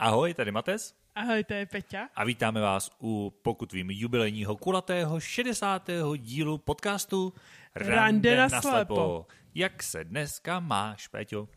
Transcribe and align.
Ahoj, 0.00 0.34
tady 0.34 0.52
Mates. 0.52 0.94
Ahoj, 1.14 1.44
to 1.44 1.54
je 1.54 1.66
Peťa. 1.66 2.08
A 2.14 2.24
vítáme 2.24 2.60
vás 2.60 2.90
u, 3.02 3.32
pokud 3.42 3.72
vím, 3.72 3.90
jubilejního 3.90 4.56
kulatého 4.56 5.20
60. 5.20 5.90
dílu 6.16 6.58
podcastu 6.58 7.32
Rande 7.74 8.36
na 8.36 8.60
slepo. 8.60 9.26
Jak 9.54 9.82
se 9.82 10.04
dneska 10.04 10.60
máš, 10.60 11.08
Peťo? 11.08 11.48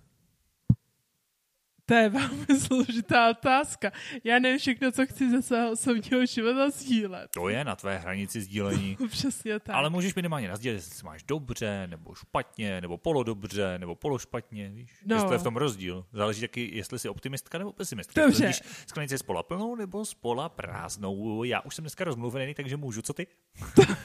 To 1.94 1.98
je 1.98 2.10
velmi 2.10 2.60
složitá 2.60 3.30
otázka. 3.30 3.91
Já 4.23 4.39
nevím 4.39 4.60
všechno, 4.60 4.92
co 4.92 5.05
chci 5.05 5.30
ze 5.30 5.42
svého 5.42 5.71
osobního 5.71 6.25
života 6.25 6.70
sdílet. 6.70 7.30
To 7.34 7.50
je 7.50 7.66
na 7.66 7.75
tvé 7.75 7.98
hranici 7.98 8.42
sdílení. 8.42 8.98
Přesně 9.10 9.60
tak. 9.60 9.75
Ale 9.75 9.89
můžeš 9.89 10.16
minimálně 10.16 10.48
nazdílet, 10.48 10.75
jestli 10.75 10.96
se 10.96 11.06
máš 11.06 11.24
dobře, 11.24 11.87
nebo 11.87 12.15
špatně, 12.15 12.82
nebo 12.82 12.98
polodobře, 12.98 13.78
nebo 13.79 13.96
pološpatně, 13.96 14.70
víš? 14.70 14.92
No. 15.06 15.15
Jestli 15.15 15.36
je 15.36 15.39
v 15.39 15.43
tom 15.43 15.56
rozdíl. 15.56 16.06
Záleží 16.14 16.42
taky, 16.42 16.70
jestli 16.74 17.00
jsi 17.00 17.10
optimistka 17.10 17.57
nebo 17.57 17.74
pesimistka. 17.74 18.21
Dobře. 18.21 18.48
Vidíš 18.48 18.62
sklenici 18.87 19.18
s 19.18 19.23
pola 19.23 19.43
plnou 19.43 19.75
nebo 19.75 20.06
s 20.06 20.14
pola 20.14 20.50
prázdnou. 20.50 21.43
Já 21.43 21.62
už 21.62 21.75
jsem 21.75 21.84
dneska 21.84 22.04
rozmluvený, 22.04 22.54
takže 22.54 22.78
můžu, 22.78 23.01
co 23.01 23.14
ty? 23.14 23.28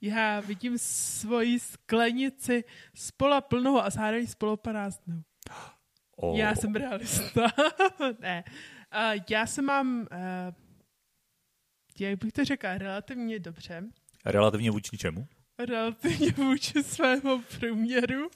Já 0.00 0.40
vidím 0.40 0.78
svoji 0.78 1.60
sklenici 1.60 2.64
z 2.94 3.10
pola 3.10 3.40
plnou 3.40 3.80
a 3.80 3.90
zároveň 3.90 4.26
z 4.26 4.36
Oh. 6.20 6.38
Já 6.38 6.54
jsem 6.54 6.74
realista. 6.74 7.46
ne. 8.20 8.44
Uh, 8.94 9.24
já 9.30 9.46
se 9.46 9.62
mám, 9.62 10.00
uh, 10.00 10.54
jak 12.00 12.18
bych 12.18 12.32
to 12.32 12.44
řekla, 12.44 12.78
relativně 12.78 13.38
dobře. 13.38 13.84
Relativně 14.24 14.70
vůči 14.70 14.98
čemu? 14.98 15.26
Relativně 15.58 16.30
vůči 16.32 16.82
svému 16.82 17.42
průměru. 17.58 18.30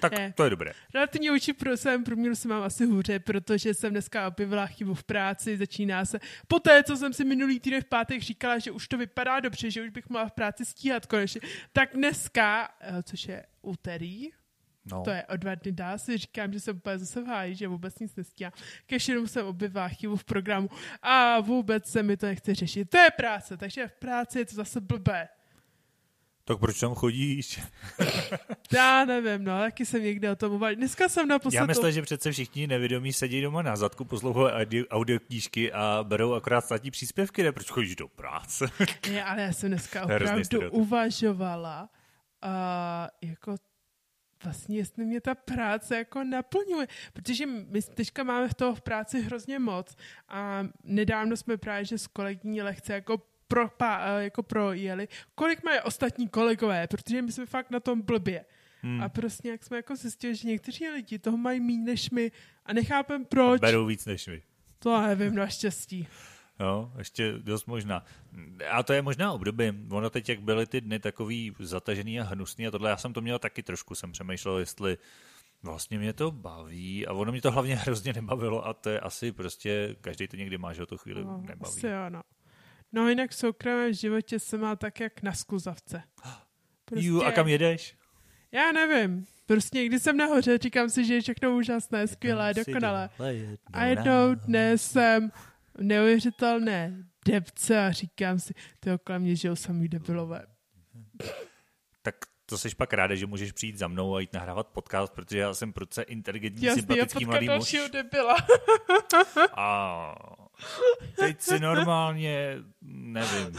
Tak 0.00 0.12
Ne. 0.12 0.32
to 0.36 0.44
je 0.44 0.50
dobré. 0.50 0.72
Relativně 0.94 1.30
vůči 1.30 1.52
pro 1.52 1.76
svém 1.76 2.04
průměru 2.04 2.34
se 2.34 2.48
mám 2.48 2.62
asi 2.62 2.86
hůře, 2.86 3.18
protože 3.18 3.74
jsem 3.74 3.90
dneska 3.90 4.28
objevila 4.28 4.66
chybu 4.66 4.94
v 4.94 5.04
práci, 5.04 5.56
začíná 5.56 6.04
se. 6.04 6.18
Poté, 6.48 6.82
co 6.84 6.96
jsem 6.96 7.12
si 7.12 7.24
minulý 7.24 7.60
týden 7.60 7.80
v 7.80 7.84
pátek 7.84 8.22
říkala, 8.22 8.58
že 8.58 8.70
už 8.70 8.88
to 8.88 8.98
vypadá 8.98 9.40
dobře, 9.40 9.70
že 9.70 9.82
už 9.82 9.90
bych 9.90 10.08
mohla 10.08 10.28
v 10.28 10.32
práci 10.32 10.64
stíhat 10.64 11.06
konečně, 11.06 11.40
tak 11.72 11.92
dneska, 11.94 12.74
eh, 12.80 13.02
což 13.02 13.28
je 13.28 13.46
úterý, 13.62 14.28
No. 14.90 15.02
to 15.02 15.10
je 15.10 15.24
o 15.24 15.36
dva 15.36 15.54
dny 15.54 15.72
dál, 15.72 15.98
si 15.98 16.18
říkám, 16.18 16.52
že 16.52 16.60
jsem 16.60 16.76
úplně 16.76 16.98
zase 16.98 17.22
v 17.22 17.26
háji, 17.26 17.54
že 17.54 17.68
vůbec 17.68 17.98
nic 17.98 18.16
nestíhám. 18.16 18.52
Kež 18.86 19.08
jenom 19.08 19.28
jsem 19.28 19.46
objevila 19.46 19.88
chybu 19.88 20.16
v 20.16 20.24
programu 20.24 20.68
a 21.02 21.40
vůbec 21.40 21.86
se 21.86 22.02
mi 22.02 22.16
to 22.16 22.26
nechce 22.26 22.54
řešit. 22.54 22.90
To 22.90 22.98
je 22.98 23.10
práce, 23.10 23.56
takže 23.56 23.88
v 23.88 23.92
práci 23.92 24.38
je 24.38 24.44
to 24.44 24.54
zase 24.54 24.80
blbé. 24.80 25.28
Tak 26.44 26.58
proč 26.58 26.80
tam 26.80 26.94
chodíš? 26.94 27.60
Já 28.72 29.04
nevím, 29.04 29.44
no, 29.44 29.58
taky 29.58 29.86
jsem 29.86 30.02
někde 30.02 30.30
o 30.30 30.36
tom 30.36 30.52
uvažoval. 30.52 30.74
Dneska 30.74 31.08
jsem 31.08 31.28
naposled... 31.28 31.58
Já 31.58 31.66
myslím, 31.66 31.92
že 31.92 32.02
přece 32.02 32.32
všichni 32.32 32.66
nevědomí 32.66 33.12
sedí 33.12 33.42
doma 33.42 33.62
na 33.62 33.76
zadku, 33.76 34.04
poslouchají 34.04 34.52
audio, 34.52 34.86
audioknížky 34.86 35.72
a 35.72 36.04
berou 36.08 36.32
akorát 36.32 36.60
státní 36.60 36.90
příspěvky, 36.90 37.42
ne? 37.42 37.52
Proč 37.52 37.70
chodíš 37.70 37.96
do 37.96 38.08
práce? 38.08 38.66
Ne, 39.12 39.24
ale 39.24 39.42
já 39.42 39.52
jsem 39.52 39.70
dneska 39.70 40.04
opravdu 40.04 40.70
uvažovala, 40.70 41.88
a 42.42 43.08
jako 43.22 43.54
vlastně, 44.44 44.76
jestli 44.76 45.04
mě 45.04 45.20
ta 45.20 45.34
práce 45.34 45.96
jako 45.96 46.24
naplňuje, 46.24 46.86
protože 47.12 47.46
my 47.46 47.82
teďka 47.82 48.22
máme 48.22 48.48
v 48.48 48.54
toho 48.54 48.74
v 48.74 48.80
práci 48.80 49.20
hrozně 49.20 49.58
moc 49.58 49.96
a 50.28 50.68
nedávno 50.84 51.36
jsme 51.36 51.56
právě, 51.56 51.84
že 51.84 51.98
s 51.98 52.06
kolegyní 52.06 52.62
lehce 52.62 52.92
jako 52.92 53.22
pro, 53.48 53.70
jako 54.18 54.42
projeli, 54.42 55.08
kolik 55.34 55.62
mají 55.62 55.80
ostatní 55.80 56.28
kolegové, 56.28 56.86
protože 56.86 57.22
my 57.22 57.32
jsme 57.32 57.46
fakt 57.46 57.70
na 57.70 57.80
tom 57.80 58.02
blbě. 58.02 58.44
Hmm. 58.82 59.02
A 59.02 59.08
prostě 59.08 59.48
jak 59.48 59.64
jsme 59.64 59.76
jako 59.76 59.96
zjistili, 59.96 60.34
že 60.34 60.48
někteří 60.48 60.88
lidi 60.88 61.18
toho 61.18 61.36
mají 61.36 61.60
méně 61.60 61.84
než 61.84 62.10
my 62.10 62.32
a 62.66 62.72
nechápem 62.72 63.24
proč. 63.24 63.60
Berou 63.60 63.86
víc 63.86 64.06
než 64.06 64.28
vy. 64.28 64.42
To 64.78 65.02
nevím, 65.02 65.34
naštěstí. 65.34 66.08
Jo, 66.60 66.92
ještě 66.98 67.32
dost 67.38 67.66
možná. 67.66 68.04
A 68.70 68.82
to 68.82 68.92
je 68.92 69.02
možná 69.02 69.32
období. 69.32 69.72
Ono 69.90 70.10
teď, 70.10 70.28
jak 70.28 70.40
byly 70.40 70.66
ty 70.66 70.80
dny 70.80 70.98
takový 70.98 71.54
zatažený 71.58 72.20
a 72.20 72.24
hnusný 72.24 72.66
a 72.66 72.70
tohle, 72.70 72.90
já 72.90 72.96
jsem 72.96 73.12
to 73.12 73.20
měl 73.20 73.38
taky 73.38 73.62
trošku, 73.62 73.94
jsem 73.94 74.12
přemýšlel, 74.12 74.58
jestli 74.58 74.98
vlastně 75.62 75.98
mě 75.98 76.12
to 76.12 76.30
baví 76.30 77.06
a 77.06 77.12
ono 77.12 77.32
mě 77.32 77.40
to 77.42 77.50
hlavně 77.50 77.76
hrozně 77.84 78.12
nebavilo 78.12 78.66
a 78.66 78.74
to 78.74 78.90
je 78.90 79.00
asi 79.00 79.32
prostě, 79.32 79.96
každý 80.00 80.28
to 80.28 80.36
někdy 80.36 80.58
má, 80.58 80.72
že 80.72 80.82
ho 80.82 80.86
to 80.86 80.96
chvíli 80.98 81.24
No, 81.24 81.38
nebaví. 81.48 81.74
asi 81.76 81.86
jo, 81.86 82.10
no. 82.92 83.08
Jinak 83.08 83.30
v 83.30 83.34
soukromém 83.34 83.92
životě 83.92 84.38
se 84.38 84.58
má 84.58 84.76
tak 84.76 85.00
jak 85.00 85.22
na 85.22 85.32
skluzavce. 85.32 86.02
Jú, 86.96 87.22
a 87.22 87.32
kam 87.32 87.48
jedeš? 87.48 87.96
Já 88.52 88.72
nevím. 88.72 89.26
Prostě 89.46 89.86
když 89.86 90.02
jsem 90.02 90.16
nahoře, 90.16 90.58
říkám 90.58 90.90
si, 90.90 91.04
že 91.04 91.14
je 91.14 91.20
všechno 91.20 91.50
úžasné, 91.56 92.06
skvělé, 92.06 92.54
dokonalé. 92.54 93.10
A 93.72 93.84
jednou 93.84 94.34
dnes 94.34 94.90
jsem 94.90 95.30
neuvěřitelné 95.80 97.04
depce 97.26 97.86
a 97.86 97.92
říkám 97.92 98.38
si, 98.38 98.54
ty 98.80 98.90
kolem 99.04 99.22
mě 99.22 99.36
žijou 99.36 99.56
samý 99.56 99.88
debilové. 99.88 100.46
Tak 102.02 102.14
to 102.46 102.58
jsi 102.58 102.74
pak 102.74 102.92
ráda, 102.92 103.14
že 103.14 103.26
můžeš 103.26 103.52
přijít 103.52 103.78
za 103.78 103.88
mnou 103.88 104.14
a 104.14 104.20
jít 104.20 104.32
nahrávat 104.32 104.66
podcast, 104.68 105.12
protože 105.12 105.38
já 105.38 105.54
jsem 105.54 105.72
proce 105.72 106.02
inteligentní, 106.02 106.64
Jasný, 106.64 106.82
a 106.82 106.86
sympatický 106.86 107.24
mladý 107.24 107.48
muž. 107.48 107.76
debila. 107.92 108.36
A 109.56 110.14
teď 111.16 111.40
si 111.40 111.60
normálně, 111.60 112.56
nevím, 112.82 113.52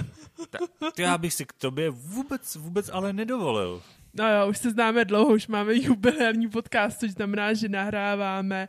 tak 0.50 0.62
já 1.00 1.18
bych 1.18 1.34
si 1.34 1.46
k 1.46 1.54
tobě 1.54 1.90
vůbec, 1.90 2.56
vůbec 2.56 2.90
ale 2.94 3.14
nedovolil. 3.14 3.82
No 4.14 4.34
jo, 4.34 4.48
už 4.50 4.58
se 4.58 4.72
známe 4.72 5.06
dlouho, 5.06 5.34
už 5.34 5.48
máme 5.48 5.76
jubilární 5.76 6.50
podcast, 6.50 7.00
což 7.00 7.12
znamená, 7.12 7.54
že 7.54 7.70
nahráváme 7.70 8.68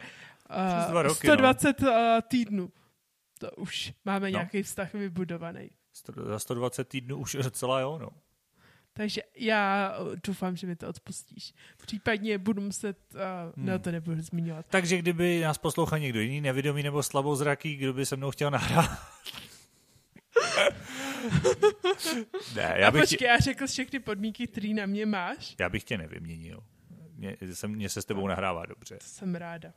uh, 0.91 1.03
roky, 1.03 1.27
no. 1.29 1.35
120 1.35 1.83
uh, 1.83 1.89
týdnů. 2.29 2.71
To 3.41 3.51
už 3.51 3.93
máme 4.05 4.27
No. 4.27 4.39
nějaký 4.39 4.63
vztah 4.63 4.93
vybudovaný. 4.95 5.71
Za 6.27 6.39
120 6.39 6.89
týdnů 6.89 7.17
už 7.17 7.37
docela 7.43 7.81
jo, 7.81 7.99
no. 7.99 8.09
Takže 8.93 9.23
já 9.37 9.95
doufám, 10.27 10.57
že 10.57 10.67
mi 10.67 10.77
to 10.77 10.89
odpustíš. 10.89 11.55
Případně 11.87 12.39
budu 12.39 12.63
muset, 12.63 12.99
uh, 13.15 13.21
hmm. 13.57 13.67
no 13.67 13.79
to 13.79 13.91
nebudu 13.93 14.21
zmiňovat. 14.21 14.67
Takže 14.71 14.99
kdyby 14.99 15.41
nás 15.41 15.59
poslouchal 15.59 15.99
někdo 15.99 16.21
jiný, 16.21 16.41
nevědomý 16.41 16.83
nebo 16.83 17.03
slabozraký, 17.03 17.77
kdo 17.77 17.93
by 17.93 18.07
se 18.07 18.17
mnou 18.17 18.31
chtěl 18.31 18.51
nahrát. 18.51 18.91
ne, 22.57 22.75
já 22.77 22.89
a 22.89 22.91
bych, 22.91 23.03
počkej, 23.03 23.19
tě, 23.19 23.25
já 23.25 23.39
řekl 23.39 23.67
všechny 23.67 23.99
podmínky, 24.01 24.47
které 24.47 24.69
na 24.75 24.87
mě 24.87 25.07
máš. 25.07 25.57
já 25.61 25.69
bych 25.69 25.85
tě 25.85 25.99
nevyměnil. 25.99 26.65
Mě, 27.17 27.37
jsem, 27.53 27.71
mě 27.71 27.89
se 27.89 28.03
s 28.03 28.05
tebou 28.05 28.27
nahrává 28.29 28.67
dobře. 28.67 28.97
To 28.99 29.05
jsem 29.07 29.35
ráda. 29.35 29.73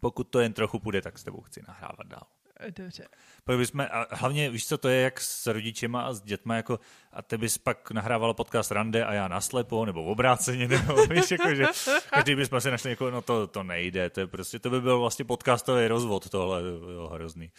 Pokud 0.00 0.24
to 0.24 0.40
jen 0.40 0.52
trochu 0.52 0.78
půjde, 0.78 1.02
tak 1.02 1.18
s 1.18 1.24
tebou 1.24 1.40
chci 1.40 1.62
nahrávat 1.68 2.06
dál. 2.06 2.22
Dobře. 2.70 3.08
Pak 3.44 3.56
bychom, 3.56 3.80
a 3.80 4.06
hlavně 4.10 4.50
víš, 4.50 4.66
co 4.66 4.78
to 4.78 4.88
je, 4.88 5.00
jak 5.00 5.20
s 5.20 5.46
rodičema 5.46 6.02
a 6.02 6.12
s 6.12 6.22
dětma, 6.22 6.56
jako, 6.56 6.80
a 7.12 7.22
ty 7.22 7.38
bys 7.38 7.58
pak 7.58 7.90
nahrával 7.90 8.34
podcast 8.34 8.70
Rande 8.70 9.04
a 9.04 9.12
já 9.12 9.28
naslepo, 9.28 9.84
nebo 9.84 10.04
obráceně, 10.04 10.68
nebo 10.68 11.06
víš, 11.06 11.30
jako, 11.30 11.54
že 11.54 11.64
každý 12.10 12.34
bychom 12.34 12.60
si 12.60 12.70
našli, 12.70 12.90
jako, 12.90 13.10
no 13.10 13.22
to, 13.22 13.46
to 13.46 13.62
nejde, 13.62 14.10
to 14.10 14.20
je 14.20 14.26
prostě, 14.26 14.58
to 14.58 14.70
by 14.70 14.80
byl 14.80 14.98
vlastně 14.98 15.24
podcastový 15.24 15.86
rozvod 15.86 16.28
tohle, 16.28 16.62
to 16.62 16.86
bylo 16.86 17.08
hrozný. 17.08 17.50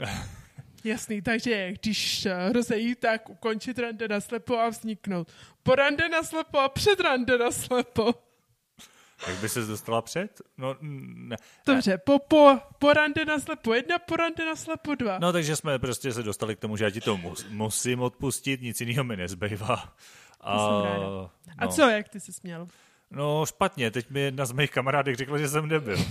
Jasný, 0.84 1.22
takže 1.22 1.72
když 1.72 2.26
rozejí, 2.52 2.94
tak 2.94 3.30
ukončit 3.30 3.78
rande 3.78 4.08
na 4.08 4.20
slepo 4.20 4.58
a 4.58 4.68
vzniknout. 4.68 5.32
Po 5.62 5.74
rande 5.74 6.08
na 6.08 6.22
slepo 6.22 6.58
a 6.58 6.68
před 6.68 7.00
rande 7.00 7.38
na 7.38 7.50
slepo. 7.50 8.27
Jak 9.26 9.36
by 9.36 9.48
se 9.48 9.60
dostala 9.60 10.02
před? 10.02 10.42
No, 10.58 10.76
ne. 10.80 11.36
Dobře, 11.66 11.98
po, 11.98 12.18
po, 12.18 12.58
po 12.78 12.92
rande 12.92 13.24
na 13.24 13.38
slepo 13.38 13.74
jedna, 13.74 13.98
po 13.98 14.16
rande 14.16 14.44
na 14.44 14.56
slepo 14.56 14.94
dva. 14.94 15.18
no 15.18 15.32
takže 15.32 15.56
jsme 15.56 15.78
prostě 15.78 16.12
se 16.12 16.22
dostali 16.22 16.56
k 16.56 16.58
tomu, 16.58 16.76
že 16.76 16.84
já 16.84 16.90
ti 16.90 17.00
to 17.00 17.16
mus, 17.16 17.46
musím 17.48 18.00
odpustit, 18.00 18.62
nic 18.62 18.80
jiného 18.80 19.04
mi 19.04 19.16
nezbývá. 19.16 19.96
A, 20.40 20.56
no. 20.56 21.30
co, 21.68 21.82
jak 21.82 22.08
ty 22.08 22.20
jsi 22.20 22.32
směl? 22.32 22.68
No 23.10 23.46
špatně, 23.46 23.90
teď 23.90 24.10
mi 24.10 24.20
jedna 24.20 24.46
z 24.46 24.52
mých 24.52 24.70
kamarádek 24.70 25.16
řekla, 25.16 25.38
že 25.38 25.48
jsem 25.48 25.68
debil. 25.68 25.96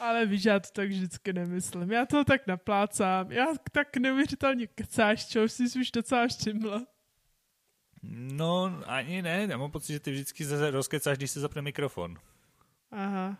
Ale 0.00 0.26
víš, 0.26 0.44
já 0.44 0.60
to 0.60 0.68
tak 0.72 0.88
vždycky 0.88 1.32
nemyslím. 1.32 1.92
Já 1.92 2.06
to 2.06 2.24
tak 2.24 2.46
naplácám. 2.46 3.32
Já 3.32 3.46
tak 3.72 3.96
neuvěřitelně 3.96 4.66
kecáš, 4.66 5.26
čehož 5.26 5.52
jsi 5.52 5.80
už 5.80 5.90
docela 5.90 6.26
všimla. 6.28 6.82
No, 8.02 8.80
ani 8.86 9.22
ne, 9.22 9.46
já 9.50 9.56
mám 9.56 9.70
pocit, 9.70 9.92
že 9.92 10.00
ty 10.00 10.10
vždycky 10.10 10.44
se 10.44 10.70
rozkecáš, 10.70 11.18
když 11.18 11.30
se 11.30 11.40
zapne 11.40 11.62
mikrofon. 11.62 12.16
Aha. 12.90 13.38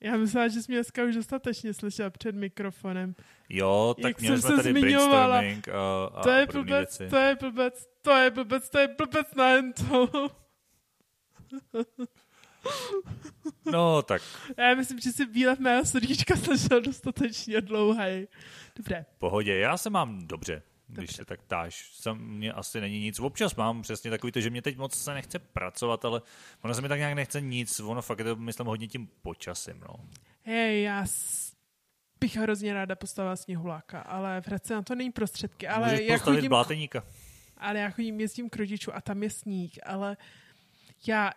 Já 0.00 0.16
myslela, 0.16 0.48
že 0.48 0.62
jsi 0.62 0.72
mě 0.72 0.76
dneska 0.78 1.04
už 1.04 1.14
dostatečně 1.14 1.74
slyšel 1.74 2.10
před 2.10 2.34
mikrofonem. 2.34 3.14
Jo, 3.48 3.94
tak 4.02 4.08
Jak 4.08 4.20
měli 4.20 4.42
jsme 4.42 4.56
tady 4.56 4.70
zmiňovala, 4.70 5.38
brainstorming 5.38 5.68
a, 5.68 6.04
a 6.04 6.22
to 6.22 6.30
je 6.30 6.46
blbec, 6.46 6.98
věci. 6.98 7.10
to 7.10 7.16
je 7.16 7.36
blbec, 7.36 7.86
to 8.02 8.10
je 8.16 8.30
blbec, 8.30 8.70
to 8.70 8.78
je 8.78 8.88
blbec 8.88 9.34
na 9.34 9.72
to. 9.88 10.28
No, 13.72 14.02
tak 14.02 14.22
Já 14.56 14.74
myslím, 14.74 15.00
že 15.00 15.12
si 15.12 15.26
výlev 15.26 15.58
mého 15.58 15.84
srdíčka 15.84 16.36
slyšel 16.36 16.80
dostatečně 16.80 17.60
dlouhý. 17.60 18.28
Dobré. 18.76 19.04
v 19.14 19.18
pohodě, 19.18 19.58
já 19.58 19.76
se 19.76 19.90
mám 19.90 20.26
dobře. 20.26 20.62
Když 20.88 21.16
se 21.16 21.24
tak 21.24 21.42
ptáš. 21.42 21.90
Sam 21.92 22.18
mě 22.18 22.52
asi 22.52 22.80
není 22.80 23.00
nic. 23.00 23.20
Občas 23.20 23.54
mám 23.54 23.82
přesně 23.82 24.10
takový 24.10 24.32
to, 24.32 24.40
že 24.40 24.50
mě 24.50 24.62
teď 24.62 24.76
moc 24.76 24.98
se 24.98 25.14
nechce 25.14 25.38
pracovat, 25.38 26.04
ale 26.04 26.22
ono 26.62 26.74
se 26.74 26.80
mi 26.82 26.88
tak 26.88 26.98
nějak 26.98 27.14
nechce 27.14 27.40
nic. 27.40 27.80
Ono 27.80 28.02
fakt 28.02 28.18
je 28.18 28.24
to, 28.24 28.36
myslím, 28.36 28.66
hodně 28.66 28.88
tím 28.88 29.08
počasím. 29.22 29.80
No. 29.80 29.94
Hej, 30.42 30.82
já 30.82 31.06
bych 32.20 32.36
hrozně 32.36 32.74
ráda 32.74 32.96
postavila 32.96 33.36
sněhuláka, 33.36 34.00
ale 34.00 34.40
v 34.40 34.46
Hradci 34.46 34.72
na 34.72 34.82
to 34.82 34.94
není 34.94 35.12
prostředky. 35.12 35.68
Ale 35.68 35.90
Můžeš 35.90 36.08
já, 36.08 36.18
chodím, 36.18 36.48
bláteníka. 36.48 37.04
ale 37.56 37.78
já 37.78 37.90
chodím, 37.90 38.20
jezdím 38.20 38.50
k 38.50 38.56
rodičů 38.56 38.94
a 38.94 39.00
tam 39.00 39.22
je 39.22 39.30
sníh, 39.30 39.78
ale 39.86 40.16
já 41.06 41.32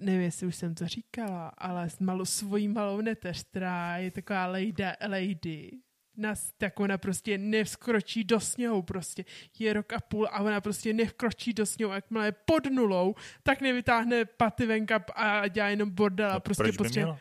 nevím, 0.00 0.20
jestli 0.20 0.46
už 0.46 0.56
jsem 0.56 0.74
to 0.74 0.88
říkala, 0.88 1.48
ale 1.48 1.90
s 1.90 1.98
malou, 1.98 2.24
svojí 2.24 2.68
malou 2.68 3.00
neteř, 3.00 3.44
která 3.44 3.96
je 3.98 4.10
taková 4.10 4.46
lady, 4.46 4.74
lady 5.08 5.70
nás, 6.16 6.52
tak 6.58 6.80
ona 6.80 6.98
prostě 6.98 7.38
nevskročí 7.38 8.24
do 8.24 8.40
sněhu 8.40 8.82
prostě. 8.82 9.24
Je 9.58 9.72
rok 9.72 9.92
a 9.92 10.00
půl 10.00 10.28
a 10.30 10.40
ona 10.40 10.60
prostě 10.60 10.92
nevkročí 10.92 11.52
do 11.52 11.66
sněhu. 11.66 11.92
A 11.92 11.94
jakmile 11.94 12.26
je 12.26 12.32
pod 12.32 12.66
nulou, 12.70 13.14
tak 13.42 13.60
nevytáhne 13.60 14.24
paty 14.24 14.66
venka 14.66 15.04
a 15.14 15.48
dělá 15.48 15.68
jenom 15.68 15.90
bordel 15.90 16.32
a 16.32 16.40
prostě 16.40 16.62
proč 16.62 16.76
prostě... 16.76 17.00
měla? 17.00 17.18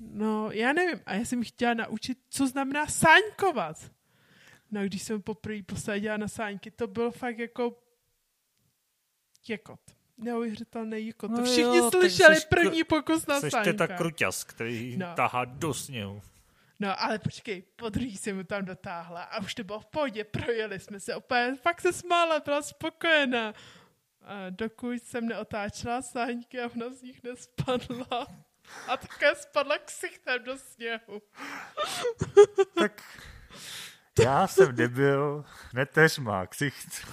No, 0.00 0.50
já 0.52 0.72
nevím. 0.72 1.00
A 1.06 1.14
já 1.14 1.24
jsem 1.24 1.44
chtěla 1.44 1.74
naučit, 1.74 2.18
co 2.30 2.46
znamená 2.46 2.86
sáňkovat. 2.86 3.90
No, 4.70 4.84
když 4.84 5.02
jsem 5.02 5.22
poprvé 5.22 5.62
posadila 5.62 6.16
na 6.16 6.28
sáňky, 6.28 6.70
to 6.70 6.86
bylo 6.86 7.10
fakt 7.10 7.38
jako 7.38 7.78
jekot. 9.48 9.80
Neuvěřitelný 10.18 11.06
jekot. 11.06 11.30
To 11.30 11.36
No 11.36 11.44
všichni 11.44 11.76
jo, 11.76 11.90
slyšeli 11.90 12.36
první 12.48 12.84
pokus 12.84 13.26
na 13.26 13.40
Jsi 13.40 13.50
sáňkách. 13.50 13.64
teta 13.64 13.86
kruťas, 13.96 14.44
který 14.44 14.96
No. 14.96 15.06
tahá 15.16 15.44
do 15.44 15.74
sněhu. 15.74 16.22
No, 16.80 17.02
ale 17.02 17.18
počkej, 17.18 17.62
po 17.62 17.88
druhý 17.88 18.16
jsem 18.16 18.36
mu 18.36 18.44
tam 18.44 18.64
dotáhla 18.64 19.22
a 19.22 19.40
už 19.40 19.54
to 19.54 19.64
bylo 19.64 19.80
v 19.80 19.86
pohodě, 19.86 20.24
projeli 20.24 20.80
jsme 20.80 21.00
se 21.00 21.14
opět, 21.14 21.56
fakt 21.62 21.80
se 21.80 21.92
smála, 21.92 22.40
byla 22.40 22.62
spokojená. 22.62 23.54
A 24.22 24.50
dokud 24.50 25.02
jsem 25.02 25.28
neotáčela 25.28 26.02
sáňky 26.02 26.60
a 26.60 26.70
ona 26.74 26.90
z 26.90 27.02
nich 27.02 27.22
nespadla. 27.22 28.26
A 28.88 28.96
také 28.96 29.34
spadla 29.34 29.78
ksichtem 29.78 30.44
do 30.44 30.58
sněhu. 30.58 31.22
Tak 32.74 33.02
já 34.24 34.46
jsem 34.46 34.74
debil, 34.76 35.44
neteř 35.74 36.18
má 36.18 36.46
ksicht. 36.46 37.06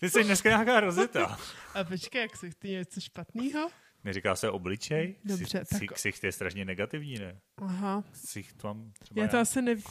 Ty 0.00 0.10
jsi 0.10 0.24
dneska 0.24 0.48
nějaká 0.48 0.80
rozeta. 0.80 1.38
A 1.74 1.84
počkej, 1.84 2.22
jak 2.22 2.36
se 2.36 2.50
ty 2.58 2.68
něco 2.68 3.00
špatného? 3.00 3.70
Neříká 4.08 4.36
se 4.36 4.50
obličej? 4.50 5.14
Dobře, 5.24 5.58
Ksi- 5.62 5.78
tak- 5.86 5.92
Ksicht 5.94 6.24
je 6.24 6.32
strašně 6.32 6.64
negativní, 6.64 7.14
ne? 7.18 7.40
Aha, 7.62 8.04
Ksicht 8.12 8.62
mám 8.64 8.92
třeba 8.98 9.20
já 9.20 9.24
já. 9.24 9.30
to 9.30 9.38
asi 9.38 9.62
nevím. 9.62 9.84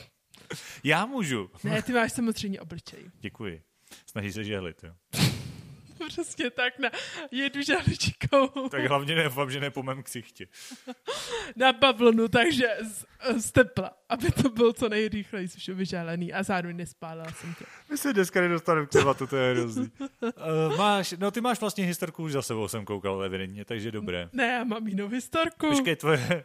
já 0.84 1.06
můžu. 1.06 1.50
Ne, 1.64 1.82
ty 1.82 1.92
máš 1.92 2.12
samozřejmě 2.12 2.60
obličej. 2.60 3.04
Děkuji. 3.20 3.62
Snaží 4.06 4.32
se 4.32 4.44
žehlit, 4.44 4.84
jo. 4.84 4.94
Přesně 6.08 6.50
tak, 6.50 6.78
na 6.78 6.90
jedu 7.30 7.62
žaličkou 7.62 8.68
Tak 8.68 8.84
hlavně 8.84 9.24
doufám, 9.24 9.50
že 9.50 9.60
ne 9.60 9.70
po 9.70 9.82
mém 9.82 10.02
ksichtě. 10.02 10.46
na 11.56 11.72
bavlnu, 11.72 12.28
takže 12.28 12.66
z, 12.82 13.04
z 13.40 13.52
tepla, 13.52 13.90
aby 14.08 14.30
to 14.30 14.48
bylo 14.48 14.72
co 14.72 14.88
nejrychleji 14.88 15.48
už 15.56 15.68
vyžálený 15.68 16.32
a 16.32 16.42
zároveň 16.42 16.76
nespálila 16.76 17.32
jsem 17.32 17.54
tě. 17.54 17.64
My 17.90 17.98
se 17.98 18.12
dneska 18.12 18.40
nedostaneme 18.40 18.86
k 18.86 18.90
tématu, 18.90 19.26
to 19.26 19.36
je 19.36 19.54
hrozný. 19.54 19.90
Uh, 20.00 20.76
máš, 20.78 21.14
no 21.18 21.30
ty 21.30 21.40
máš 21.40 21.60
vlastně 21.60 21.84
historku 21.84 22.22
už 22.22 22.32
za 22.32 22.42
sebou, 22.42 22.68
jsem 22.68 22.84
koukal 22.84 23.24
evidentně, 23.24 23.64
takže 23.64 23.92
dobré. 23.92 24.28
Ne, 24.32 24.46
já 24.46 24.64
mám 24.64 24.88
jinou 24.88 25.08
historku. 25.08 25.68
Počkej, 25.68 25.96
tvoje, 25.96 26.44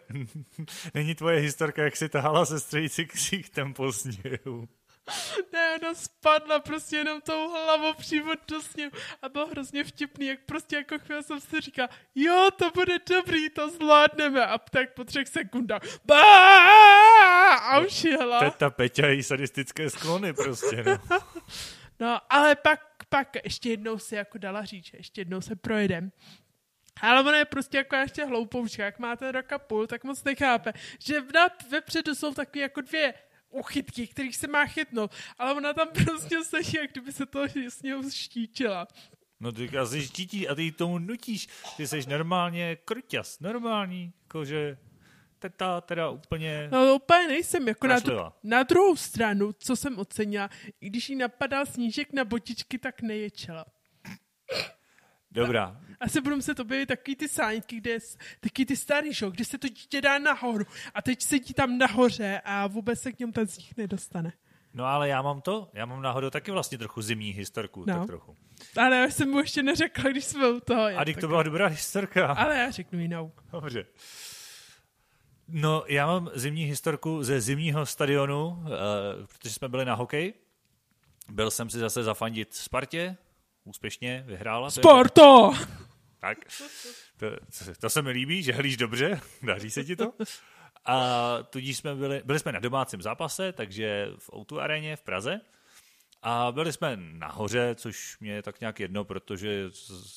není 0.94 1.16
tvoje 1.16 1.40
historka, 1.40 1.84
jak 1.84 1.98
si 1.98 2.10
tahala 2.10 2.46
se 2.46 2.60
strejci 2.60 3.06
ksichtem 3.06 3.74
po 3.74 3.94
sněhu. 3.94 4.68
Ne, 5.54 5.76
ona 5.82 5.94
spadla 5.94 6.60
prostě 6.60 6.96
jenom 6.96 7.22
tou 7.22 7.50
hlavou 7.50 7.94
přímo 7.94 8.32
do 8.48 8.62
sněhu 8.62 8.92
a 9.22 9.30
bylo 9.30 9.48
hrozně 9.48 9.84
vtipný, 9.84 10.28
jak 10.28 10.40
prostě 10.46 10.76
jako 10.76 11.00
chvíli 11.00 11.24
jsem 11.24 11.40
si 11.40 11.62
říkal, 11.62 11.88
jo, 12.16 12.50
to 12.56 12.72
bude 12.72 13.00
dobrý, 13.10 13.50
to 13.50 13.70
zvládneme 13.70 14.46
a 14.46 14.58
tak 14.58 14.94
po 14.94 15.04
třech 15.04 15.28
sekundách 15.28 15.82
bá, 16.06 17.54
a 17.56 17.80
už 17.80 18.04
jela. 18.04 18.40
Teta 18.40 18.70
Peťa 18.70 19.08
její 19.08 19.24
sadistické 19.24 19.90
sklony 19.90 20.34
prostě, 20.34 20.84
no. 20.84 21.20
No, 22.00 22.22
ale 22.30 22.56
pak, 22.56 22.82
pak 23.10 23.36
ještě 23.44 23.70
jednou 23.70 24.00
si 24.00 24.16
jako 24.16 24.38
dala 24.38 24.66
říct, 24.66 24.86
že 24.86 24.98
ještě 24.98 25.22
jednou 25.22 25.42
se 25.42 25.56
projedem. 25.56 26.12
Ale 27.02 27.22
ona 27.22 27.38
je 27.38 27.46
prostě 27.46 27.78
jako 27.78 27.96
ještě 27.96 28.26
hloupoučka, 28.26 28.86
jak 28.86 29.00
má 29.00 29.16
ten 29.16 29.30
rok 29.30 29.52
a 29.52 29.60
půl, 29.60 29.88
tak 29.88 30.04
moc 30.04 30.24
nechápe, 30.24 30.74
že 31.00 31.22
nad, 31.34 31.70
vepředu 31.72 32.16
jsou 32.16 32.34
takové 32.34 32.62
jako 32.62 32.82
dvě 32.82 33.14
uchytky, 33.50 34.08
kterých 34.08 34.36
se 34.36 34.48
má 34.48 34.66
chytnout, 34.66 35.12
ale 35.38 35.54
ona 35.54 35.74
tam 35.74 35.88
prostě 36.06 36.44
sedí, 36.44 36.78
jak 36.82 36.92
kdyby 36.92 37.12
se 37.12 37.26
to 37.26 37.44
s 37.70 37.82
něho 37.82 38.10
štíčila. 38.10 38.88
No 39.40 39.52
ty 39.52 39.70
asi 39.78 40.08
štítí 40.08 40.48
a 40.48 40.56
ty 40.56 40.72
tomu 40.72 41.00
nutíš. 41.00 41.48
Ty 41.78 41.88
jsi 41.88 42.02
normálně 42.10 42.76
kruťas, 42.86 43.40
normální, 43.40 44.14
jakože 44.22 44.78
teta 45.40 45.82
teda 45.82 46.10
úplně... 46.10 46.70
No 46.72 46.96
úplně 46.96 47.28
nejsem, 47.28 47.68
jako 47.68 47.88
na, 47.88 48.00
dru- 48.00 48.32
na 48.44 48.64
druhou 48.64 48.96
stranu, 48.96 49.54
co 49.54 49.76
jsem 49.76 50.00
ocenila, 50.00 50.50
i 50.82 50.90
když 50.90 51.10
jí 51.10 51.16
napadal 51.16 51.66
snížek 51.66 52.14
na 52.14 52.26
botičky, 52.26 52.78
tak 52.78 53.02
neječela. 53.02 53.66
Dobrá, 55.32 55.82
Asi 56.00 56.22
budu 56.22 56.36
muset 56.36 56.60
objevit 56.60 56.86
takový 56.86 57.16
ty 57.16 57.28
sáňky, 57.30 57.76
kde 57.76 57.98
taky 58.40 58.66
ty 58.66 58.76
starý 58.76 59.14
show, 59.14 59.32
kde 59.34 59.46
se 59.46 59.58
to 59.58 59.68
dítě 59.68 60.02
dá 60.02 60.20
nahoru 60.20 60.66
a 60.94 61.02
teď 61.02 61.22
sedí 61.22 61.54
tam 61.54 61.78
nahoře 61.78 62.42
a 62.46 62.68
vůbec 62.68 63.02
se 63.02 63.12
k 63.12 63.20
němu 63.20 63.32
ten 63.32 63.48
sníh 63.48 63.78
nedostane. 63.78 64.34
no 64.74 64.86
ale 64.86 65.10
já 65.10 65.22
mám 65.22 65.42
to, 65.42 65.70
já 65.74 65.86
mám 65.86 66.02
náhodou 66.02 66.30
taky 66.30 66.52
vlastně 66.52 66.78
trochu 66.78 67.02
zimní 67.02 67.30
historku, 67.32 67.84
No. 67.88 67.98
tak 68.00 68.08
trochu. 68.08 68.38
Ale 68.78 68.98
já 68.98 69.06
jsem 69.10 69.30
mu 69.30 69.40
ještě 69.40 69.64
neřekla, 69.64 70.12
když 70.12 70.26
jsme 70.26 70.50
u 70.52 70.60
toho. 70.60 70.84
A 70.98 71.04
když 71.04 71.16
to 71.16 71.28
byla 71.28 71.44
dobrá 71.44 71.68
historka. 71.68 72.28
Ale 72.34 72.58
já 72.58 72.72
řeknu 72.72 73.00
jinou. 73.00 73.32
Dobře. 73.52 73.86
No, 75.48 75.84
já 75.88 76.06
mám 76.06 76.30
zimní 76.34 76.64
historku 76.64 77.24
ze 77.24 77.42
zimního 77.42 77.86
stadionu, 77.86 78.48
uh, 78.48 78.66
protože 79.28 79.50
jsme 79.54 79.70
byli 79.70 79.86
na 79.86 79.96
hokej. 79.96 80.34
Byl 81.30 81.52
jsem 81.52 81.70
si 81.70 81.78
zase 81.80 82.04
zafandit 82.04 82.54
Spartě, 82.54 83.18
úspěšně 83.70 84.24
vyhrála. 84.28 84.72
Sporto! 84.72 85.54
Tak, 86.20 86.38
to, 87.18 87.26
to 87.80 87.90
se 87.90 88.02
mi 88.02 88.12
líbí, 88.12 88.44
že 88.44 88.54
hlíš 88.54 88.78
dobře, 88.78 89.22
daří 89.44 89.72
se 89.72 89.84
ti 89.84 89.96
to. 89.96 90.14
A 90.86 91.38
tudíž 91.50 91.78
jsme 91.78 91.96
byli, 91.96 92.22
byli 92.26 92.40
jsme 92.40 92.52
na 92.52 92.60
domácím 92.60 93.02
zápase, 93.02 93.52
takže 93.52 94.08
v 94.18 94.34
Outu 94.34 94.60
aréně 94.60 94.96
v 94.96 95.02
Praze. 95.02 95.42
A 96.22 96.52
byli 96.52 96.74
jsme 96.74 96.98
nahoře, 96.98 97.76
což 97.76 98.20
mě 98.20 98.32
je 98.32 98.44
tak 98.44 98.60
nějak 98.60 98.80
jedno, 98.80 99.04
protože 99.04 99.70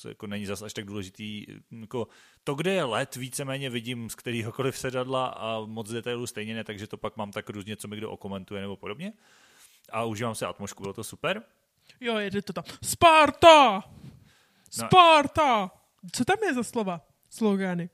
jako 0.07 0.27
není 0.27 0.45
zas 0.45 0.61
až 0.61 0.73
tak 0.73 0.85
důležitý. 0.85 1.45
Jako 1.71 2.07
to, 2.43 2.55
kde 2.55 2.73
je 2.73 2.83
let, 2.83 3.15
víceméně 3.15 3.69
vidím 3.69 4.09
z 4.09 4.15
kterýhokoliv 4.15 4.77
sedadla 4.77 5.25
a 5.25 5.59
moc 5.65 5.91
detailů 5.91 6.27
stejně 6.27 6.55
ne, 6.55 6.63
takže 6.63 6.87
to 6.87 6.97
pak 6.97 7.17
mám 7.17 7.31
tak 7.31 7.49
různě, 7.49 7.75
co 7.75 7.87
mi 7.87 7.97
kdo 7.97 8.11
okomentuje 8.11 8.61
nebo 8.61 8.77
podobně. 8.77 9.13
A 9.89 10.03
užívám 10.03 10.35
se 10.35 10.45
atmosféru, 10.45 10.81
bylo 10.81 10.93
to 10.93 11.03
super. 11.03 11.43
Jo, 11.99 12.17
jede 12.17 12.41
to 12.41 12.53
tam. 12.53 12.63
Sparta! 12.83 13.73
No. 13.73 14.87
Sparta! 14.87 15.71
Co 16.11 16.25
tam 16.25 16.37
je 16.43 16.53
za 16.53 16.63
slova? 16.63 17.01
Slogany. 17.29 17.89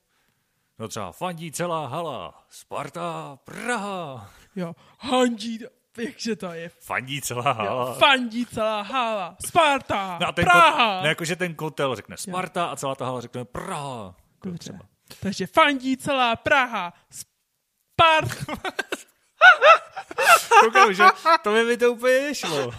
No 0.80 0.88
třeba 0.88 1.12
fandí 1.12 1.52
celá 1.52 1.88
hala, 1.88 2.46
Sparta, 2.50 3.38
Praha. 3.44 4.32
Jo, 4.56 4.76
handí, 5.00 5.60
jakže 5.98 6.36
to 6.36 6.54
je? 6.54 6.70
Fandí 6.70 7.22
celá 7.22 7.52
hala. 7.52 7.90
Jo, 7.90 7.96
fandí 8.00 8.46
celá 8.46 8.82
hala. 8.82 9.36
Sparta! 9.46 10.18
No 10.22 10.28
a 10.28 10.32
ten 10.32 10.46
Praha! 10.46 10.96
Kot, 10.98 11.04
ne, 11.04 11.10
jakože 11.10 11.36
ten 11.36 11.56
kotel 11.56 11.96
řekne 11.96 12.18
Sparta 12.18 12.66
a 12.66 12.76
celá 12.76 12.96
ta 12.96 13.06
hala 13.06 13.22
řekne 13.22 13.46
Praha. 13.46 14.16
Jako 14.34 14.48
Dobře. 14.48 14.60
třeba. 14.60 14.80
Takže 15.20 15.48
fandí 15.48 15.98
celá 15.98 16.36
Praha. 16.36 16.94
Sparta! 17.12 18.54
Koukám, 20.60 20.94
že 20.94 21.04
to 21.44 21.54
by 21.54 21.64
mi 21.64 21.78
to 21.78 21.92
úplně 21.94 22.20
nešlo. 22.22 22.72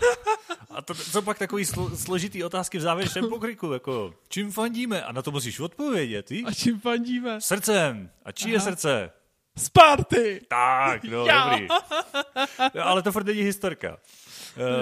A 0.71 0.83
to 0.83 0.95
jsou 0.95 1.23
pak 1.23 1.39
takový 1.39 1.65
slo, 1.65 1.97
složitý 1.97 2.45
otázky 2.45 2.79
v 2.79 2.81
závěrečném 2.81 3.29
pokriku, 3.31 3.73
jako 3.73 4.15
čím 4.29 4.53
fandíme? 4.53 5.03
A 5.05 5.13
na 5.13 5.23
to 5.23 5.31
musíš 5.31 5.61
odpovědět, 5.61 6.31
víš? 6.31 6.45
A 6.47 6.55
čím 6.55 6.81
fandíme? 6.81 7.41
Srdcem. 7.41 8.11
A 8.25 8.33
čí 8.33 8.51
je 8.51 8.57
Aha. 8.57 8.65
srdce? 8.65 9.11
Sparty! 9.59 10.41
Tak, 10.49 11.05
no, 11.05 11.27
Jo. 11.27 11.27
dobrý. 11.51 11.69
No, 12.75 12.87
ale 12.87 13.03
to 13.03 13.13
furt 13.13 13.25
není 13.25 13.41
historka. 13.43 13.99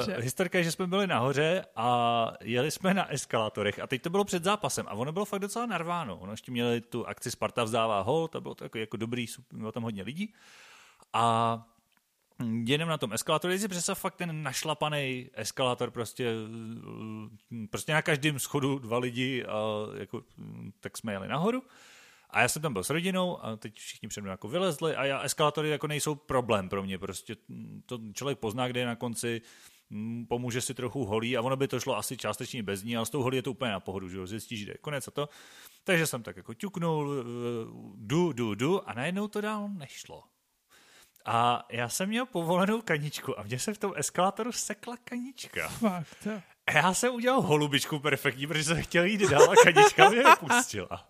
Uh, 0.09 0.15
historka 0.17 0.59
je, 0.59 0.65
že 0.65 0.73
jsme 0.73 0.87
byli 0.87 1.07
nahoře 1.07 1.65
a 1.77 2.33
jeli 2.41 2.71
jsme 2.71 2.95
na 2.95 3.13
eskalátorech 3.13 3.79
a 3.79 3.87
teď 3.87 4.03
to 4.03 4.11
bylo 4.11 4.25
před 4.25 4.45
zápasem 4.45 4.87
a 4.89 4.93
ono 4.93 5.13
bylo 5.13 5.25
fakt 5.25 5.41
docela 5.41 5.67
narváno. 5.67 6.17
Ono 6.19 6.33
ještě 6.33 6.51
měli 6.53 6.81
tu 6.81 7.07
akci 7.09 7.31
Sparta 7.31 7.65
vzdává 7.65 8.01
hol, 8.01 8.29
to 8.29 8.41
bylo 8.41 8.55
to 8.55 8.65
jako, 8.65 8.79
jako 8.79 8.97
dobrý, 8.97 9.27
super, 9.27 9.59
bylo 9.59 9.73
tam 9.73 9.83
hodně 9.83 10.03
lidí. 10.03 10.35
A 11.13 11.65
jedem 12.65 12.89
na 12.89 12.99
tom 12.99 13.13
eskalátoru, 13.13 13.55
když 13.55 13.85
si 13.85 13.95
fakt 13.95 14.17
ten 14.17 14.43
našlapaný 14.43 15.31
eskalátor, 15.35 15.91
prostě, 15.91 16.33
eh, 17.63 17.67
prostě 17.71 17.93
na 17.93 18.03
každém 18.03 18.39
schodu 18.39 18.79
dva 18.79 18.99
lidi 18.99 19.45
a 19.45 19.59
jako, 19.95 20.23
hm, 20.39 20.73
tak 20.81 20.99
jsme 20.99 21.13
jeli 21.13 21.29
nahoru. 21.29 21.63
A 22.31 22.41
já 22.41 22.49
jsem 22.49 22.63
tam 22.63 22.73
byl 22.73 22.85
s 22.85 22.91
rodinou 22.91 23.45
a 23.45 23.57
teď 23.57 23.79
všichni 23.79 24.09
před 24.09 24.21
mnou 24.21 24.31
jako 24.31 24.49
vylezli 24.49 24.97
a 24.97 25.05
já, 25.05 25.21
eskalátory 25.21 25.69
jako 25.69 25.87
nejsou 25.87 26.15
problém 26.15 26.69
pro 26.69 26.83
mě, 26.83 26.99
prostě 26.99 27.37
to 27.87 27.99
člověk 28.15 28.39
pozná, 28.39 28.69
kde 28.69 28.81
je 28.81 28.87
na 28.87 28.97
konci, 28.97 29.43
mm, 29.91 30.27
pomůže 30.27 30.61
si 30.61 30.75
trochu 30.75 31.05
holí 31.05 31.37
a 31.37 31.43
ono 31.43 31.57
by 31.57 31.69
to 31.69 31.81
šlo 31.81 31.97
asi 31.97 32.17
částečně 32.17 32.63
bez 32.63 32.83
ní, 32.83 32.97
ale 32.97 33.07
s 33.07 33.11
tou 33.11 33.23
holí 33.23 33.37
je 33.37 33.43
to 33.43 33.51
úplně 33.51 33.71
na 33.71 33.81
pohodu, 33.81 34.09
že 34.09 34.19
jo, 34.19 34.27
zjistíš, 34.27 34.65
že 34.65 34.71
je 34.71 34.79
konec 34.79 35.09
a 35.09 35.11
to. 35.11 35.29
Takže 35.85 36.07
jsem 36.07 36.23
tak 36.23 36.37
jako 36.37 36.55
ťuknul, 36.55 37.15
eh, 37.21 37.25
du, 37.95 38.33
du, 38.33 38.55
du 38.55 38.89
a 38.89 38.93
najednou 38.93 39.29
to 39.29 39.41
dál 39.41 39.69
nešlo. 39.69 40.25
A 41.31 41.67
já 41.71 41.89
jsem 41.89 42.09
měl 42.09 42.27
povolenou 42.27 42.83
kaničku 42.83 43.41
a 43.41 43.43
mě 43.43 43.59
se 43.59 43.75
v 43.75 43.79
tom 43.79 43.93
eskalátoru 43.97 44.53
sekla 44.53 44.97
kanička. 45.05 45.69
Fakt, 45.69 46.27
jo. 46.27 46.41
A 46.67 46.73
já 46.73 46.95
jsem 46.95 47.15
udělal 47.15 47.41
holubičku 47.41 47.99
perfektní, 47.99 48.47
protože 48.47 48.65
jsem 48.65 48.83
chtěl 48.83 49.05
jít 49.05 49.21
dál 49.21 49.51
a 49.51 49.55
kanička 49.65 50.09
mě 50.09 50.23
nepustila. 50.23 51.09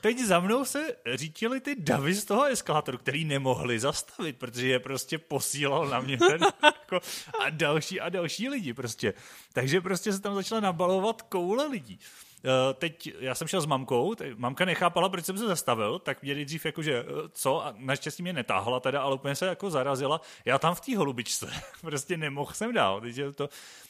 Teď 0.00 0.18
za 0.18 0.40
mnou 0.40 0.64
se 0.64 0.96
řítili 1.14 1.60
ty 1.60 1.76
davy 1.78 2.14
z 2.14 2.24
toho 2.24 2.44
eskalátoru, 2.44 2.98
který 2.98 3.24
nemohli 3.24 3.78
zastavit, 3.78 4.38
protože 4.38 4.68
je 4.68 4.78
prostě 4.78 5.18
posílal 5.18 5.86
na 5.86 6.00
mě 6.00 6.18
ten 6.18 6.40
jako, 6.62 7.00
a 7.44 7.50
další 7.50 8.00
a 8.00 8.08
další 8.08 8.48
lidi 8.48 8.74
prostě. 8.74 9.14
Takže 9.52 9.80
prostě 9.80 10.12
se 10.12 10.20
tam 10.20 10.34
začala 10.34 10.60
nabalovat 10.60 11.22
koule 11.22 11.66
lidí. 11.66 11.98
Uh, 12.44 12.74
teď 12.74 13.10
já 13.18 13.34
jsem 13.34 13.48
šel 13.48 13.60
s 13.60 13.66
mamkou, 13.66 14.14
teď 14.14 14.38
mamka 14.38 14.64
nechápala, 14.64 15.08
proč 15.08 15.24
jsem 15.24 15.38
se 15.38 15.46
zastavil, 15.46 15.98
tak 15.98 16.22
mě 16.22 16.34
nejdřív 16.34 16.66
jakože 16.66 17.02
uh, 17.02 17.08
co 17.32 17.66
a 17.66 17.74
naštěstí 17.76 18.22
mě 18.22 18.32
netáhla 18.32 18.80
teda, 18.80 19.02
ale 19.02 19.14
úplně 19.14 19.34
se 19.34 19.46
jako 19.46 19.70
zarazila. 19.70 20.20
Já 20.44 20.58
tam 20.58 20.74
v 20.74 20.80
té 20.80 20.96
holubičce 20.96 21.50
prostě 21.80 22.16
nemohl 22.16 22.52
jsem 22.52 22.72
dál, 22.72 23.00
takže 23.00 23.32
to 23.32 23.48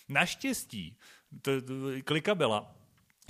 naštěstí 0.08 0.96
to, 1.42 1.62
to, 1.62 1.74
klika 2.04 2.34
byla 2.34 2.74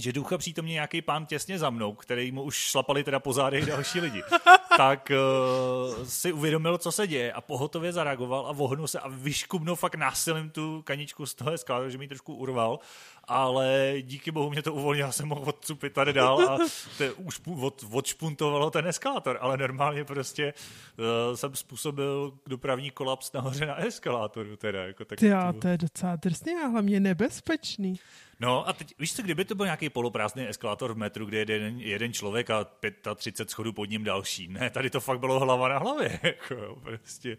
že 0.00 0.12
ducha 0.12 0.38
přítomně 0.38 0.72
nějaký 0.72 1.02
pán 1.02 1.26
těsně 1.26 1.58
za 1.58 1.70
mnou, 1.70 1.94
který 1.94 2.32
mu 2.32 2.42
už 2.42 2.56
šlapali 2.56 3.04
teda 3.04 3.20
po 3.20 3.32
zádech 3.32 3.66
další 3.66 4.00
lidi, 4.00 4.22
tak 4.76 5.12
uh, 5.12 6.04
si 6.04 6.32
uvědomil, 6.32 6.78
co 6.78 6.92
se 6.92 7.06
děje 7.06 7.32
a 7.32 7.40
pohotově 7.40 7.92
zareagoval 7.92 8.46
a 8.46 8.52
vohnul 8.52 8.88
se 8.88 9.00
a 9.00 9.08
vyškubnul 9.08 9.76
fakt 9.76 9.94
násilím 9.94 10.50
tu 10.50 10.82
kaničku 10.82 11.26
z 11.26 11.34
toho 11.34 11.50
eskalátoru, 11.50 11.90
že 11.90 11.98
mi 11.98 12.08
trošku 12.08 12.34
urval, 12.34 12.78
ale 13.24 13.94
díky 14.02 14.30
bohu 14.30 14.50
mě 14.50 14.62
to 14.62 14.74
uvolnilo, 14.74 15.06
já 15.06 15.12
jsem 15.12 15.28
mohl 15.28 15.42
odcupit 15.46 15.92
tady 15.92 16.12
dál 16.12 16.50
a 16.50 16.58
to 16.98 17.14
už 17.16 17.40
od, 17.60 17.84
odšpuntovalo 17.90 18.70
ten 18.70 18.86
eskalátor, 18.86 19.38
ale 19.40 19.56
normálně 19.56 20.04
prostě 20.04 20.54
uh, 20.98 21.36
jsem 21.36 21.54
způsobil 21.54 22.32
dopravní 22.46 22.90
kolaps 22.90 23.32
nahoře 23.32 23.66
na 23.66 23.76
eskalátoru. 23.76 24.56
Teda, 24.56 24.86
jako 24.86 25.04
tak 25.04 25.18
Tyjo, 25.18 25.52
to 25.52 25.68
je 25.68 25.78
docela 25.78 26.16
drsný 26.16 26.52
a 26.64 26.66
hlavně 26.66 27.00
nebezpečný. 27.00 27.94
No 28.40 28.68
a 28.68 28.72
teď, 28.72 28.94
víš 28.98 29.14
co, 29.14 29.22
kdyby 29.22 29.44
to 29.44 29.54
byl 29.54 29.66
nějaký 29.66 29.88
poloprázdný 29.88 30.48
eskalátor 30.48 30.92
v 30.92 30.96
metru, 30.96 31.26
kde 31.26 31.38
je 31.38 31.40
jeden, 31.40 31.80
jeden 31.80 32.12
člověk 32.12 32.50
a 32.50 32.66
35 33.14 33.50
schodů 33.50 33.72
pod 33.72 33.84
ním 33.84 34.04
další. 34.04 34.48
Ne, 34.48 34.70
tady 34.70 34.90
to 34.90 35.00
fakt 35.00 35.20
bylo 35.20 35.40
hlava 35.40 35.68
na 35.68 35.78
hlavě. 35.78 36.20
Jako, 36.30 36.80
prostě, 36.82 37.36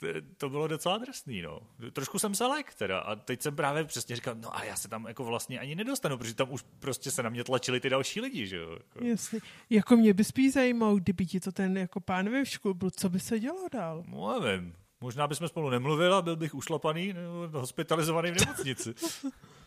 to, 0.00 0.06
to, 0.36 0.48
bylo 0.48 0.66
docela 0.66 0.98
drsný, 0.98 1.42
no. 1.42 1.60
Trošku 1.92 2.18
jsem 2.18 2.34
se 2.34 2.46
lek 2.46 2.74
teda 2.74 2.98
a 2.98 3.16
teď 3.16 3.42
jsem 3.42 3.56
právě 3.56 3.84
přesně 3.84 4.16
říkal, 4.16 4.34
no 4.34 4.56
a 4.56 4.64
já 4.64 4.76
se 4.76 4.88
tam 4.88 5.06
jako 5.06 5.24
vlastně 5.24 5.58
ani 5.58 5.74
nedostanu, 5.74 6.18
protože 6.18 6.34
tam 6.34 6.52
už 6.52 6.64
prostě 6.78 7.10
se 7.10 7.22
na 7.22 7.30
mě 7.30 7.44
tlačili 7.44 7.80
ty 7.80 7.90
další 7.90 8.20
lidi, 8.20 8.46
že 8.46 8.56
jo. 8.56 8.72
Jako. 8.72 9.04
Jasně. 9.04 9.40
Jako 9.70 9.96
mě 9.96 10.14
by 10.14 10.24
spíš 10.24 10.52
zajímalo, 10.52 10.96
kdyby 10.96 11.26
ti 11.26 11.40
to 11.40 11.52
ten 11.52 11.78
jako 11.78 12.00
pán 12.00 12.30
vyškubl, 12.30 12.90
co 12.90 13.08
by 13.08 13.20
se 13.20 13.40
dělo 13.40 13.68
dál? 13.72 14.04
No 14.08 14.40
nevím. 14.40 14.74
Možná 15.00 15.26
bychom 15.26 15.48
spolu 15.48 15.70
nemluvili 15.70 16.14
a 16.14 16.22
byl 16.22 16.36
bych 16.36 16.54
ušlapaný 16.54 17.12
nebo 17.12 17.48
hospitalizovaný 17.52 18.30
v 18.30 18.40
nemocnici. 18.40 18.94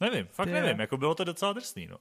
Nevím, 0.00 0.26
fakt 0.32 0.46
Ty 0.46 0.52
nevím, 0.52 0.80
jako 0.80 0.96
bylo 0.96 1.14
to 1.14 1.24
docela 1.24 1.52
drsný, 1.52 1.86
no. 1.86 1.96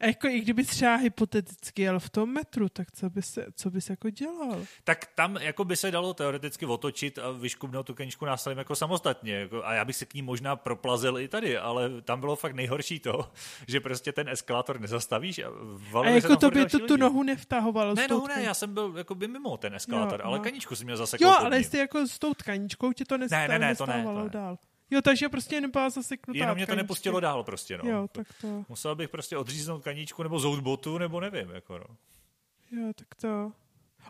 A 0.00 0.06
jako 0.06 0.28
i 0.28 0.40
kdyby 0.40 0.64
třeba 0.64 0.96
hypoteticky 0.96 1.82
jel 1.82 2.00
v 2.00 2.10
tom 2.10 2.32
metru, 2.32 2.68
tak 2.68 2.92
co 2.92 3.10
bys, 3.10 3.38
co 3.54 3.70
bys 3.70 3.90
jako 3.90 4.10
dělal? 4.10 4.66
Tak 4.84 5.06
tam 5.14 5.36
jako 5.36 5.64
by 5.64 5.76
se 5.76 5.90
dalo 5.90 6.14
teoreticky 6.14 6.66
otočit 6.66 7.18
a 7.18 7.30
vyškubnout 7.30 7.86
tu 7.86 7.94
keničku 7.94 8.24
následem 8.24 8.58
jako 8.58 8.76
samostatně. 8.76 9.34
Jako, 9.34 9.64
a 9.64 9.74
já 9.74 9.84
bych 9.84 9.96
se 9.96 10.06
k 10.06 10.14
ní 10.14 10.22
možná 10.22 10.56
proplazil 10.56 11.18
i 11.18 11.28
tady, 11.28 11.58
ale 11.58 12.02
tam 12.02 12.20
bylo 12.20 12.36
fakt 12.36 12.54
nejhorší 12.54 13.00
to, 13.00 13.32
že 13.68 13.80
prostě 13.80 14.12
ten 14.12 14.28
eskalátor 14.28 14.80
nezastavíš 14.80 15.38
a 15.38 15.48
A 16.02 16.08
jako 16.08 16.36
to 16.36 16.50
by 16.50 16.66
to 16.66 16.78
tu 16.78 16.96
nohu 16.96 17.22
nevtahovalo. 17.22 17.94
Ne, 17.94 18.08
nohu 18.08 18.26
ne, 18.26 18.42
já 18.42 18.54
jsem 18.54 18.74
byl 18.74 18.94
jako 18.96 19.14
by 19.14 19.28
mimo 19.28 19.56
ten 19.56 19.74
eskalátor, 19.74 20.20
jo, 20.20 20.26
ale 20.26 20.38
no. 20.38 20.44
kaničku 20.44 20.76
si 20.76 20.84
měl 20.84 20.96
zase 20.96 21.16
Jo, 21.20 21.30
ale 21.38 21.56
jestli 21.56 21.78
jako 21.78 22.06
s 22.06 22.18
tou 22.18 22.34
tkaničkou 22.34 22.92
ti 22.92 23.04
to 23.04 23.18
nestávalo 23.18 23.48
ne, 23.48 23.58
ne, 23.58 23.66
ne, 23.66 23.76
to 23.76 23.86
ne, 23.86 24.04
to 24.04 24.22
ne. 24.22 24.28
dál. 24.28 24.58
Jo, 24.90 25.02
takže 25.02 25.28
prostě 25.28 25.60
nebyla 25.60 25.90
zaseknutá 25.90 26.38
Jenom 26.38 26.56
mě 26.56 26.66
to 26.66 26.74
nepustilo 26.74 27.20
dál 27.20 27.44
prostě, 27.44 27.78
no. 27.78 27.90
Jo, 27.90 28.08
tak 28.12 28.26
to... 28.40 28.64
Musel 28.68 28.94
bych 28.94 29.08
prostě 29.08 29.36
odříznout 29.36 29.84
kaníčku 29.84 30.22
nebo 30.22 30.38
zout 30.38 30.60
botu, 30.60 30.98
nebo 30.98 31.20
nevím, 31.20 31.50
jako 31.50 31.78
no. 31.78 31.86
Jo, 32.70 32.92
tak 32.94 33.14
to... 33.14 33.52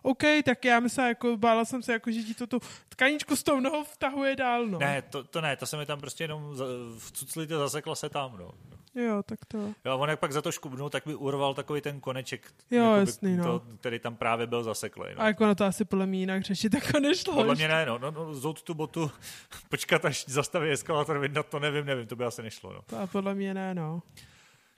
OK, 0.02 0.22
tak 0.44 0.64
já 0.64 0.80
myslím, 0.80 1.06
jako 1.06 1.36
bála 1.36 1.64
jsem 1.64 1.82
se, 1.82 1.92
jako, 1.92 2.10
že 2.10 2.22
ti 2.22 2.34
to 2.34 2.46
tu 2.46 2.60
tkaničku 2.88 3.36
s 3.36 3.42
tou 3.42 3.60
nohou 3.60 3.84
vtahuje 3.84 4.36
dál, 4.36 4.66
no. 4.66 4.78
Ne, 4.78 5.02
to, 5.02 5.24
to 5.24 5.40
ne, 5.40 5.56
to 5.56 5.66
se 5.66 5.76
mi 5.76 5.86
tam 5.86 6.00
prostě 6.00 6.24
jenom 6.24 6.56
vcucli, 6.98 7.46
to 7.46 7.58
zasekla 7.58 7.94
se 7.94 8.08
tam, 8.08 8.36
no. 8.38 8.50
Jo, 8.94 9.22
tak 9.22 9.44
to. 9.44 9.58
Jo, 9.84 9.98
on 9.98 10.08
jak 10.08 10.20
pak 10.20 10.32
za 10.32 10.42
to 10.42 10.52
škubnul, 10.52 10.90
tak 10.90 11.06
by 11.06 11.14
urval 11.14 11.54
takový 11.54 11.80
ten 11.80 12.00
koneček, 12.00 12.52
jo, 12.70 12.94
jasný, 12.94 13.36
no. 13.36 13.44
to, 13.44 13.64
který 13.80 13.98
tam 13.98 14.16
právě 14.16 14.46
byl 14.46 14.62
zaseklý. 14.62 15.04
No. 15.16 15.22
A 15.22 15.26
jako 15.26 15.46
na 15.46 15.54
to 15.54 15.64
asi 15.64 15.84
podle 15.84 16.06
mě 16.06 16.18
jinak 16.18 16.42
řešit 16.42 16.74
jako 16.74 17.00
nešlo. 17.00 17.34
Podle 17.34 17.54
mě 17.54 17.68
ne, 17.68 17.86
no, 17.86 17.98
no, 17.98 18.10
no 18.10 18.34
zout 18.34 18.62
tu 18.62 18.74
botu, 18.74 19.10
počkat 19.68 20.04
až 20.04 20.24
zastaví 20.28 20.70
eskalátor, 20.70 21.18
vydat 21.18 21.46
to 21.46 21.58
nevím, 21.58 21.86
nevím, 21.86 22.06
to 22.06 22.16
by 22.16 22.24
asi 22.24 22.42
nešlo. 22.42 22.72
No. 22.72 22.82
To 22.86 22.98
a 22.98 23.06
podle 23.06 23.34
mě 23.34 23.54
ne, 23.54 23.74
no. 23.74 24.02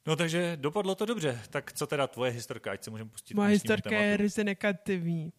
No 0.07 0.17
takže 0.17 0.57
dopadlo 0.61 0.95
to 0.95 1.07
dobře. 1.07 1.41
Tak 1.51 1.73
co 1.73 1.87
teda 1.87 2.07
tvoje 2.07 2.31
historka, 2.31 2.73
ať 2.73 2.85
se 2.85 2.91
můžeme 2.91 3.11
pustit 3.11 3.35
Moje 3.35 3.49
historka 3.49 3.91
tématu. 3.91 4.05
je 4.07 4.17
ryze 4.17 4.45
negativní. 4.45 5.33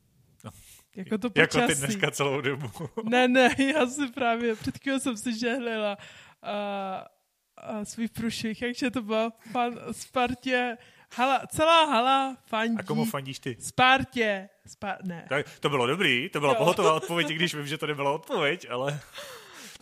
No. 0.43 0.51
Jako 0.95 1.17
to 1.17 1.29
počasí. 1.29 1.57
Jako 1.57 1.73
ty 1.73 1.75
dneska 1.79 2.11
celou 2.11 2.41
dobu. 2.41 2.71
ne, 3.03 3.27
ne, 3.27 3.49
já 3.75 3.87
si 3.87 4.07
právě, 4.07 4.55
před 4.55 4.77
chvíli 4.77 4.99
jsem 4.99 5.17
si 5.17 5.39
žehlila 5.39 5.97
uh, 6.43 7.75
uh, 7.77 7.83
svůj 7.83 8.07
průšvih, 8.07 8.61
jakže 8.61 8.91
to 8.91 9.01
bylo 9.01 9.31
fan 9.51 9.79
Spartě, 9.91 10.77
hala, 11.15 11.47
celá 11.47 11.85
hala 11.85 12.37
fandí. 12.45 12.77
A 12.79 12.83
komu 12.83 13.05
fandíš 13.05 13.39
ty? 13.39 13.57
Spartě. 13.59 14.49
Spar- 14.67 14.97
ne. 15.03 15.25
Tak 15.29 15.59
to 15.59 15.69
bylo 15.69 15.87
dobrý, 15.87 16.29
to 16.29 16.39
byla 16.39 16.53
jo. 16.53 16.57
pohotová 16.57 16.93
odpověď, 17.01 17.27
když 17.27 17.55
vím, 17.55 17.67
že 17.67 17.77
to 17.77 17.87
nebyla 17.87 18.11
odpověď, 18.11 18.67
ale... 18.69 18.99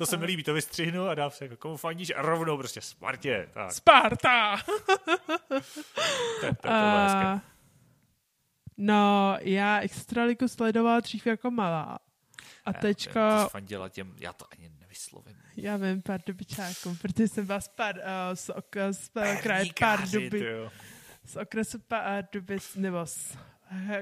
To 0.01 0.05
se 0.05 0.17
mi 0.17 0.25
líbí, 0.25 0.43
to 0.43 0.53
vystřihnu 0.53 1.07
a 1.07 1.15
dám 1.15 1.31
se 1.31 1.45
jako 1.45 1.57
komu 1.57 1.77
fandíš 1.77 2.13
a 2.15 2.21
rovnou 2.21 2.57
prostě 2.57 2.81
Spartě. 2.81 3.49
Tak. 3.53 3.71
Sparta! 3.71 4.57
no, 8.77 9.37
já 9.39 9.79
Extraligu 9.79 10.47
sledovala 10.47 10.99
dřív 10.99 11.27
jako 11.27 11.51
malá. 11.51 11.99
A 12.65 12.73
teďka... 12.73 13.47
fandila 13.47 13.89
těm, 13.89 14.15
já 14.19 14.33
to 14.33 14.45
ani 14.51 14.71
nevyslovím. 14.79 15.37
Já 15.55 15.77
vím, 15.77 16.01
Pardubičákům, 16.01 16.97
protože 16.97 17.27
jsem 17.27 17.45
vás 17.45 17.67
par, 17.67 17.95
uh, 17.95 18.01
z, 18.33 18.49
ok, 18.49 18.75
z, 18.91 18.97
z 19.01 19.41
kraje 19.41 19.65
Pardubic. 19.79 20.43
Z 21.25 21.35
okresu 21.35 21.79
Pardubic, 21.79 22.75
nebo 22.75 23.05
z 23.05 23.37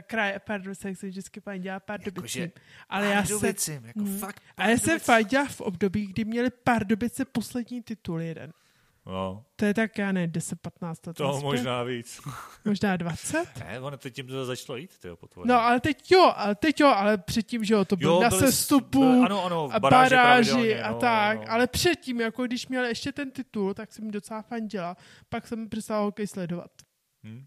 kraje 0.01 0.39
Pardubice, 0.39 0.89
jak 0.89 0.97
se 0.97 1.07
vždycky 1.07 1.39
fandila 1.39 1.79
Pardubicím. 1.79 2.41
Jako, 2.41 2.59
ale 2.89 3.05
já 3.05 3.25
se, 3.25 3.73
jako 3.73 3.99
mm, 3.99 4.17
fakt 4.17 4.43
a 4.57 4.67
já 4.67 4.77
jsem 4.77 4.99
fandila 4.99 5.45
v 5.45 5.61
období, 5.61 6.07
kdy 6.07 6.25
měli 6.25 6.49
Pardubice 6.49 7.25
poslední 7.25 7.83
titul 7.83 8.21
jeden. 8.21 8.53
No. 9.05 9.45
To 9.55 9.65
je 9.65 9.73
tak, 9.73 9.97
já 9.97 10.11
ne, 10.11 10.27
10-15 10.27 10.95
let. 11.07 11.15
To 11.17 11.39
možná 11.41 11.83
víc. 11.83 12.21
Možná 12.65 12.97
20? 12.97 13.45
Ne, 13.59 13.79
ono 13.79 13.97
teď 13.97 14.15
tím 14.15 14.27
to 14.27 14.45
začalo 14.45 14.77
jít, 14.77 14.97
tyjo, 14.97 15.17
No, 15.45 15.55
ale 15.55 15.79
teď 15.79 16.11
jo, 16.11 16.33
ale 16.35 16.55
teď 16.55 16.79
jo, 16.79 16.87
ale 16.87 17.17
předtím, 17.17 17.63
že 17.63 17.73
jo, 17.73 17.85
to 17.85 17.95
bylo 17.95 18.21
na 18.21 18.31
sestupu 18.31 18.99
byli, 18.99 19.25
ano, 19.25 19.45
ano, 19.45 19.69
a 19.71 19.79
baráži, 19.79 20.15
baráži 20.15 20.79
a 20.79 20.91
no, 20.91 20.99
tak, 20.99 21.39
no. 21.39 21.51
ale 21.51 21.67
předtím, 21.67 22.21
jako 22.21 22.45
když 22.45 22.67
měl 22.67 22.85
ještě 22.85 23.11
ten 23.11 23.31
titul, 23.31 23.73
tak 23.73 23.93
jsem 23.93 24.11
docela 24.11 24.41
fandila, 24.41 24.97
pak 25.29 25.47
jsem 25.47 25.69
přestala 25.69 26.03
hokej 26.03 26.27
sledovat. 26.27 26.71
Hmm. 27.23 27.45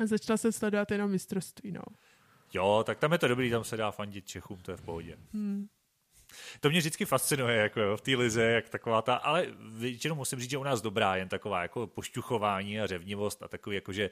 A 0.00 0.06
začala 0.06 0.36
jsem 0.36 0.52
sledovat 0.52 0.90
jenom 0.90 1.10
mistrovství, 1.10 1.72
no. 1.72 1.82
Jo, 2.52 2.82
tak 2.86 2.98
tam 2.98 3.12
je 3.12 3.18
to 3.18 3.28
dobrý, 3.28 3.50
tam 3.50 3.64
se 3.64 3.76
dá 3.76 3.90
fandit 3.90 4.26
Čechům, 4.26 4.58
to 4.58 4.70
je 4.70 4.76
v 4.76 4.82
pohodě. 4.82 5.16
Hmm. 5.32 5.68
To 6.60 6.70
mě 6.70 6.78
vždycky 6.78 7.04
fascinuje, 7.04 7.56
jako 7.56 7.80
jo, 7.80 7.96
v 7.96 8.00
té 8.00 8.10
lize, 8.10 8.42
jak 8.42 8.68
taková 8.68 9.02
ta, 9.02 9.14
ale 9.14 9.46
většinou 9.58 10.14
musím 10.14 10.40
říct, 10.40 10.50
že 10.50 10.58
u 10.58 10.62
nás 10.62 10.80
dobrá, 10.80 11.16
jen 11.16 11.28
taková 11.28 11.62
jako 11.62 11.86
pošťuchování 11.86 12.80
a 12.80 12.86
řevnivost 12.86 13.42
a 13.42 13.48
takový 13.48 13.76
jako, 13.76 13.92
že 13.92 14.10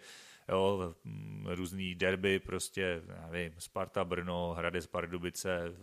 jo, 0.49 0.95
mm, 1.05 1.47
různý 1.51 1.95
derby, 1.95 2.39
prostě, 2.39 3.03
já 3.09 3.29
nevím, 3.31 3.55
Sparta, 3.59 4.05
Brno, 4.05 4.55
Hradec, 4.59 4.87
Pardubice, 4.87 5.75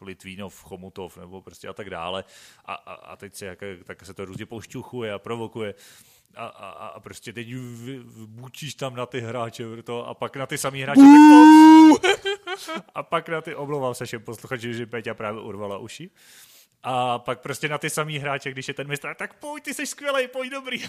Litvínov, 0.00 0.62
Chomutov, 0.62 1.18
nebo 1.18 1.42
prostě 1.42 1.68
a 1.68 1.72
tak 1.72 1.90
dále. 1.90 2.24
A, 2.64 2.74
a, 2.74 2.94
a 2.94 3.16
teď 3.16 3.34
se, 3.34 3.46
jak, 3.46 3.58
tak 3.84 4.06
se 4.06 4.14
to 4.14 4.24
různě 4.24 4.46
pošťuchuje 4.46 5.12
a 5.12 5.18
provokuje 5.18 5.74
a, 6.36 6.46
a, 6.46 6.86
a 6.86 7.00
prostě 7.00 7.32
teď 7.32 7.54
bučíš 8.26 8.74
tam 8.74 8.96
na 8.96 9.06
ty 9.06 9.20
hráče 9.20 9.64
to, 9.84 10.06
a 10.06 10.14
pak 10.14 10.36
na 10.36 10.46
ty 10.46 10.58
samý 10.58 10.82
hráče 10.82 11.00
tak 11.00 11.20
to, 11.30 11.94
a 12.94 13.02
pak 13.02 13.28
na 13.28 13.40
ty, 13.40 13.54
omlouvám 13.54 13.94
se 13.94 14.06
všem 14.06 14.22
posluchači, 14.22 14.74
že 14.74 14.86
Peťa 14.86 15.14
právě 15.14 15.40
urvala 15.40 15.78
uši. 15.78 16.10
A 16.82 17.18
pak 17.18 17.40
prostě 17.40 17.68
na 17.68 17.78
ty 17.78 17.90
samý 17.90 18.18
hráče, 18.18 18.50
když 18.50 18.68
je 18.68 18.74
ten 18.74 18.88
mistr, 18.88 19.14
tak 19.14 19.34
pojď, 19.34 19.64
ty 19.64 19.74
jsi 19.74 19.86
skvělý, 19.86 20.28
pojď 20.28 20.50
dobrý. 20.50 20.84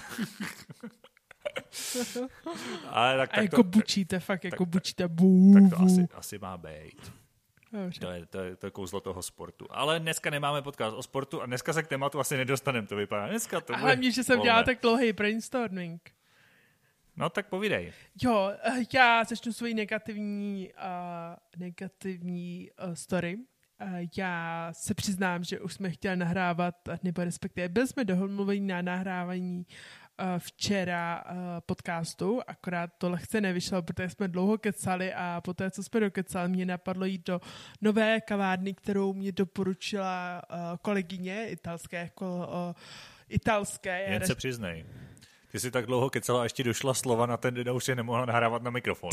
a, 2.90 3.18
tak, 3.18 3.30
tak 3.30 3.44
jako 3.44 3.56
to, 3.56 3.64
bučíte, 3.64 4.20
fakt, 4.20 4.44
jako 4.44 4.66
tak, 4.66 4.70
bučíte. 4.70 5.08
Bů, 5.08 5.54
tak 5.54 5.64
to 5.70 5.84
asi, 5.86 6.08
asi 6.14 6.38
má 6.38 6.58
být. 6.58 7.12
To 8.00 8.12
je, 8.12 8.26
to, 8.26 8.40
je, 8.40 8.56
to 8.56 8.68
je 8.68 8.72
kouzlo 8.72 9.00
toho 9.00 9.22
sportu. 9.22 9.68
Ale 9.70 10.00
dneska 10.00 10.30
nemáme 10.30 10.62
podcast 10.62 10.98
o 10.98 11.04
sportu 11.04 11.42
a 11.42 11.46
dneska 11.46 11.74
se 11.74 11.84
k 11.84 11.88
tématu 11.88 12.20
asi 12.20 12.38
nedostaneme, 12.38 12.88
to 12.88 12.96
vypadá. 12.96 13.28
Dneska 13.28 13.62
to 13.62 13.74
A 13.74 13.78
hlavně, 13.78 14.12
že 14.12 14.24
jsem 14.24 14.42
dělala 14.42 14.64
tak 14.64 14.82
dlouhý 14.82 15.14
brainstorming. 15.14 16.12
No 17.18 17.30
tak 17.30 17.48
povídej. 17.48 17.94
Jo, 18.24 18.52
eh, 18.64 18.84
já 18.94 19.24
začnu 19.24 19.54
svoji 19.54 19.74
negativní, 19.74 20.72
uh, 20.74 21.36
negativní 21.58 22.70
uh, 22.88 22.94
story. 22.94 23.38
Uh, 23.82 24.08
já 24.18 24.70
se 24.74 24.94
přiznám, 24.94 25.44
že 25.44 25.60
už 25.60 25.74
jsme 25.74 25.92
chtěli 25.92 26.16
nahrávat, 26.16 26.76
nebo 27.04 27.24
respektive 27.24 27.70
byli 27.70 27.88
jsme 27.88 28.06
dohodmluveni 28.06 28.68
na 28.68 28.82
nahrávání 28.82 29.58
uh, 29.58 30.05
včera 30.38 31.24
uh, 31.32 31.38
podcastu, 31.66 32.42
akorát 32.48 32.90
to 32.98 33.10
lehce 33.10 33.42
nevyšlo, 33.42 33.82
protože 33.82 34.10
jsme 34.10 34.28
dlouho 34.28 34.58
kecali 34.58 35.14
a 35.14 35.42
poté, 35.44 35.72
co 35.72 35.84
jsme 35.84 36.00
dokecali, 36.00 36.50
mě 36.50 36.66
napadlo 36.66 37.06
jít 37.06 37.28
do 37.28 37.42
nové 37.82 38.22
kavárny, 38.22 38.74
kterou 38.74 39.14
mě 39.14 39.32
doporučila 39.32 40.42
uh, 40.50 40.58
kolegyně 40.82 41.48
italské, 41.50 41.98
jako 41.98 42.48
italské. 43.30 44.02
Jen 44.10 44.26
se 44.26 44.36
přiznej. 44.36 44.86
Ty 45.52 45.60
jsi 45.60 45.72
tak 45.72 45.86
dlouho 45.86 46.10
kecela 46.10 46.42
a 46.42 46.44
ještě 46.44 46.64
došla 46.64 46.94
slova 46.94 47.26
na 47.26 47.38
ten 47.38 47.54
den 47.54 47.70
a 47.70 47.74
už 47.74 47.88
je 47.88 47.96
nemohla 47.96 48.26
nahrávat 48.26 48.64
na 48.64 48.72
mikrofon. 48.72 49.10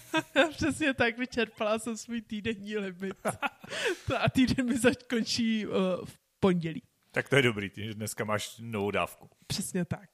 Přesně 0.50 0.94
tak, 0.94 1.18
vyčerpala 1.18 1.78
jsem 1.78 1.96
svůj 1.96 2.20
týdenní 2.20 2.76
limit. 2.76 3.16
a 4.18 4.30
týden 4.30 4.66
mi 4.66 4.78
zakončí 4.78 5.66
uh, 5.66 5.74
v 6.04 6.18
pondělí. 6.40 6.82
tak 7.10 7.28
to 7.28 7.36
je 7.36 7.42
dobrý, 7.42 7.70
ty, 7.70 7.84
že 7.84 7.94
dneska 7.94 8.24
máš 8.24 8.58
novou 8.60 8.90
dávku. 8.90 9.30
Přesně 9.46 9.84
tak. 9.84 10.10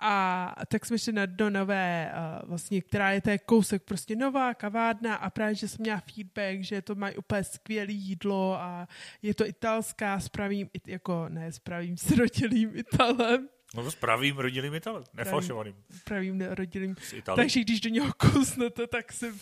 A 0.00 0.54
tak 0.68 0.86
jsme 0.86 0.98
šli 0.98 1.12
na, 1.12 1.26
do 1.26 1.50
nové, 1.50 2.12
uh, 2.42 2.48
vlastně, 2.48 2.82
která 2.82 3.10
je 3.12 3.20
to 3.20 3.30
je 3.30 3.38
kousek, 3.38 3.82
prostě 3.82 4.16
nová 4.16 4.54
kavárna 4.54 5.14
a 5.14 5.30
právě, 5.30 5.54
že 5.54 5.68
jsem 5.68 5.82
měla 5.82 6.02
feedback, 6.14 6.60
že 6.64 6.82
to 6.82 6.94
mají 6.94 7.16
úplně 7.16 7.44
skvělé 7.44 7.92
jídlo 7.92 8.54
a 8.60 8.88
je 9.22 9.34
to 9.34 9.46
italská 9.46 10.20
s 10.20 10.28
pravým, 10.28 10.68
it- 10.72 10.88
jako 10.88 11.26
ne 11.28 11.52
s 11.52 11.58
pravým 11.58 11.96
srodilým 11.96 12.70
Italem, 12.76 13.48
No 13.74 13.90
s 13.90 13.94
pravým 13.94 14.38
rodilým 14.38 14.74
Italem, 14.74 15.04
nefalšovaným. 15.14 15.74
pravým 16.04 16.40
rodilým. 16.40 16.96
Z 17.00 17.12
Itálie. 17.12 17.36
Takže 17.36 17.60
když 17.60 17.80
do 17.80 17.88
něho 17.90 18.12
kousnete, 18.16 18.86
tak 18.86 19.12
si 19.12 19.32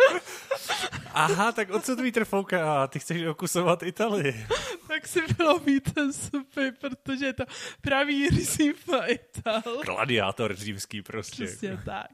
Aha, 1.12 1.52
tak 1.52 1.70
o 1.70 1.80
co 1.80 1.96
tvý 1.96 2.12
trfouka? 2.12 2.86
Ty 2.86 2.98
chceš 2.98 3.22
okusovat 3.26 3.82
Italii. 3.82 4.46
tak 4.88 5.06
si 5.06 5.20
vylomí 5.38 5.80
ten 5.80 6.12
supy, 6.12 6.72
protože 6.80 7.26
je 7.26 7.32
to 7.32 7.44
pravý 7.80 8.28
rysí 8.28 8.72
Ital. 9.06 9.62
Gladiátor 9.84 10.54
římský 10.54 11.02
prostě. 11.02 11.44
Přesně 11.44 11.78
tak. 11.84 12.10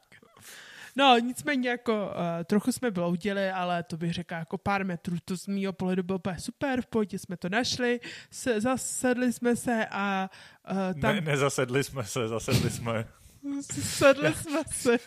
No, 0.97 1.19
nicméně 1.19 1.69
jako 1.71 2.07
uh, 2.07 2.45
trochu 2.45 2.73
jsme 2.73 2.91
bloudili, 2.91 3.51
ale 3.51 3.83
to 3.83 3.97
bych 3.97 4.13
řekla 4.13 4.39
jako 4.39 4.59
pár 4.59 4.85
metrů, 4.85 5.17
to 5.25 5.37
z 5.37 5.47
mýho 5.47 5.73
pohledu 5.73 6.03
bylo 6.03 6.19
úplně 6.19 6.39
super, 6.39 6.83
v 6.83 6.87
pohodě 6.87 7.19
jsme 7.19 7.37
to 7.37 7.49
našli, 7.49 8.01
se, 8.31 8.61
zasedli 8.61 9.33
jsme 9.33 9.57
se 9.57 9.87
a 9.91 10.31
uh, 10.71 11.01
tam 11.01 11.15
Ne, 11.15 11.21
nezasedli 11.21 11.85
jsme 11.85 12.05
se, 12.05 12.29
zasedli 12.29 12.71
jsme. 12.71 13.05
Sedli 13.81 14.35
jsme 14.35 14.63
se. 14.73 14.99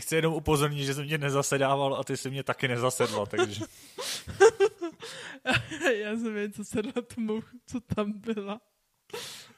Chci 0.00 0.14
jenom 0.14 0.34
upozornit, 0.34 0.84
že 0.84 0.94
jsem 0.94 1.08
tě 1.08 1.18
nezasedával 1.18 1.94
a 1.94 2.04
ty 2.04 2.16
jsi 2.16 2.30
mě 2.30 2.42
taky 2.42 2.68
nezasedla, 2.68 3.26
takže 3.26 3.64
Já 6.00 6.16
jsem 6.16 6.36
jen 6.36 6.52
co 6.52 6.64
sedla 6.64 6.92
tomu, 7.14 7.42
co 7.66 7.80
tam 7.80 8.12
byla. 8.12 8.60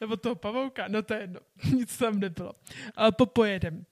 Nebo 0.00 0.16
toho 0.16 0.34
pavouka, 0.34 0.88
no 0.88 1.02
to 1.02 1.14
je 1.14 1.20
jedno, 1.20 1.40
nic 1.74 1.96
tam 1.96 2.20
nebylo. 2.20 2.52
Ale 2.96 3.12
popojedem. 3.12 3.84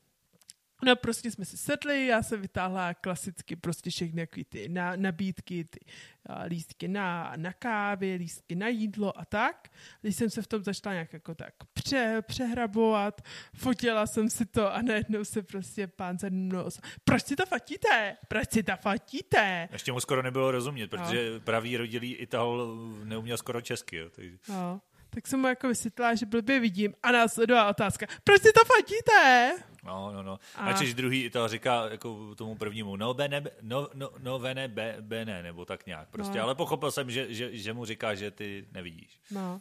No 0.85 0.97
prostě 0.97 1.31
jsme 1.31 1.45
si 1.45 1.57
sedli, 1.57 2.07
já 2.07 2.23
jsem 2.23 2.41
vytáhla 2.41 2.95
klasicky 2.95 3.57
prostě 3.57 3.91
všechny 3.91 4.21
jaký 4.21 4.45
ty 4.45 4.69
na, 4.69 4.97
nabídky, 4.97 5.65
ty 5.65 5.81
a, 6.27 6.43
lístky 6.43 6.89
na, 6.89 7.33
na 7.37 7.53
kávy, 7.53 8.15
lístky 8.15 8.55
na 8.55 8.69
jídlo 8.69 9.19
a 9.19 9.25
tak. 9.25 9.69
Když 10.01 10.17
jsem 10.17 10.31
se 10.31 10.43
v 10.43 10.47
tom 10.47 10.65
začala 10.65 10.93
nějak 10.93 11.13
jako 11.13 11.35
tak 11.35 11.55
pře, 11.73 12.23
přehrabovat, 12.23 13.23
fotila 13.55 14.07
jsem 14.07 14.31
si 14.31 14.47
to 14.47 14.75
a 14.75 14.83
najednou 14.83 15.25
se 15.25 15.43
prostě 15.43 15.87
pán 15.87 16.19
za 16.19 16.29
mnou 16.31 16.69
proč 17.05 17.23
si 17.23 17.37
to 17.37 17.47
fotíte? 17.47 18.17
Proč 18.29 18.51
si 18.51 18.63
to 18.63 18.73
fotíte? 18.77 19.69
ještě 19.73 19.93
mu 19.93 20.01
skoro 20.01 20.23
nebylo 20.23 20.51
rozumět, 20.51 20.89
protože 20.89 21.41
pravý 21.41 21.77
rodilý 21.77 22.15
Ital 22.15 22.77
neuměl 23.05 23.37
skoro 23.37 23.61
česky. 23.61 23.97
Jo, 23.97 24.11
takže... 24.11 24.37
No, 24.49 24.81
tak 25.15 25.27
jsem 25.27 25.41
mu 25.41 25.49
jako 25.49 25.69
vysvětlila, 25.69 26.15
že 26.15 26.27
blbě 26.27 26.61
vidím 26.61 26.95
a 27.03 27.13
následová 27.13 27.69
otázka, 27.71 28.07
proč 28.25 28.43
si 28.43 28.53
to 28.53 28.61
fotíte? 28.77 29.53
No, 29.85 30.13
no, 30.13 30.23
no. 30.23 30.39
A- 30.57 30.65
Načež 30.65 30.95
druhý 30.95 31.25
Ital 31.25 31.49
říká 31.49 31.89
jako 31.91 32.35
tomu 32.35 32.55
prvnímu, 32.55 32.97
no 32.97 33.15
bene, 33.15 33.43
no, 33.63 33.89
no, 33.95 34.11
no 34.19 34.39
vene, 34.39 34.69
be, 34.69 34.97
bene, 35.01 35.43
nebo 35.43 35.65
tak 35.65 35.87
nějak 35.87 36.09
prostě. 36.09 36.39
No. 36.39 36.45
Ale 36.45 36.55
pochopil 36.55 36.91
jsem, 36.91 37.11
že, 37.11 37.35
že, 37.35 37.57
že 37.57 37.73
mu 37.73 37.85
říká, 37.85 38.15
že 38.15 38.31
ty 38.31 38.67
nevidíš. 38.73 39.19
No. 39.31 39.61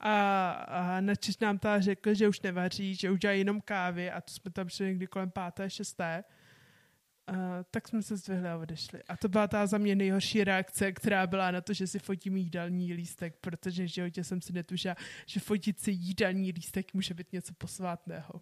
A, 0.00 0.50
a 0.50 1.00
načež 1.00 1.38
nám 1.38 1.58
ta 1.58 1.80
řekl, 1.80 2.14
že 2.14 2.28
už 2.28 2.40
nevaří, 2.40 2.94
že 2.94 3.10
udělají 3.10 3.40
jenom 3.40 3.60
kávy 3.60 4.10
a 4.10 4.20
to 4.20 4.32
jsme 4.32 4.50
tam 4.50 4.68
šli 4.68 4.86
někdy 4.86 5.06
kolem 5.06 5.30
páté, 5.30 5.70
šesté. 5.70 6.24
Uh, 7.30 7.36
tak 7.70 7.88
jsme 7.88 8.02
se 8.02 8.16
zdvihli 8.16 8.48
a 8.48 8.56
odešli. 8.56 9.02
A 9.08 9.16
to 9.16 9.28
byla 9.28 9.48
ta 9.48 9.66
za 9.66 9.78
mě 9.78 9.94
nejhorší 9.94 10.44
reakce, 10.44 10.92
která 10.92 11.26
byla 11.26 11.50
na 11.50 11.60
to, 11.60 11.72
že 11.72 11.86
si 11.86 11.98
fotím 11.98 12.36
jídelní 12.36 12.92
lístek, 12.94 13.34
protože 13.40 13.84
v 13.84 13.86
životě 13.86 14.24
jsem 14.24 14.42
si 14.42 14.52
netušila, 14.52 14.94
že 15.26 15.40
fotit 15.40 15.80
si 15.80 15.90
jídelní 15.90 16.52
lístek 16.52 16.94
může 16.94 17.14
být 17.14 17.32
něco 17.32 17.54
posvátného. 17.58 18.40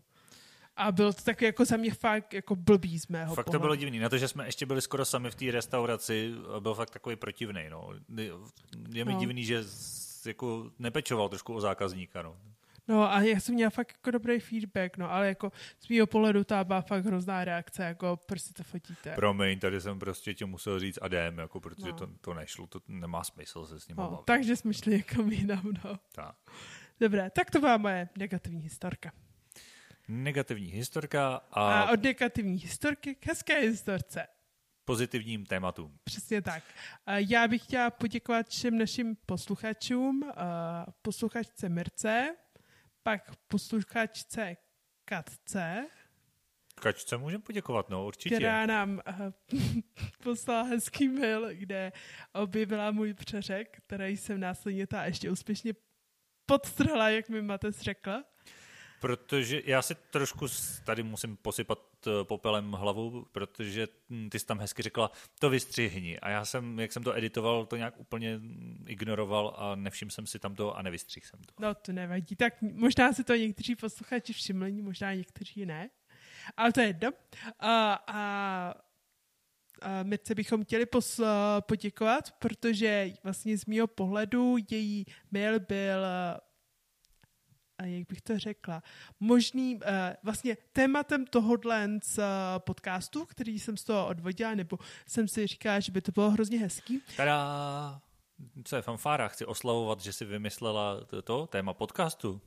A 0.76 0.92
bylo 0.92 1.12
to 1.12 1.22
taky 1.22 1.44
jako 1.44 1.64
za 1.64 1.76
mě 1.76 1.94
fakt 1.94 2.34
jako 2.34 2.56
blbý 2.56 2.98
z 2.98 3.08
mého 3.08 3.34
Fakt 3.34 3.44
to 3.44 3.50
pohledu. 3.50 3.62
bylo 3.62 3.76
divný. 3.76 3.98
Na 3.98 4.08
to, 4.08 4.18
že 4.18 4.28
jsme 4.28 4.46
ještě 4.46 4.66
byli 4.66 4.82
skoro 4.82 5.04
sami 5.04 5.30
v 5.30 5.34
té 5.34 5.50
restauraci, 5.50 6.32
byl 6.60 6.74
fakt 6.74 6.90
takový 6.90 7.16
protivný. 7.16 7.62
No. 7.70 7.88
Je 8.92 9.04
mi 9.04 9.12
No. 9.12 9.20
divný, 9.20 9.44
že 9.44 9.64
jako 10.26 10.70
nepečoval 10.78 11.28
trošku 11.28 11.54
o 11.54 11.60
zákazníka. 11.60 12.22
No. 12.22 12.36
No 12.90 13.12
a 13.12 13.20
já 13.20 13.40
jsem 13.40 13.54
měla 13.54 13.70
fakt 13.70 13.92
jako 13.98 14.10
dobrý 14.10 14.40
feedback, 14.40 14.96
no, 14.96 15.10
ale 15.12 15.28
jako 15.28 15.52
z 15.80 15.88
mého 15.88 16.06
pohledu 16.06 16.44
ta 16.44 16.64
byla 16.64 16.80
fakt 16.82 17.04
hrozná 17.04 17.44
reakce, 17.44 17.84
jako 17.84 18.18
proč 18.26 18.42
si 18.42 18.52
to 18.52 18.62
fotíte. 18.62 19.14
Promiň, 19.14 19.58
tady 19.58 19.80
jsem 19.80 19.98
prostě 19.98 20.34
tě 20.34 20.46
musel 20.46 20.80
říct 20.80 20.98
adem, 21.02 21.38
jako, 21.38 21.60
protože 21.60 21.86
No. 21.86 21.92
to, 21.92 22.06
to 22.20 22.34
nešlo, 22.34 22.66
to 22.66 22.80
nemá 22.88 23.24
smysl 23.24 23.66
se 23.66 23.80
s 23.80 23.88
ním 23.88 23.96
No, 23.96 24.10
bavit. 24.10 24.24
takže 24.24 24.56
jsme 24.56 24.74
šli 24.74 24.92
někam 24.92 25.32
jinam, 25.32 25.62
no. 25.84 25.98
Tak. 26.14 26.36
Dobré, 27.00 27.30
tak 27.30 27.50
to 27.50 27.60
byla 27.60 27.76
moje 27.76 28.08
negativní 28.18 28.60
historka. 28.62 29.12
Negativní 30.08 30.66
historka 30.70 31.34
A, 31.36 31.40
a, 31.52 31.80
a 31.80 31.92
od 31.92 32.02
negativní 32.02 32.58
historky 32.58 33.14
k 33.14 33.26
hezké 33.26 33.60
historce. 33.60 34.26
pozitivním 34.84 35.46
tématům. 35.46 35.98
Přesně 36.04 36.42
tak. 36.42 36.62
A 37.06 37.18
já 37.18 37.48
bych 37.48 37.62
chtěla 37.62 37.90
poděkovat 37.90 38.48
všem 38.48 38.78
našim 38.78 39.16
posluchačům, 39.26 40.30
a 40.36 40.86
posluchačce 41.02 41.68
Mirce, 41.68 42.36
pak 43.02 43.36
posluchačce 43.48 44.56
Katce, 45.04 45.86
Kačce 46.80 47.16
můžeme 47.16 47.42
poděkovat, 47.42 47.90
no 47.90 48.06
určitě. 48.06 48.34
která 48.36 48.66
nám 48.66 49.00
uh, 49.08 49.60
poslala 50.22 50.62
hezký 50.62 51.08
mail, 51.08 51.48
kde 51.52 51.92
objevila 52.32 52.90
můj 52.90 53.14
přeřek, 53.14 53.78
který 53.86 54.16
jsem 54.16 54.40
následně 54.40 54.86
ta 54.86 55.04
ještě 55.04 55.30
úspěšně 55.30 55.72
podstrhla, 56.46 57.10
jak 57.10 57.28
mi 57.28 57.42
Matec 57.42 57.80
řekla. 57.80 58.24
Protože 59.00 59.62
já 59.64 59.82
si 59.82 59.94
trošku 59.94 60.46
tady 60.84 61.02
musím 61.02 61.36
posypat 61.36 61.89
popelem 62.22 62.72
hlavu, 62.72 63.26
protože 63.32 63.88
hm, 64.10 64.30
ty 64.30 64.38
jsi 64.38 64.46
tam 64.46 64.58
hezky 64.58 64.82
řekla, 64.82 65.10
to 65.38 65.50
vystřihni. 65.50 66.20
A 66.20 66.28
já 66.30 66.44
jsem, 66.44 66.80
jak 66.80 66.92
jsem 66.92 67.02
to 67.02 67.16
editoval, 67.16 67.66
to 67.66 67.76
nějak 67.76 68.00
úplně 68.00 68.40
ignoroval 68.86 69.54
a 69.58 69.74
nevšiml 69.74 70.10
jsem 70.10 70.26
si 70.26 70.38
tam 70.38 70.54
to 70.54 70.76
a 70.76 70.82
nevystřihl 70.82 71.26
jsem 71.26 71.40
to. 71.44 71.54
No, 71.60 71.74
to 71.74 71.92
nevadí. 71.92 72.36
Tak 72.36 72.62
možná 72.62 73.12
si 73.12 73.24
to 73.24 73.34
někteří 73.34 73.76
posluchači 73.76 74.32
všimli, 74.32 74.82
možná 74.82 75.14
někteří 75.14 75.66
ne. 75.66 75.90
Ale 76.56 76.72
to 76.72 76.80
je 76.80 76.86
jedno. 76.86 77.10
A, 77.58 78.04
a, 78.06 78.74
Mirce 80.02 80.34
bychom 80.34 80.64
chtěli 80.64 80.86
pos, 80.86 81.20
poděkovat, 81.60 82.30
protože 82.38 83.12
vlastně 83.24 83.58
z 83.58 83.66
mého 83.66 83.86
pohledu 83.86 84.56
její 84.70 85.06
mail 85.30 85.60
byl 85.60 86.04
a 86.06 86.40
jak 87.86 88.08
bych 88.08 88.20
to 88.20 88.38
řekla, 88.38 88.82
možný, 89.20 89.76
uh, 89.76 89.80
vlastně 90.22 90.56
tématem 90.72 91.26
tohohle 91.26 91.88
z 92.02 92.18
uh, 92.18 92.24
podcastu, 92.58 93.24
který 93.24 93.58
jsem 93.58 93.76
z 93.76 93.84
toho 93.84 94.06
odvodila, 94.06 94.54
nebo 94.54 94.78
jsem 95.06 95.28
si 95.28 95.46
říkala, 95.46 95.80
že 95.80 95.92
by 95.92 96.00
to 96.00 96.12
bylo 96.12 96.30
hrozně 96.30 96.58
hezký, 96.58 97.02
Tada! 97.16 98.00
Co 98.64 98.76
je 98.76 98.82
fanfára? 98.82 99.28
Chci 99.28 99.46
oslavovat, 99.46 100.00
že 100.00 100.12
si 100.12 100.24
vymyslela 100.24 101.04
to, 101.04 101.22
to 101.22 101.46
téma 101.46 101.74
podcastu. 101.74 102.40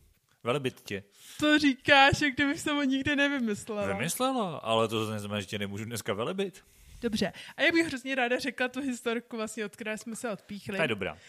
Velebit 0.43 0.81
tě. 0.81 1.03
to 1.39 1.59
říkáš, 1.59 2.21
jak 2.21 2.33
kdybych 2.33 2.59
jsem 2.59 2.75
ho 2.75 2.83
nikdy 2.83 3.15
nevymyslela. 3.15 3.85
Vymyslela, 3.87 4.57
ale 4.57 4.87
to 4.87 5.11
neznamená, 5.11 5.41
že 5.41 5.47
tě 5.47 5.59
nemůžu 5.59 5.85
dneska 5.85 6.13
velebit. 6.13 6.63
Dobře. 7.03 7.33
A 7.57 7.61
já 7.61 7.71
bych 7.71 7.85
hrozně 7.87 8.15
ráda 8.15 8.39
řekla 8.39 8.67
tu 8.67 8.81
historku, 8.81 9.37
vlastně, 9.37 9.65
od 9.65 9.75
které 9.75 9.97
jsme 9.97 10.15
se 10.15 10.29
odpíchli. 10.29 10.75
To 10.77 10.81
je 10.81 10.87
dobrá. 10.87 11.13
Uh, 11.13 11.19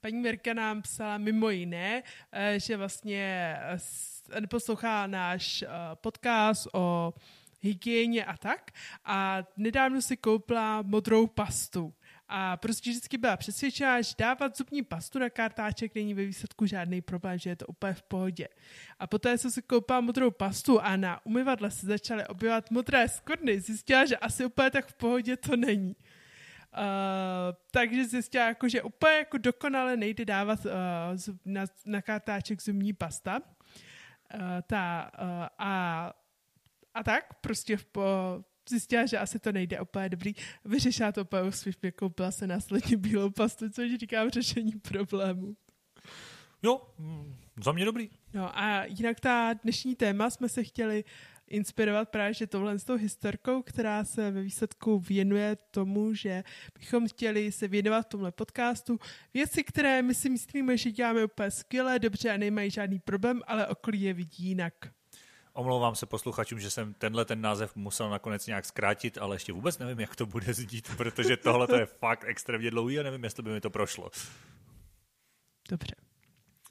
paní 0.00 0.16
Mirka 0.18 0.54
nám 0.54 0.82
psala 0.82 1.18
mimo 1.18 1.50
jiné, 1.50 2.02
uh, 2.02 2.40
že 2.56 2.76
vlastně 2.76 3.56
uh, 3.72 3.74
s- 3.76 4.22
poslouchá 4.48 5.06
náš 5.06 5.62
uh, 5.62 5.68
podcast 5.94 6.66
o 6.72 7.14
hygieně 7.60 8.24
a 8.24 8.36
tak. 8.36 8.70
A 9.04 9.42
nedávno 9.56 10.02
si 10.02 10.16
koupila 10.16 10.82
modrou 10.82 11.26
pastu. 11.26 11.94
A 12.32 12.56
prostě 12.56 12.90
vždycky 12.90 13.18
byla 13.18 13.36
přesvědčená, 13.36 14.02
že 14.02 14.14
dávat 14.18 14.56
zubní 14.56 14.82
pastu 14.82 15.18
na 15.18 15.30
kartáček 15.30 15.94
není 15.94 16.14
ve 16.14 16.24
výsledku 16.24 16.66
žádný 16.66 17.00
problém, 17.00 17.38
že 17.38 17.50
je 17.50 17.56
to 17.56 17.66
úplně 17.66 17.92
v 17.92 18.02
pohodě. 18.02 18.48
A 18.98 19.06
poté, 19.06 19.38
co 19.38 19.50
si 19.50 19.62
koupila 19.62 20.00
modrou 20.00 20.30
pastu 20.30 20.80
a 20.80 20.96
na 20.96 21.26
umyvadle 21.26 21.70
se 21.70 21.86
začaly 21.86 22.26
objevovat 22.26 22.70
modré 22.70 23.08
skvrny, 23.08 23.60
zjistila, 23.60 24.06
že 24.06 24.16
asi 24.16 24.44
úplně 24.44 24.70
tak 24.70 24.86
v 24.86 24.94
pohodě 24.94 25.36
to 25.36 25.56
není. 25.56 25.96
Uh, 25.96 27.56
takže 27.70 28.04
zjistila, 28.04 28.46
jako, 28.46 28.68
že 28.68 28.82
úplně 28.82 29.12
jako 29.12 29.38
dokonale 29.38 29.96
nejde 29.96 30.24
dávat 30.24 30.64
uh, 30.64 30.72
zub, 31.14 31.40
na, 31.44 31.64
na 31.86 32.02
kartáček 32.02 32.62
zubní 32.62 32.92
pasta. 32.92 33.40
Uh, 34.34 34.40
ta, 34.66 35.10
uh, 35.22 35.46
a, 35.58 36.12
a 36.94 37.02
tak 37.02 37.34
prostě 37.40 37.76
v, 37.76 37.84
po, 37.84 38.02
zjistila, 38.70 39.06
že 39.06 39.18
asi 39.18 39.38
to 39.38 39.52
nejde 39.52 39.80
úplně 39.80 40.08
dobrý. 40.08 40.34
Vyřešila 40.64 41.12
to 41.12 41.20
úplně 41.20 41.42
úspěšně, 41.42 41.92
koupila 41.92 42.30
se 42.30 42.46
následně 42.46 42.96
bílou 42.96 43.30
pastu, 43.30 43.70
což 43.70 43.94
říkám 43.94 44.30
řešení 44.30 44.72
problému. 44.72 45.56
Jo, 46.62 46.80
mm, 46.98 47.34
za 47.64 47.72
mě 47.72 47.84
dobrý. 47.84 48.10
No 48.34 48.58
a 48.58 48.84
jinak 48.84 49.20
ta 49.20 49.52
dnešní 49.62 49.96
téma 49.96 50.30
jsme 50.30 50.48
se 50.48 50.64
chtěli 50.64 51.04
inspirovat 51.50 52.08
právě 52.08 52.34
že 52.34 52.46
tohle 52.46 52.78
s 52.78 52.84
tou 52.84 52.96
historkou, 52.96 53.62
která 53.62 54.04
se 54.04 54.30
ve 54.30 54.42
výsledku 54.42 54.98
věnuje 54.98 55.56
tomu, 55.70 56.14
že 56.14 56.44
bychom 56.78 57.08
chtěli 57.08 57.52
se 57.52 57.68
věnovat 57.68 58.08
tomhle 58.08 58.32
podcastu 58.32 58.98
věci, 59.34 59.64
které 59.64 60.02
my 60.02 60.14
si 60.14 60.30
myslíme, 60.30 60.76
že 60.76 60.92
děláme 60.92 61.24
úplně 61.24 61.50
skvěle, 61.50 61.98
dobře 61.98 62.30
a 62.30 62.36
nemají 62.36 62.70
žádný 62.70 62.98
problém, 62.98 63.42
ale 63.46 63.66
okolí 63.66 64.02
je 64.02 64.14
vidí 64.14 64.44
jinak. 64.44 64.74
Omlouvám 65.52 65.94
se 65.94 66.06
posluchačům, 66.06 66.60
že 66.60 66.70
jsem 66.70 66.94
tenhle 66.94 67.24
ten 67.24 67.40
název 67.40 67.76
musel 67.76 68.10
nakonec 68.10 68.46
nějak 68.46 68.64
zkrátit, 68.64 69.18
ale 69.18 69.36
ještě 69.36 69.52
vůbec 69.52 69.78
nevím, 69.78 70.00
jak 70.00 70.16
to 70.16 70.26
bude 70.26 70.54
zdít, 70.54 70.90
protože 70.96 71.36
tohle 71.36 71.66
to 71.66 71.76
je 71.76 71.86
fakt 71.86 72.24
extrémně 72.26 72.70
dlouhý 72.70 73.00
a 73.00 73.02
nevím, 73.02 73.24
jestli 73.24 73.42
by 73.42 73.50
mi 73.50 73.60
to 73.60 73.70
prošlo. 73.70 74.10
Dobře. 75.68 75.94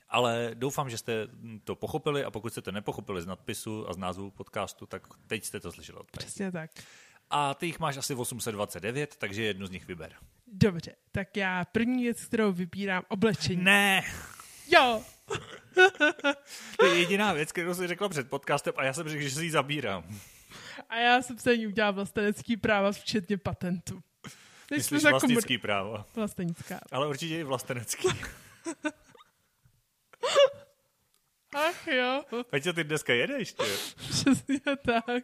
Ale 0.10 0.52
doufám, 0.54 0.90
že 0.90 0.98
jste 0.98 1.28
to 1.64 1.76
pochopili 1.76 2.24
a 2.24 2.32
pokud 2.32 2.52
jste 2.52 2.62
to 2.62 2.72
nepochopili 2.72 3.22
z 3.22 3.26
nadpisu 3.26 3.90
a 3.90 3.94
z 3.94 3.98
názvu 3.98 4.32
podcastu, 4.32 4.86
tak 4.86 5.08
teď 5.28 5.44
jste 5.44 5.60
to 5.60 5.72
slyšeli 5.72 5.98
od 5.98 6.12
Přesně 6.12 6.52
tak. 6.52 6.72
A 7.30 7.54
ty 7.54 7.66
jich 7.66 7.80
máš 7.80 7.98
asi 7.98 8.16
829, 8.16 9.16
takže 9.16 9.44
jednu 9.44 9.66
z 9.66 9.70
nich 9.70 9.88
vyber. 9.88 10.16
Dobře, 10.48 10.96
tak 11.12 11.38
já 11.38 11.66
první 11.66 12.04
věc, 12.04 12.26
kterou 12.26 12.52
vybírám, 12.52 13.04
oblečení. 13.10 13.64
Ne! 13.64 14.04
Jo! 14.68 15.04
to 16.78 16.86
je 16.86 17.00
jediná 17.00 17.34
věc, 17.34 17.52
kterou 17.52 17.74
jsi 17.74 17.88
řekla 17.88 18.10
před 18.10 18.30
podcastem 18.30 18.74
a 18.78 18.84
já 18.84 18.94
jsem 18.94 19.10
řekl, 19.10 19.24
že 19.24 19.32
si 19.32 19.44
ji 19.44 19.52
zabírám. 19.52 20.04
A 20.90 20.96
já 20.96 21.22
jsem 21.22 21.38
se 21.38 21.58
ní 21.58 21.68
udělal 21.68 21.94
vlastenecký 21.94 22.58
práva, 22.58 22.92
včetně 22.92 23.38
patentu. 23.38 24.02
Myslíš 24.72 25.04
vlastnický 25.04 25.58
komor... 25.58 25.62
práva? 25.62 26.06
Vlastnická. 26.16 26.80
Ale 26.92 27.08
určitě 27.08 27.40
i 27.40 27.44
vlastenecký. 27.44 28.08
Ach 31.56 31.88
jo. 31.88 32.24
co 32.64 32.74
ty 32.74 32.84
dneska 32.84 33.14
jedeš, 33.14 33.54
ty? 33.54 33.64
Přesně 34.10 34.60
tak. 34.86 35.24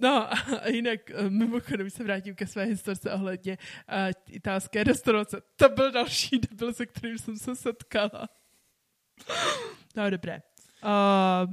No 0.00 0.32
a 0.32 0.68
jinak 0.68 1.10
eh, 1.10 1.30
mimochodem 1.30 1.90
se 1.90 2.04
vrátím 2.04 2.34
ke 2.34 2.46
své 2.46 2.64
historce 2.64 3.12
ohledně 3.12 3.58
uh, 3.88 4.10
italské 4.28 4.84
restaurace. 4.84 5.42
To 5.56 5.68
byl 5.68 5.90
další 5.90 6.38
debil, 6.38 6.74
se 6.74 6.86
kterým 6.86 7.18
jsem 7.18 7.36
se 7.36 7.56
setkala. 7.56 8.28
No 9.96 10.10
dobré. 10.10 10.42
Uh, 10.84 11.50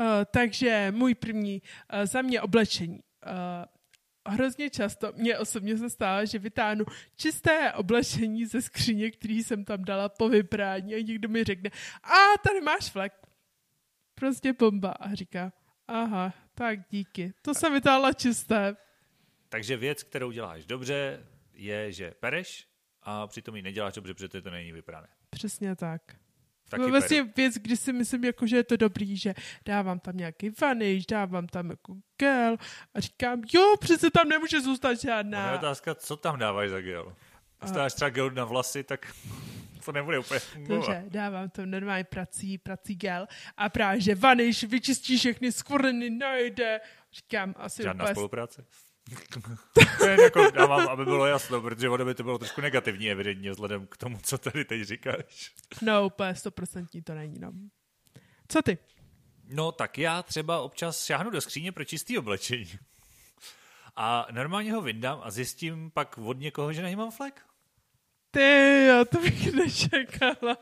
uh, 0.00 0.06
takže 0.30 0.92
můj 0.96 1.14
první 1.14 1.62
uh, 1.62 2.06
za 2.06 2.22
mě 2.22 2.40
oblečení. 2.40 3.00
Uh, 3.26 4.32
hrozně 4.32 4.70
často, 4.70 5.12
mě 5.16 5.38
osobně 5.38 5.78
se 5.78 5.90
stává, 5.90 6.24
že 6.24 6.38
vytáhnu 6.38 6.84
čisté 7.16 7.72
oblečení 7.72 8.46
ze 8.46 8.62
skříně, 8.62 9.10
který 9.10 9.42
jsem 9.42 9.64
tam 9.64 9.84
dala 9.84 10.08
po 10.08 10.28
vyprání 10.28 10.94
a 10.94 11.02
někdo 11.02 11.28
mi 11.28 11.44
řekne, 11.44 11.70
a 12.02 12.38
tady 12.48 12.60
máš 12.60 12.90
flek. 12.90 13.12
Prostě 14.14 14.52
bomba. 14.52 14.90
A 14.90 15.14
říká, 15.14 15.52
aha, 15.88 16.32
tak 16.54 16.78
díky. 16.90 17.32
To 17.42 17.54
jsem 17.54 17.72
vytáhla 17.72 18.12
čisté. 18.12 18.76
Takže 19.48 19.76
věc, 19.76 20.02
kterou 20.02 20.30
děláš 20.30 20.66
dobře, 20.66 21.26
je, 21.54 21.92
že 21.92 22.10
pereš 22.10 22.68
a 23.02 23.26
přitom 23.26 23.56
ji 23.56 23.62
neděláš 23.62 23.94
dobře, 23.94 24.14
protože 24.14 24.42
to 24.42 24.50
není 24.50 24.72
vyprané. 24.72 25.08
Přesně 25.36 25.76
tak. 25.76 26.02
Taky 26.68 26.90
vlastně 26.90 27.22
peru. 27.22 27.32
věc, 27.36 27.54
kdy 27.54 27.76
si 27.76 27.92
myslím, 27.92 28.24
jako, 28.24 28.46
že 28.46 28.56
je 28.56 28.64
to 28.64 28.76
dobrý, 28.76 29.16
že 29.16 29.34
dávám 29.66 29.98
tam 29.98 30.16
nějaký 30.16 30.50
vaniš, 30.60 31.06
dávám 31.06 31.46
tam 31.46 31.70
jako 31.70 31.96
gel 32.18 32.56
a 32.94 33.00
říkám, 33.00 33.42
jo, 33.54 33.74
přece 33.80 34.10
tam 34.10 34.28
nemůže 34.28 34.60
zůstat 34.60 34.94
žádná. 34.94 35.38
Ona 35.38 35.50
je 35.50 35.58
otázka, 35.58 35.94
co 35.94 36.16
tam 36.16 36.38
dáváš 36.38 36.70
za 36.70 36.80
gel? 36.80 37.12
Dáš 37.72 37.94
třeba 37.94 38.10
gel 38.10 38.30
na 38.30 38.44
vlasy, 38.44 38.84
tak 38.84 39.14
to 39.84 39.92
nebude 39.92 40.18
úplně 40.18 40.40
fungovat. 40.40 40.76
Dobře, 40.76 41.04
dávám 41.08 41.50
tam 41.50 41.70
normálně 41.70 42.04
prací, 42.04 42.58
prací 42.58 42.94
gel 42.94 43.26
a 43.56 43.68
právě, 43.68 44.00
že 44.00 44.14
vaniš 44.14 44.64
vyčistí 44.64 45.18
všechny 45.18 45.52
skvrny, 45.52 46.10
najde. 46.10 46.80
Říkám, 47.12 47.54
asi 47.56 47.82
Žádná 47.82 48.04
úplně... 48.04 48.14
spolupráce? 48.14 48.64
To 49.98 50.08
je 50.08 50.22
jako, 50.22 50.50
dávám, 50.50 50.88
aby 50.88 51.04
bylo 51.04 51.26
jasno, 51.26 51.60
protože 51.60 51.88
ono 51.88 52.04
by 52.04 52.14
to 52.14 52.22
bylo 52.22 52.38
trošku 52.38 52.60
negativní 52.60 53.10
evidentně 53.10 53.50
vzhledem 53.50 53.86
k 53.86 53.96
tomu, 53.96 54.18
co 54.22 54.38
tady 54.38 54.64
teď 54.64 54.82
říkáš. 54.82 55.54
No, 55.82 56.06
úplně 56.06 56.34
stoprocentní 56.34 57.02
to 57.02 57.14
není, 57.14 57.38
no. 57.38 57.52
Co 58.48 58.62
ty? 58.62 58.78
No, 59.44 59.72
tak 59.72 59.98
já 59.98 60.22
třeba 60.22 60.60
občas 60.60 61.04
šáhnu 61.04 61.30
do 61.30 61.40
skříně 61.40 61.72
pro 61.72 61.84
čistý 61.84 62.18
oblečení. 62.18 62.78
A 63.96 64.26
normálně 64.30 64.72
ho 64.72 64.82
vyndám 64.82 65.20
a 65.24 65.30
zjistím 65.30 65.90
pak 65.90 66.18
od 66.18 66.38
někoho, 66.38 66.72
že 66.72 66.82
na 66.82 66.88
něj 66.88 66.96
mám 66.96 67.10
flek. 67.10 67.42
Ty, 68.30 68.84
já 68.88 69.04
to 69.04 69.20
bych 69.20 69.52
nečekala. 69.52 70.56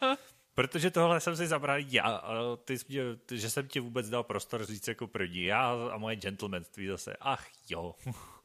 Protože 0.55 0.91
tohle 0.91 1.21
jsem 1.21 1.37
si 1.37 1.47
zabral 1.47 1.79
já, 1.79 2.23
ty, 2.65 2.79
ty, 3.27 3.39
že 3.39 3.51
jsem 3.51 3.69
ti 3.69 3.81
vůbec 3.81 4.09
dal 4.09 4.23
prostor 4.23 4.67
říct 4.67 4.89
jako 4.89 5.07
první. 5.07 5.43
Já 5.43 5.73
a 5.93 5.97
moje 5.97 6.17
gentlemanství 6.17 6.87
zase. 6.87 7.17
Ach 7.21 7.47
jo. 7.71 7.95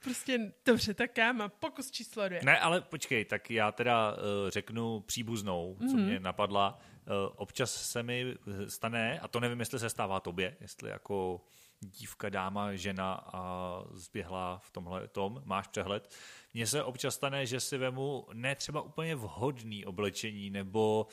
Prostě 0.04 0.54
dobře, 0.66 0.94
tak 0.94 1.18
já 1.18 1.32
mám 1.32 1.52
pokus 1.60 1.92
číslo 1.92 2.28
dvě. 2.28 2.42
Ne, 2.44 2.60
ale 2.60 2.82
počkej, 2.82 3.26
tak 3.26 3.52
já 3.52 3.72
teda 3.72 4.12
uh, 4.12 4.50
řeknu 4.50 5.00
příbuznou, 5.00 5.78
co 5.80 5.86
mm-hmm. 5.86 6.06
mě 6.06 6.20
napadla. 6.20 6.80
Uh, 6.80 7.34
občas 7.36 7.72
se 7.92 8.04
mi 8.04 8.36
stane, 8.68 9.20
a 9.20 9.28
to 9.28 9.40
nevím, 9.40 9.60
jestli 9.60 9.80
se 9.80 9.90
stává 9.90 10.20
tobě, 10.20 10.58
jestli 10.62 10.90
jako 10.90 11.42
dívka, 11.80 12.30
dáma, 12.30 12.76
žena 12.76 13.14
a 13.14 13.84
zběhla 13.92 14.60
v 14.64 14.72
tomhle 14.72 15.08
tom, 15.08 15.42
máš 15.46 15.68
přehled. 15.68 16.16
Mně 16.54 16.68
se 16.68 16.84
občas 16.84 17.16
stane, 17.16 17.46
že 17.46 17.60
si 17.60 17.78
vemu 17.78 18.28
ne 18.34 18.56
třeba 18.56 18.82
úplně 18.82 19.16
vhodný 19.16 19.86
oblečení, 19.86 20.50
nebo 20.50 21.08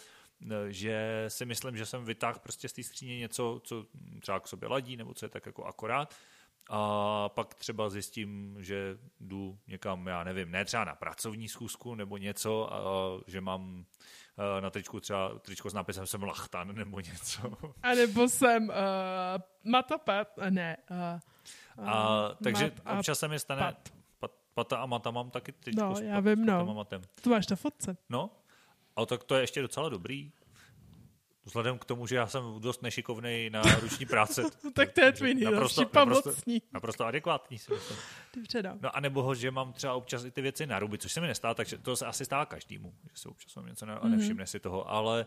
že 0.68 1.24
si 1.28 1.46
myslím, 1.46 1.76
že 1.76 1.86
jsem 1.86 2.04
vytáhl 2.04 2.38
prostě 2.38 2.68
z 2.68 2.72
té 2.72 2.82
skříně 2.82 3.18
něco, 3.18 3.60
co 3.64 3.86
třeba 4.20 4.40
k 4.40 4.48
sobě 4.48 4.68
ladí, 4.68 4.96
nebo 4.96 5.14
co 5.14 5.24
je 5.24 5.30
tak 5.30 5.46
jako 5.46 5.64
akorát 5.64 6.14
a 6.68 7.28
pak 7.28 7.54
třeba 7.54 7.88
zjistím, 7.88 8.56
že 8.58 8.98
jdu 9.20 9.58
někam, 9.66 10.06
já 10.06 10.24
nevím, 10.24 10.50
ne 10.50 10.64
třeba 10.64 10.84
na 10.84 10.94
pracovní 10.94 11.48
schůzku 11.48 11.94
nebo 11.94 12.16
něco, 12.16 12.72
a, 12.74 12.78
že 13.26 13.40
mám 13.40 13.84
na 14.60 14.70
tričku 14.70 15.00
třeba 15.00 15.38
tričko 15.38 15.70
s 15.70 15.74
nápisem 15.74 16.06
jsem 16.06 16.22
lachtan 16.22 16.74
nebo 16.74 17.00
něco. 17.00 17.52
A 17.82 17.94
nebo 17.94 18.28
jsem 18.28 18.68
uh, 18.68 18.74
matapat, 19.64 20.28
ne. 20.50 20.76
Uh, 20.90 21.88
a, 21.88 22.28
takže 22.44 22.72
mat 22.84 22.98
občas 22.98 23.18
se 23.18 23.28
mi 23.28 23.38
stane, 23.38 23.60
pat. 23.60 23.88
Pat, 24.18 24.30
pata 24.54 24.76
a 24.76 24.86
mata 24.86 25.10
mám 25.10 25.30
taky 25.30 25.52
tričko 25.52 25.84
no, 25.84 25.96
s, 25.96 26.00
já 26.00 26.14
pat, 26.14 26.24
vím, 26.24 26.46
no. 26.46 26.74
matem. 26.74 27.02
To 27.22 27.30
máš 27.30 27.48
na 27.48 27.56
fotce. 27.56 27.96
No, 28.08 28.30
a 28.96 29.06
tak 29.06 29.24
to 29.24 29.34
je 29.34 29.40
ještě 29.40 29.62
docela 29.62 29.88
dobrý. 29.88 30.32
Vzhledem 31.46 31.78
k 31.78 31.84
tomu, 31.84 32.06
že 32.06 32.16
já 32.16 32.26
jsem 32.26 32.42
dost 32.58 32.82
nešikovný 32.82 33.50
na 33.50 33.62
ruční 33.80 34.06
práce. 34.06 34.42
tak 34.74 34.92
to 34.92 35.00
je 35.00 35.12
tvůj 35.12 35.34
nejlepší 35.34 35.84
pomocní. 35.84 36.54
Naprosto, 36.54 36.68
naprosto 36.72 37.04
adekvátní 37.04 37.58
si 37.58 37.72
myslím. 37.72 37.98
Dobře, 38.36 38.62
no. 38.62 38.78
no. 38.82 38.96
a 38.96 39.00
nebo 39.00 39.22
ho, 39.22 39.34
že 39.34 39.50
mám 39.50 39.72
třeba 39.72 39.94
občas 39.94 40.24
i 40.24 40.30
ty 40.30 40.42
věci 40.42 40.66
na 40.66 40.78
ruby, 40.78 40.98
což 40.98 41.12
se 41.12 41.20
mi 41.20 41.26
nestává, 41.26 41.54
takže 41.54 41.78
to 41.78 41.96
se 41.96 42.06
asi 42.06 42.24
stává 42.24 42.46
každému, 42.46 42.94
že 43.02 43.16
se 43.16 43.28
občas 43.28 43.54
mám 43.54 43.66
něco 43.66 43.86
a 44.02 44.08
nevšimne 44.08 44.44
mm-hmm. 44.44 44.46
si 44.46 44.60
toho, 44.60 44.90
ale 44.90 45.26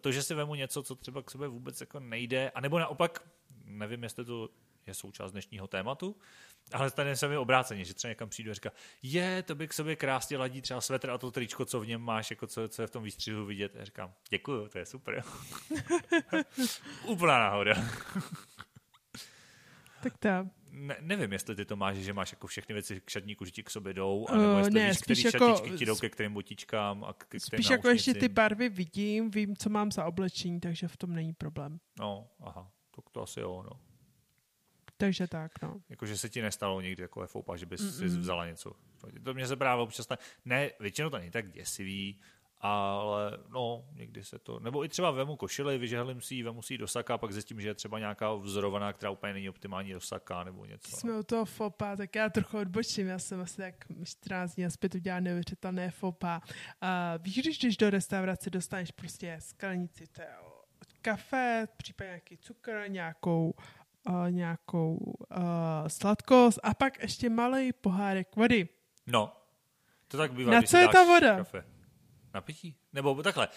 to, 0.00 0.12
že 0.12 0.22
si 0.22 0.34
vemu 0.34 0.54
něco, 0.54 0.82
co 0.82 0.94
třeba 0.94 1.22
k 1.22 1.30
sobě 1.30 1.48
vůbec 1.48 1.80
jako 1.80 2.00
nejde, 2.00 2.50
anebo 2.50 2.78
naopak, 2.78 3.22
nevím, 3.64 4.02
jestli 4.02 4.24
to 4.24 4.48
je 4.86 4.94
součást 4.94 5.32
dnešního 5.32 5.66
tématu, 5.66 6.16
ale 6.72 6.90
stane 6.90 7.16
se 7.16 7.28
mi 7.28 7.36
obráceně, 7.36 7.84
že 7.84 7.94
třeba 7.94 8.08
někam 8.08 8.28
přijdu 8.28 8.50
a 8.50 8.54
říká, 8.54 8.70
je, 9.02 9.42
to 9.42 9.54
by 9.54 9.68
k 9.68 9.72
sobě 9.72 9.96
krásně 9.96 10.36
ladí 10.36 10.62
třeba 10.62 10.80
svetr 10.80 11.10
a 11.10 11.18
to 11.18 11.30
tričko, 11.30 11.64
co 11.64 11.80
v 11.80 11.86
něm 11.86 12.00
máš, 12.00 12.30
jako 12.30 12.46
co, 12.46 12.68
co 12.68 12.82
je 12.82 12.86
v 12.86 12.90
tom 12.90 13.02
výstřihu 13.02 13.46
vidět. 13.46 13.76
A 13.76 13.84
říkám, 13.84 14.12
děkuju, 14.30 14.68
to 14.68 14.78
je 14.78 14.86
super. 14.86 15.24
Úplná 17.06 17.38
náhoda. 17.38 17.74
tak 20.02 20.18
to. 20.18 20.28
Ne, 20.70 20.96
nevím, 21.00 21.32
jestli 21.32 21.56
ty 21.56 21.64
to 21.64 21.76
máš, 21.76 21.96
že 21.96 22.12
máš 22.12 22.32
jako 22.32 22.46
všechny 22.46 22.72
věci 22.72 23.00
k 23.00 23.10
šatníku, 23.10 23.44
že 23.44 23.50
ti 23.50 23.62
k 23.62 23.70
sobě 23.70 23.94
jdou, 23.94 24.26
anebo 24.28 24.52
uh, 24.52 24.58
jestli 24.58 24.74
ne, 24.74 24.88
víš, 24.88 24.98
který 24.98 25.22
jako, 25.24 25.62
ti 25.78 25.86
jdou 25.86 25.96
ke 25.96 26.08
kterým 26.08 26.32
botičkám 26.32 27.04
a 27.04 27.12
k, 27.12 27.24
k 27.28 27.40
Spíš 27.40 27.70
jako 27.70 27.88
ještě 27.88 28.14
ty 28.14 28.28
barvy 28.28 28.68
vidím, 28.68 29.30
vím, 29.30 29.56
co 29.56 29.70
mám 29.70 29.92
za 29.92 30.04
oblečení, 30.04 30.60
takže 30.60 30.88
v 30.88 30.96
tom 30.96 31.12
není 31.12 31.32
problém. 31.32 31.78
No, 31.98 32.28
aha, 32.40 32.70
tak 32.96 33.04
to 33.10 33.22
asi 33.22 33.40
jo, 33.40 33.62
no. 33.62 33.93
Takže 34.96 35.28
tak, 35.28 35.52
no. 35.62 35.80
Jakože 35.88 36.16
se 36.16 36.28
ti 36.28 36.42
nestalo 36.42 36.80
někdy 36.80 37.02
takové 37.02 37.26
foupa, 37.26 37.56
že 37.56 37.66
bys 37.66 37.80
Mm-mm. 37.80 37.98
si 37.98 38.04
vzala 38.06 38.46
něco. 38.46 38.72
To 39.24 39.34
mě 39.34 39.46
se 39.46 39.56
právě 39.56 39.82
občas 39.82 40.08
ne, 40.08 40.16
ne, 40.44 40.70
většinou 40.80 41.10
to 41.10 41.18
není 41.18 41.30
tak 41.30 41.50
děsivý, 41.50 42.20
ale 42.60 43.38
no, 43.48 43.84
někdy 43.92 44.24
se 44.24 44.38
to, 44.38 44.60
nebo 44.60 44.84
i 44.84 44.88
třeba 44.88 45.10
vemu 45.10 45.36
košili, 45.36 45.78
vyžehlím 45.78 46.20
si 46.20 46.34
ji, 46.34 46.42
vemu 46.42 46.62
si 46.62 46.74
ji 46.74 46.78
do 46.78 46.88
saka, 46.88 47.18
pak 47.18 47.32
zjistím, 47.32 47.60
že 47.60 47.68
je 47.68 47.74
třeba 47.74 47.98
nějaká 47.98 48.34
vzorovaná, 48.34 48.92
která 48.92 49.10
úplně 49.10 49.32
není 49.32 49.48
optimální 49.48 49.92
do 49.92 50.00
saka, 50.00 50.44
nebo 50.44 50.64
něco. 50.64 50.96
Jsme 50.96 51.18
u 51.18 51.22
toho 51.22 51.44
fopa, 51.44 51.96
tak 51.96 52.14
já 52.14 52.30
trochu 52.30 52.58
odbočím, 52.58 53.06
já 53.06 53.18
jsem 53.18 53.40
asi 53.40 53.56
tak 53.56 53.74
14 54.04 54.54
dní 54.54 54.70
zpět 54.70 54.94
udělal 54.94 55.20
neuvěřitelné 55.20 55.90
fopa. 55.90 56.40
A 56.80 57.16
víš, 57.16 57.38
když 57.38 57.58
jdeš 57.58 57.76
do 57.76 57.90
restaurace, 57.90 58.50
dostaneš 58.50 58.90
prostě 58.90 59.36
sklenici 59.40 60.06
kafe, 61.02 61.68
případně 61.76 62.08
nějaký 62.08 62.36
cukr, 62.38 62.84
nějakou 62.88 63.54
uh, 64.08 64.30
nějakou 64.30 64.96
uh, 64.96 65.36
sladkost 65.86 66.58
a 66.62 66.74
pak 66.74 67.02
ještě 67.02 67.30
malý 67.30 67.72
pohárek 67.72 68.36
vody. 68.36 68.68
No, 69.06 69.32
to 70.08 70.16
tak 70.16 70.32
bývá, 70.32 70.52
Na 70.52 70.62
co 70.62 70.76
je 70.76 70.88
ta 70.88 71.04
voda? 71.04 71.36
Kafe. 71.36 71.64
Na 72.34 72.40
pití? 72.40 72.76
Nebo 72.92 73.22
takhle, 73.22 73.48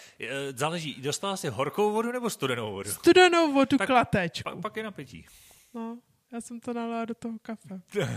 záleží, 0.55 1.01
dostala 1.01 1.37
si 1.37 1.49
horkou 1.49 1.91
vodu 1.91 2.11
nebo 2.11 2.29
studenou 2.29 2.71
vodu? 2.71 2.91
Studenou 2.91 3.53
vodu 3.53 3.77
tak, 3.77 3.87
klatečku. 3.87 4.49
Pak, 4.49 4.61
pak 4.61 4.77
je 4.77 4.83
na 4.83 4.91
pití. 4.91 5.25
No, 5.73 5.97
já 6.33 6.41
jsem 6.41 6.59
to 6.59 6.73
nalala 6.73 7.05
do 7.05 7.13
toho 7.13 7.39
kafe. 7.41 7.81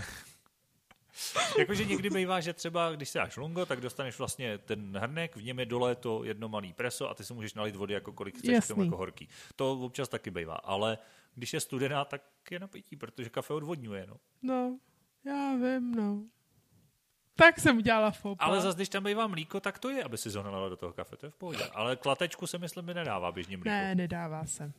Jakože 1.59 1.85
někdy 1.85 2.11
bývá, 2.11 2.41
že 2.41 2.53
třeba, 2.53 2.93
když 2.93 3.09
se 3.09 3.19
dáš 3.19 3.37
lungo, 3.37 3.67
tak 3.67 3.81
dostaneš 3.81 4.19
vlastně 4.19 4.59
ten 4.59 4.99
hrnek, 4.99 5.37
v 5.37 5.43
něm 5.43 5.59
je 5.59 5.67
dole 5.67 5.95
to 5.95 6.25
jedno 6.25 6.49
malý 6.49 6.73
preso 6.73 7.11
a 7.11 7.15
ty 7.15 7.25
si 7.25 7.35
můžeš 7.35 7.55
nalít 7.55 7.77
vody 7.77 7.95
jako 7.95 8.13
kolik 8.13 8.39
chceš, 8.39 8.51
Jasný. 8.51 8.67
k 8.67 8.69
tomu 8.69 8.85
jako 8.85 8.97
horký. 8.97 9.29
To 9.57 9.73
občas 9.73 10.09
taky 10.09 10.31
bývá, 10.31 10.55
ale 10.55 10.99
když 11.35 11.53
je 11.53 11.61
studená, 11.61 12.05
tak 12.05 12.23
je 12.51 12.59
na 12.59 12.69
pití, 12.69 12.97
protože 12.97 13.31
kafe 13.31 13.55
odvodňuje, 13.55 14.07
no. 14.07 14.17
No, 14.43 14.79
já 15.25 15.55
vím, 15.55 15.95
no. 15.95 16.25
Tak 17.35 17.61
jsem 17.61 17.77
udělala 17.77 18.11
fopa. 18.11 18.45
Ale 18.45 18.61
zase, 18.61 18.77
když 18.77 18.89
tam 18.89 19.05
bývá 19.05 19.27
mlíko, 19.27 19.61
tak 19.61 19.79
to 19.79 19.91
je, 19.91 20.05
aby 20.05 20.19
si 20.19 20.31
zonala 20.31 20.69
do 20.69 20.77
toho 20.77 20.93
kafe, 20.93 21.17
to 21.17 21.27
je 21.27 21.31
v 21.31 21.37
pohodě. 21.37 21.65
Ale 21.65 21.97
klatečku 21.97 22.47
se 22.47 22.59
myslím 22.59 22.85
mi 22.85 22.95
nedává 22.95 23.33
běžně 23.33 23.57
mlíko. 23.57 23.69
Ne, 23.69 23.95
nedává 23.95 24.47
se. 24.47 24.73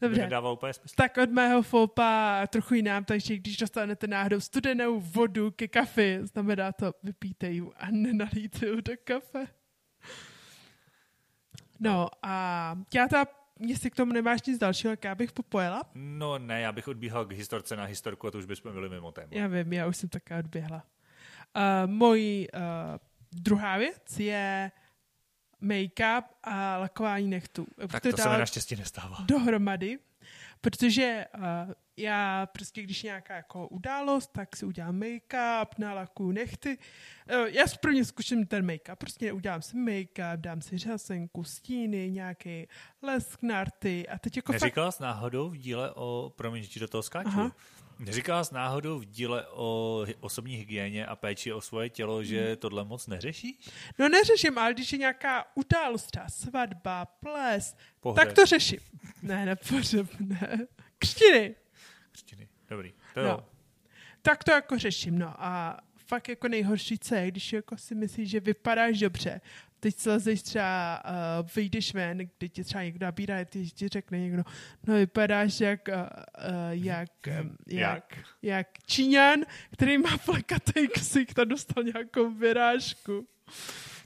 Dobře, 0.00 0.20
nedává 0.20 0.50
úplně 0.50 0.72
smysl. 0.72 0.94
tak 0.96 1.16
od 1.16 1.30
mého 1.30 1.62
fopa 1.62 2.46
trochu 2.46 2.74
jinám, 2.74 3.04
takže 3.04 3.36
když 3.36 3.56
dostanete 3.56 4.06
náhodou 4.06 4.40
studenou 4.40 5.00
vodu 5.00 5.50
ke 5.50 5.68
kafe, 5.68 6.26
znamená 6.26 6.72
to 6.72 6.92
vypíte 7.02 7.50
ji 7.50 7.62
a 7.76 7.90
nenalíte 7.90 8.66
ji 8.66 8.82
do 8.82 8.92
kafe. 9.04 9.46
No 11.80 12.08
a 12.22 12.78
já 12.94 13.08
ta 13.08 13.26
jestli 13.60 13.90
k 13.90 13.94
tomu 13.94 14.12
nemáš 14.12 14.42
nic 14.42 14.58
dalšího, 14.58 14.90
jak 14.90 15.04
já 15.04 15.14
bych 15.14 15.32
popojela? 15.32 15.82
No 15.94 16.38
ne, 16.38 16.60
já 16.60 16.72
bych 16.72 16.88
odbíhal 16.88 17.26
k 17.26 17.32
historce 17.32 17.76
na 17.76 17.84
historku 17.84 18.26
a 18.26 18.30
to 18.30 18.38
už 18.38 18.44
bychom 18.44 18.72
byli 18.72 18.88
mimo 18.88 19.12
téma. 19.12 19.28
Já 19.30 19.46
vím, 19.46 19.72
já 19.72 19.86
už 19.86 19.96
jsem 19.96 20.08
taká 20.08 20.38
odběhla. 20.38 20.84
Uh, 21.56 21.90
mojí 21.90 22.48
uh, 22.50 22.60
druhá 23.32 23.78
věc 23.78 24.18
je 24.18 24.72
make-up 25.62 26.24
a 26.42 26.78
lakování 26.78 27.28
nechtů. 27.28 27.66
Tak 27.88 28.02
to, 28.02 28.10
to 28.10 28.16
se 28.16 28.28
mi 28.28 28.38
naštěstí 28.38 28.76
nestává. 28.76 29.16
Dohromady, 29.26 29.98
protože 30.60 31.24
uh, 31.38 31.42
já 31.96 32.46
prostě, 32.46 32.82
když 32.82 33.02
nějaká 33.02 33.34
jako 33.34 33.68
událost, 33.68 34.30
tak 34.32 34.56
si 34.56 34.66
udělám 34.66 35.00
make-up, 35.00 35.66
nalakuju 35.78 36.30
nechty. 36.30 36.78
Uh, 37.30 37.46
já 37.46 37.64
prvně 37.80 38.04
zkusím 38.04 38.46
ten 38.46 38.66
make-up, 38.66 38.96
prostě 38.96 39.32
udělám 39.32 39.62
si 39.62 39.76
make-up, 39.76 40.36
dám 40.36 40.60
si 40.62 40.78
řasenku, 40.78 41.44
stíny, 41.44 42.10
nějaký 42.10 42.66
lesk, 43.02 43.42
narty 43.42 44.08
a 44.08 44.18
teď 44.18 44.36
jako 44.36 44.52
Neříkala 44.52 44.86
fakt... 44.86 44.96
jsi 44.96 45.02
náhodou 45.02 45.48
v 45.48 45.56
díle 45.56 45.92
o, 45.94 46.32
promiň, 46.36 46.62
že 46.62 46.80
do 46.80 46.88
toho 46.88 47.02
skáču, 47.02 47.28
Aha. 47.28 47.52
Neříkala 47.98 48.44
jsi 48.44 48.54
náhodou 48.54 48.98
v 48.98 49.04
díle 49.04 49.46
o 49.46 50.04
osobní 50.20 50.56
hygieně 50.56 51.06
a 51.06 51.16
péči 51.16 51.52
o 51.52 51.60
svoje 51.60 51.90
tělo, 51.90 52.24
že 52.24 52.46
hmm. 52.46 52.56
tohle 52.56 52.84
moc 52.84 53.06
neřešíš? 53.06 53.70
No 53.98 54.08
neřeším, 54.08 54.58
ale 54.58 54.74
když 54.74 54.92
je 54.92 54.98
nějaká 54.98 55.44
událost, 55.54 56.16
svatba, 56.28 57.04
ples, 57.04 57.76
pohřeb. 58.00 58.24
tak 58.24 58.36
to 58.36 58.46
řeším. 58.46 58.78
Ne, 59.22 59.46
ne, 59.46 59.56
pohřeb, 59.56 60.06
ne. 60.20 60.66
Křtiny. 60.98 61.54
Křtiny, 62.12 62.48
dobrý. 62.68 62.92
To 63.14 63.22
no. 63.22 63.46
Tak 64.22 64.44
to 64.44 64.50
jako 64.50 64.78
řeším, 64.78 65.18
no 65.18 65.34
a 65.38 65.80
fakt 66.06 66.28
jako 66.28 66.48
nejhorší, 66.48 66.98
co 66.98 67.14
je, 67.14 67.30
když 67.30 67.52
jako 67.52 67.76
si 67.76 67.94
myslíš, 67.94 68.30
že 68.30 68.40
vypadáš 68.40 68.98
dobře, 68.98 69.40
teď 69.80 69.96
slezeš 69.98 70.42
třeba, 70.42 71.02
uh, 71.04 71.48
vyjdeš 71.56 71.94
ven, 71.94 72.18
kdy 72.18 72.48
tě 72.48 72.64
třeba 72.64 72.84
někdo 72.84 73.06
nabírá, 73.06 73.44
ty 73.44 73.66
ti 73.66 73.88
řekne 73.88 74.18
někdo, 74.18 74.42
no 74.86 74.94
vypadáš 74.94 75.60
jak, 75.60 75.88
uh, 75.88 75.94
jak, 76.70 77.10
um, 77.40 77.56
jak, 77.66 78.18
jak 78.42 78.68
Číňan, 78.86 79.40
který 79.72 79.98
má 79.98 80.18
plakatý 80.24 80.88
ksik 80.88 81.38
a 81.38 81.44
dostal 81.44 81.84
nějakou 81.84 82.30
vyrážku. 82.30 83.26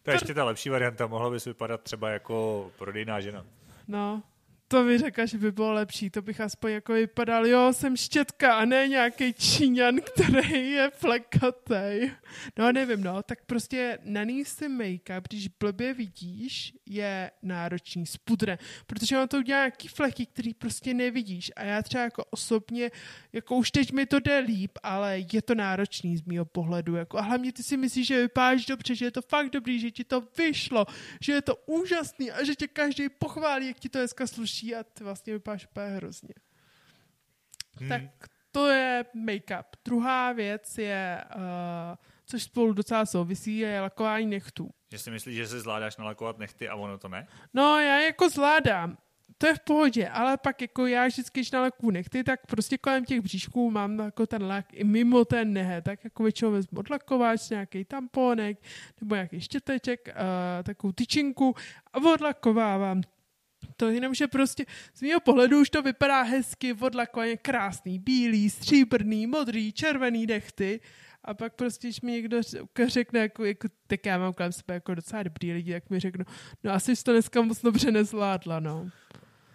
To 0.03 0.11
je 0.11 0.15
ještě 0.15 0.35
ta 0.35 0.45
lepší 0.45 0.69
varianta, 0.69 1.07
mohla 1.07 1.31
bys 1.31 1.45
vypadat 1.45 1.83
třeba 1.83 2.11
jako 2.11 2.71
prodejná 2.79 3.21
žena. 3.21 3.47
No, 3.89 4.23
to 4.71 4.85
by 4.85 4.99
řekla, 4.99 5.27
že 5.27 5.39
by 5.39 5.53
bylo 5.53 5.73
lepší, 5.73 6.11
to 6.11 6.23
bych 6.23 6.41
aspoň 6.41 6.73
jako 6.73 6.93
vypadal, 6.93 7.47
jo, 7.47 7.73
jsem 7.73 7.97
štětka 7.97 8.55
a 8.55 8.65
ne 8.65 8.89
nějaký 8.89 9.33
Číňan, 9.33 9.97
který 10.01 10.71
je 10.71 10.91
flekatej. 10.91 12.11
No 12.59 12.73
nevím, 12.73 13.03
no, 13.03 13.23
tak 13.23 13.45
prostě 13.45 13.99
naníst 14.05 14.59
si 14.59 14.69
make-up, 14.69 15.23
když 15.29 15.49
blbě 15.49 15.95
vidíš, 15.95 16.75
je 16.87 17.31
náročný 17.43 18.07
s 18.07 18.17
pudrem, 18.17 18.59
protože 18.87 19.19
on 19.19 19.29
to 19.29 19.39
udělá 19.39 19.61
nějaký 19.61 19.89
fleky, 19.89 20.27
který 20.27 20.55
prostě 20.55 20.95
nevidíš. 20.95 21.53
A 21.57 21.63
já 21.63 21.83
třeba 21.83 22.05
jako 22.05 22.25
osobně, 22.31 22.91
jako 23.33 23.57
už 23.57 23.71
teď 23.71 23.93
mi 23.93 24.07
to 24.07 24.21
jde 24.21 24.39
líp, 24.39 24.79
ale 24.83 25.19
je 25.33 25.43
to 25.43 25.55
náročný 25.55 26.17
z 26.17 26.23
mého 26.23 26.45
pohledu, 26.45 26.95
jako. 26.97 27.19
A 27.19 27.23
hlavně 27.23 27.53
ty 27.53 27.63
si 27.63 27.77
myslíš, 27.77 28.07
že 28.07 28.23
vypadáš 28.23 28.67
dobře, 28.67 28.95
že 28.95 29.05
je 29.05 29.11
to 29.11 29.23
fakt 29.23 29.51
dobrý, 29.51 29.81
že 29.81 29.91
ti 29.91 30.05
to 30.05 30.23
vyšlo, 30.39 30.87
že 31.21 31.33
je 31.33 31.43
to 31.43 31.57
úžasný 31.67 32.31
a 32.31 32.45
že 32.45 32.55
tě 32.55 32.69
každý 32.69 33.09
pochválí, 33.09 33.67
jak 33.67 33.79
ti 33.79 33.89
to 33.89 33.99
dneska 33.99 34.27
sluší 34.27 34.60
a 34.63 34.85
ty 34.85 35.05
vlastně 35.05 35.33
vypadáš 35.33 35.67
úplně 35.67 35.87
hrozně. 35.87 36.35
Hmm. 37.75 37.89
Tak 37.89 38.03
to 38.53 38.69
je 38.69 39.05
make-up. 39.15 39.65
Druhá 39.85 40.33
věc 40.33 40.79
je, 40.79 41.25
uh, 41.37 41.43
což 42.27 42.43
spolu 42.43 42.73
docela 42.73 43.07
souvisí, 43.07 43.59
je 43.59 43.81
lakování 43.81 44.27
nechtů. 44.27 44.71
Že 44.93 44.99
si 44.99 45.11
myslíš, 45.11 45.37
že 45.37 45.47
se 45.47 45.61
zvládáš 45.61 45.97
nalakovat 45.97 46.39
nechty 46.39 46.69
a 46.69 46.75
ono 46.75 46.99
to 46.99 47.09
ne? 47.09 47.27
No, 47.55 47.79
já 47.79 48.01
jako 48.01 48.29
zvládám. 48.29 48.99
To 49.39 49.47
je 49.47 49.55
v 49.55 49.61
pohodě, 49.61 50.09
ale 50.09 50.37
pak 50.37 50.61
jako 50.61 50.87
já 50.87 51.07
vždycky, 51.07 51.41
když 51.41 51.51
nalakuju 51.51 51.91
nechty, 51.91 52.25
tak 52.25 52.47
prostě 52.47 52.79
kolem 52.79 53.05
těch 53.05 53.21
bříšků 53.21 53.71
mám 53.71 53.99
jako 53.99 54.27
ten 54.27 54.43
lak 54.43 54.67
i 54.73 54.85
mimo 54.85 55.25
ten 55.25 55.53
nehe, 55.53 55.83
tak 55.83 56.05
jako 56.05 56.23
většinou 56.23 56.51
vezmu 56.51 56.79
odlakovač, 56.79 57.49
nějaký 57.51 57.85
tamponek 57.85 58.59
nebo 59.01 59.15
nějaký 59.15 59.41
štěteček, 59.41 60.09
uh, 60.09 60.15
takovou 60.63 60.93
tyčinku 60.93 61.55
a 61.93 61.99
odlakovávám 62.13 63.03
to 63.81 63.91
jenom, 63.91 64.15
že 64.15 64.29
prostě 64.29 64.67
z 64.95 65.03
mého 65.03 65.21
pohledu 65.21 65.61
už 65.61 65.71
to 65.71 65.83
vypadá 65.83 66.23
hezky, 66.23 66.73
odlakovaně 66.73 67.37
krásný, 67.37 67.99
bílý, 67.99 68.51
stříbrný, 68.51 69.27
modrý, 69.27 69.73
červený 69.73 70.27
dechty. 70.27 70.81
A 71.25 71.35
pak 71.35 71.55
prostě, 71.55 71.89
když 71.89 72.01
mi 72.01 72.13
někdo 72.13 72.41
řekne, 72.87 73.21
jako, 73.21 73.45
jako, 73.45 73.69
tak 73.87 74.07
já 74.07 74.19
mám 74.19 74.33
kolem 74.33 74.53
sebe 74.53 74.75
jako 74.75 74.95
docela 74.95 75.23
dobrý 75.23 75.53
lidi, 75.53 75.73
jak 75.73 75.91
mi 75.91 76.01
řeknu, 76.01 76.25
no 76.65 76.73
asi 76.73 76.97
jsi 76.97 77.05
to 77.05 77.13
dneska 77.13 77.43
moc 77.43 77.63
dobře 77.63 77.91
nezvládla, 77.91 78.61
no. 78.61 78.91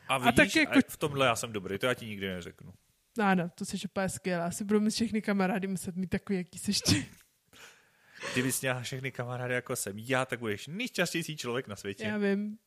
A 0.08 0.18
vidíš, 0.18 0.30
a 0.30 0.32
tak 0.32 0.56
jako... 0.56 0.80
v 0.88 0.98
tomhle 0.98 1.26
já 1.26 1.36
jsem 1.36 1.54
dobrý, 1.54 1.78
to 1.78 1.86
já 1.86 1.94
ti 1.94 2.06
nikdy 2.06 2.28
neřeknu. 2.28 2.74
Ano, 3.22 3.50
to 3.56 3.66
jsi 3.66 3.78
úplně 3.86 4.10
skvělá. 4.10 4.46
Asi 4.46 4.64
budu 4.64 4.80
mít 4.80 4.90
všechny 4.90 5.22
kamarády 5.22 5.68
muset 5.68 5.96
mít 5.96 6.08
takový, 6.08 6.38
jaký 6.38 6.60
jsi 6.60 6.72
ty. 6.86 7.06
Kdyby 8.34 8.52
jsi 8.52 8.66
měla 8.66 8.82
všechny 8.82 9.12
kamarády 9.12 9.54
jako 9.54 9.76
jsem 9.76 10.00
já, 10.00 10.26
tak 10.26 10.40
budeš 10.40 10.68
nejšťastnější 10.68 11.38
člověk 11.38 11.68
na 11.68 11.76
světě. 11.76 12.04
Já 12.04 12.18
vím. 12.18 12.58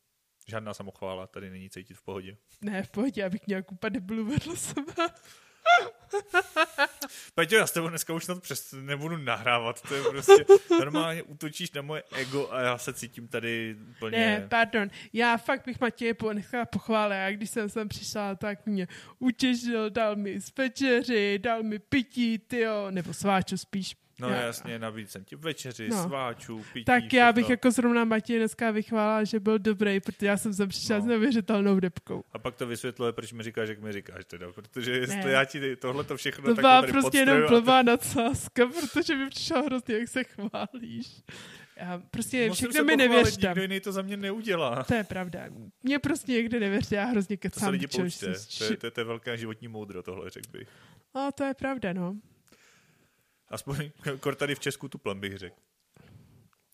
Žádná 0.49 0.73
samochvála, 0.73 1.27
tady 1.27 1.49
není 1.49 1.69
cítit 1.69 1.93
v 1.93 2.01
pohodě. 2.01 2.37
Ne, 2.61 2.83
v 2.83 2.91
pohodě, 2.91 3.25
abych 3.25 3.47
měl 3.47 3.63
kupa 3.63 3.89
debilů 3.89 4.25
vedle 4.25 4.57
sebe. 4.57 4.93
Peťo, 7.35 7.55
já 7.55 7.67
s 7.67 7.71
tebou 7.71 7.89
dneska 7.89 8.13
už 8.13 8.25
snad 8.25 8.41
přes 8.41 8.75
nebudu 8.81 9.17
nahrávat, 9.17 9.81
to 9.81 9.95
je 9.95 10.03
prostě, 10.03 10.45
normálně 10.79 11.23
útočíš 11.23 11.71
na 11.71 11.81
moje 11.81 12.03
ego 12.11 12.51
a 12.51 12.61
já 12.61 12.77
se 12.77 12.93
cítím 12.93 13.27
tady 13.27 13.75
úplně... 13.89 14.17
Ne, 14.17 14.47
pardon, 14.49 14.89
já 15.13 15.37
fakt 15.37 15.65
bych 15.65 15.79
Matěje 15.79 16.15
nechtěla 16.33 16.65
pochválit, 16.65 17.25
a 17.25 17.31
když 17.31 17.49
jsem 17.49 17.69
sem 17.69 17.87
přišla, 17.87 18.35
tak 18.35 18.65
mě 18.65 18.87
utěšil, 19.19 19.89
dal 19.89 20.15
mi 20.15 20.41
z 20.41 20.57
večeři, 20.57 21.39
dal 21.39 21.63
mi 21.63 21.79
pití, 21.79 22.37
tyjo, 22.37 22.91
nebo 22.91 23.13
sváčo 23.13 23.57
spíš. 23.57 23.95
No 24.19 24.29
já, 24.29 24.41
jasně, 24.41 24.79
navíc 24.79 25.11
jsem 25.11 25.23
ti 25.23 25.35
večeři, 25.35 25.89
no. 25.89 26.03
sváčů, 26.03 26.65
pití, 26.73 26.85
Tak 26.85 27.03
všechno. 27.03 27.19
já 27.19 27.33
bych 27.33 27.49
jako 27.49 27.71
zrovna 27.71 28.05
Matěj 28.05 28.37
dneska 28.37 28.71
vychválila, 28.71 29.23
že 29.23 29.39
byl 29.39 29.59
dobrý, 29.59 29.99
protože 29.99 30.27
já 30.27 30.37
jsem 30.37 30.53
sem 30.53 30.69
přišla 30.69 30.97
no. 30.97 31.01
s 31.01 31.05
neuvěřitelnou 31.05 31.79
depkou. 31.79 32.23
A 32.33 32.39
pak 32.39 32.55
to 32.55 32.67
vysvětluje, 32.67 33.11
proč 33.13 33.33
mi 33.33 33.43
říkáš, 33.43 33.69
jak 33.69 33.81
mi 33.81 33.91
říkáš 33.91 34.25
teda, 34.25 34.51
protože 34.51 34.91
jestli 34.91 35.31
já 35.31 35.45
ti 35.45 35.75
tohle 35.75 35.98
to 36.03 36.17
všechno 36.17 36.43
to 36.43 36.61
byla 36.61 36.81
prostě 36.81 37.17
jenom 37.17 37.49
blbá 37.49 37.81
nadsázka, 37.81 38.65
protože 38.65 39.15
mi 39.15 39.29
přišla 39.29 39.61
hrozně, 39.61 39.95
jak 39.95 40.07
se 40.07 40.23
chválíš. 40.23 41.23
Já 41.75 42.01
prostě 42.11 42.47
Musím 42.49 42.69
všechno 42.69 42.85
mi 42.85 42.97
nevěřte. 42.97 43.47
Nikdo 43.47 43.61
jiný 43.61 43.79
to 43.79 43.91
za 43.91 44.01
mě 44.01 44.17
neudělá. 44.17 44.83
To 44.83 44.93
je 44.93 45.03
pravda. 45.03 45.39
Mě 45.83 45.99
prostě 45.99 46.31
někdy 46.31 46.59
nevěřte, 46.59 46.95
já 46.95 47.05
hrozně 47.05 47.37
kecám. 47.37 47.59
To 47.59 47.65
se 47.65 47.69
lidi 47.69 47.87
poučte. 47.87 48.25
To, 48.57 48.63
je, 48.63 48.77
to, 48.77 48.85
je, 48.87 48.91
to 48.91 49.01
je 49.01 49.05
velká 49.05 49.35
životní 49.35 49.67
moudro, 49.67 50.03
tohle 50.03 50.29
řekl 50.29 50.51
bych. 50.51 50.67
A 51.13 51.31
to 51.31 51.43
je 51.43 51.53
pravda, 51.53 51.93
no. 51.93 52.15
Aspoň 53.49 53.89
kor 54.19 54.35
tady 54.35 54.55
v 54.55 54.59
Česku 54.59 54.87
tu 54.87 54.97
plem 54.97 55.19
bych 55.19 55.37
řekl. 55.37 55.55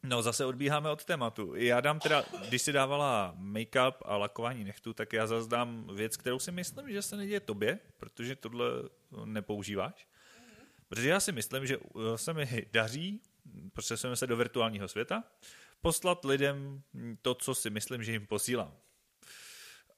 No, 0.06 0.22
zase 0.22 0.46
odbíháme 0.46 0.90
od 0.90 1.06
tématu. 1.06 1.56
Já 1.56 1.82
dám 1.82 2.00
teda, 2.00 2.24
když 2.48 2.62
si 2.62 2.72
dávala 2.72 3.36
make-up 3.38 3.94
a 4.02 4.18
lakování 4.18 4.64
nechtu, 4.64 4.94
tak 4.94 5.14
já 5.14 5.28
zase 5.28 5.50
dám 5.50 5.88
věc, 5.96 6.18
kterou 6.18 6.40
si 6.40 6.52
myslím, 6.52 6.90
že 6.90 7.02
se 7.02 7.18
neděje 7.18 7.40
tobě, 7.40 7.80
protože 7.98 8.36
tohle 8.36 8.66
nepoužíváš. 9.26 10.08
Protože 10.88 11.10
já 11.10 11.20
si 11.20 11.32
myslím, 11.32 11.68
že 11.68 11.78
se 12.16 12.34
mi 12.34 12.66
daří, 12.72 13.22
přesujeme 13.74 14.16
se 14.16 14.28
do 14.28 14.38
virtuálního 14.38 14.88
světa, 14.88 15.24
poslat 15.82 16.26
lidem 16.26 16.82
to, 17.22 17.36
co 17.36 17.56
si 17.56 17.70
myslím, 17.70 18.04
že 18.04 18.12
jim 18.12 18.28
posílám. 18.28 18.74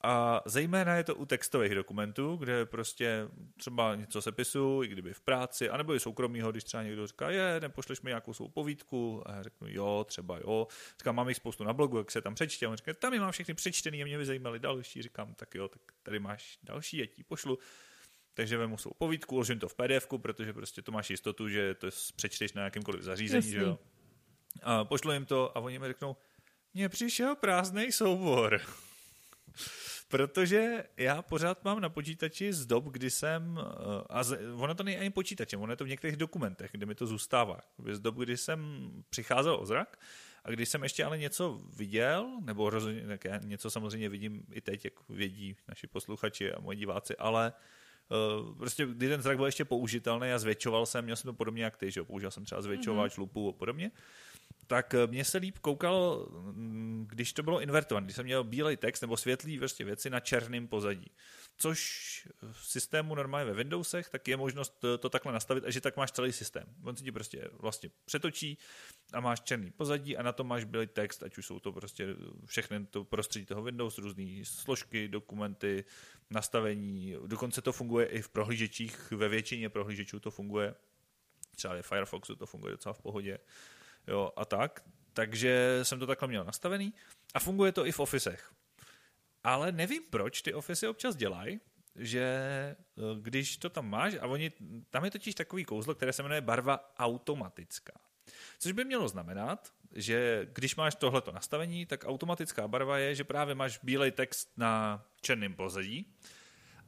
A 0.02 0.42
zejména 0.46 0.96
je 0.96 1.04
to 1.04 1.16
u 1.16 1.26
textových 1.26 1.76
dokumentů, 1.76 2.36
kde 2.36 2.66
prostě 2.66 3.28
třeba 3.58 3.96
něco 3.96 4.22
sepisu, 4.22 4.84
i 4.84 4.88
kdyby 4.88 5.14
v 5.14 5.22
práci, 5.22 5.70
anebo 5.70 5.96
i 5.96 6.00
soukromýho, 6.00 6.52
když 6.52 6.64
třeba 6.64 6.84
někdo 6.84 7.08
říká, 7.08 7.30
je, 7.30 7.60
nepošleš 7.60 8.02
mi 8.02 8.10
nějakou 8.10 8.34
svou 8.34 8.48
povídku, 8.50 9.24
a 9.26 9.36
já 9.36 9.44
řeknu, 9.44 9.68
jo, 9.72 10.06
třeba 10.08 10.38
jo. 10.38 10.68
Říkám, 11.00 11.16
mám 11.16 11.28
jich 11.30 11.38
spoustu 11.38 11.64
na 11.64 11.74
blogu, 11.74 11.98
jak 11.98 12.12
se 12.12 12.22
tam 12.22 12.36
přečtě, 12.36 12.66
a 12.66 12.70
on 12.70 12.78
říká, 12.78 12.94
tam 12.94 13.14
je 13.14 13.20
mám 13.20 13.32
všechny 13.32 13.54
přečtený 13.54 14.04
a 14.04 14.06
mě 14.06 14.18
by 14.18 14.26
zajímaly 14.26 14.60
další. 14.60 15.02
Říkám, 15.02 15.34
tak 15.34 15.56
jo, 15.56 15.68
tak 15.68 15.82
tady 16.04 16.20
máš 16.20 16.60
další, 16.64 16.98
já 16.98 17.06
ti 17.06 17.24
pošlu. 17.24 17.60
Takže 18.34 18.58
vemu 18.58 18.78
svou 18.78 18.92
povídku, 18.98 19.36
uložím 19.36 19.60
to 19.60 19.70
v 19.70 19.76
pdf 19.76 20.08
protože 20.18 20.54
prostě 20.54 20.82
to 20.82 20.92
máš 20.92 21.10
jistotu, 21.10 21.50
že 21.50 21.74
to 21.74 21.88
přečteš 22.16 22.54
na 22.54 22.64
jakémkoliv 22.64 23.02
zařízení, 23.02 23.38
Jasný. 23.38 23.52
že 23.52 23.60
jo. 23.60 23.80
A 24.64 24.86
pošlu 24.86 25.12
jim 25.12 25.26
to 25.26 25.58
a 25.58 25.60
oni 25.60 25.80
mi 25.80 25.88
řeknou, 25.88 26.16
mně 26.74 26.90
přišel 26.90 27.36
prázdný 27.36 27.92
soubor. 27.92 28.62
Protože 30.08 30.84
já 30.98 31.22
pořád 31.22 31.64
mám 31.64 31.82
na 31.82 31.90
počítači 31.90 32.54
z 32.54 32.66
dob, 32.66 32.86
kdy 32.86 33.10
jsem, 33.10 33.60
eh, 33.60 34.04
a 34.10 34.24
z, 34.24 34.40
ono 34.56 34.76
to 34.76 34.84
není 34.84 34.98
ani 34.98 35.10
počítačem, 35.10 35.62
ono 35.62 35.74
je 35.74 35.78
to 35.78 35.86
v 35.86 35.90
některých 35.90 36.18
dokumentech, 36.18 36.72
kde 36.72 36.86
mi 36.86 36.96
to 36.96 37.08
zůstává. 37.08 37.60
Z 37.92 38.00
dob, 38.00 38.16
kdy 38.16 38.38
jsem 38.38 38.92
přicházel 39.10 39.56
o 39.56 39.66
zrak 39.66 40.00
a 40.44 40.52
když 40.52 40.70
jsem 40.70 40.84
ještě 40.84 41.04
ale 41.04 41.18
něco 41.18 41.62
viděl, 41.76 42.40
nebo 42.42 42.70
rozhodně, 42.70 43.08
tak 43.08 43.26
já 43.26 43.38
něco 43.38 43.70
samozřejmě 43.70 44.10
vidím 44.10 44.44
i 44.52 44.62
teď, 44.62 44.86
jak 44.86 44.94
vědí 45.10 45.56
naši 45.68 45.88
posluchači 45.88 46.54
a 46.54 46.60
moji 46.60 46.78
diváci, 46.78 47.16
ale 47.16 47.54
Uh, 48.40 48.56
prostě 48.58 48.86
kdy 48.86 49.10
ten 49.10 49.22
zrak 49.22 49.38
byl 49.38 49.46
ještě 49.46 49.66
použitelný 49.66 50.32
a 50.32 50.40
zvětšoval 50.40 50.86
jsem, 50.86 51.04
měl 51.04 51.16
jsem 51.16 51.30
to 51.30 51.34
podobně 51.34 51.64
jak 51.64 51.78
ty, 51.78 51.92
že 51.92 52.00
jo, 52.00 52.06
použil 52.06 52.32
jsem 52.32 52.46
třeba 52.46 52.62
zvětšovač, 52.62 53.14
mm-hmm. 53.14 53.20
lupu 53.20 53.50
a 53.50 53.52
podobně, 53.52 53.92
tak 54.68 54.94
eh, 54.94 55.08
mě 55.08 55.26
se 55.26 55.38
líp 55.38 55.58
koukalo, 55.58 56.28
mm, 56.32 57.08
když 57.10 57.34
to 57.34 57.44
bylo 57.44 57.62
invertované, 57.62 58.06
když 58.06 58.16
jsem 58.16 58.26
měl 58.26 58.44
bílej 58.44 58.78
text 58.78 59.02
nebo 59.02 59.18
světlý 59.18 59.60
vlastně 59.60 59.86
věci 59.86 60.10
na 60.10 60.20
černém 60.20 60.68
pozadí. 60.68 61.12
Což 61.58 62.28
v 62.52 62.68
systému 62.68 63.16
normálně 63.16 63.46
ve 63.46 63.54
Windowsech, 63.54 64.10
tak 64.10 64.28
je 64.28 64.38
možnost 64.38 64.80
to, 64.80 64.98
to 64.98 65.10
takhle 65.10 65.34
nastavit, 65.34 65.66
a 65.66 65.72
že 65.72 65.82
tak 65.82 65.98
máš 65.98 66.12
celý 66.12 66.32
systém. 66.32 66.64
On 66.84 66.96
si 66.96 67.04
ti 67.04 67.12
prostě 67.12 67.50
vlastně 67.54 67.90
přetočí 68.06 68.58
a 69.14 69.20
máš 69.20 69.42
černý 69.42 69.72
pozadí 69.72 70.18
a 70.18 70.24
na 70.24 70.32
to 70.32 70.44
máš 70.44 70.64
bílý 70.64 70.88
text, 70.88 71.24
ať 71.24 71.38
už 71.38 71.46
jsou 71.46 71.60
to 71.60 71.72
prostě 71.72 72.08
všechny 72.46 72.86
to 72.86 73.04
prostředí 73.04 73.46
toho 73.46 73.64
Windows, 73.64 73.98
různé 73.98 74.26
složky, 74.44 75.08
dokumenty, 75.08 75.86
nastavení. 76.30 77.16
Dokonce 77.28 77.62
to 77.62 77.72
funguje 77.72 78.06
i 78.06 78.22
v 78.22 78.30
prohlížečích, 78.30 79.12
ve 79.12 79.30
většině 79.30 79.70
prohlížečů 79.70 80.20
to 80.20 80.32
funguje. 80.32 80.76
Třeba 81.56 81.82
Firefoxu 81.82 82.36
to 82.36 82.46
funguje 82.46 82.72
docela 82.72 82.94
v 82.94 83.02
pohodě 83.02 83.40
jo, 84.08 84.32
a 84.36 84.46
tak. 84.46 84.84
Takže 85.14 85.80
jsem 85.84 86.00
to 86.00 86.08
takhle 86.08 86.28
měl 86.28 86.44
nastavený 86.44 86.94
a 87.34 87.40
funguje 87.40 87.72
to 87.72 87.86
i 87.86 87.92
v 87.92 88.00
Officech. 88.00 88.52
Ale 89.44 89.72
nevím, 89.72 90.04
proč 90.10 90.42
ty 90.42 90.54
Office 90.54 90.90
občas 90.90 91.16
dělají, 91.16 91.60
že 91.96 92.22
eh, 92.22 93.02
když 93.22 93.58
to 93.58 93.70
tam 93.70 93.90
máš, 93.90 94.14
a 94.22 94.28
oni, 94.28 94.52
tam 94.90 95.06
je 95.06 95.12
totiž 95.12 95.36
takový 95.36 95.66
kouzlo, 95.66 95.96
které 95.96 96.14
se 96.14 96.24
jmenuje 96.24 96.42
barva 96.42 96.94
automatická. 96.98 97.94
Což 98.60 98.72
by 98.72 98.86
mělo 98.86 99.08
znamenat, 99.08 99.74
že 99.96 100.48
když 100.54 100.76
máš 100.76 100.96
tohleto 100.96 101.32
nastavení, 101.32 101.86
tak 101.86 102.06
automatická 102.08 102.68
barva 102.68 102.98
je, 102.98 103.16
že 103.16 103.24
právě 103.24 103.56
máš 103.56 103.80
bílej 103.84 104.12
text 104.12 104.52
na 104.58 105.04
černém 105.22 105.56
pozadí 105.56 106.14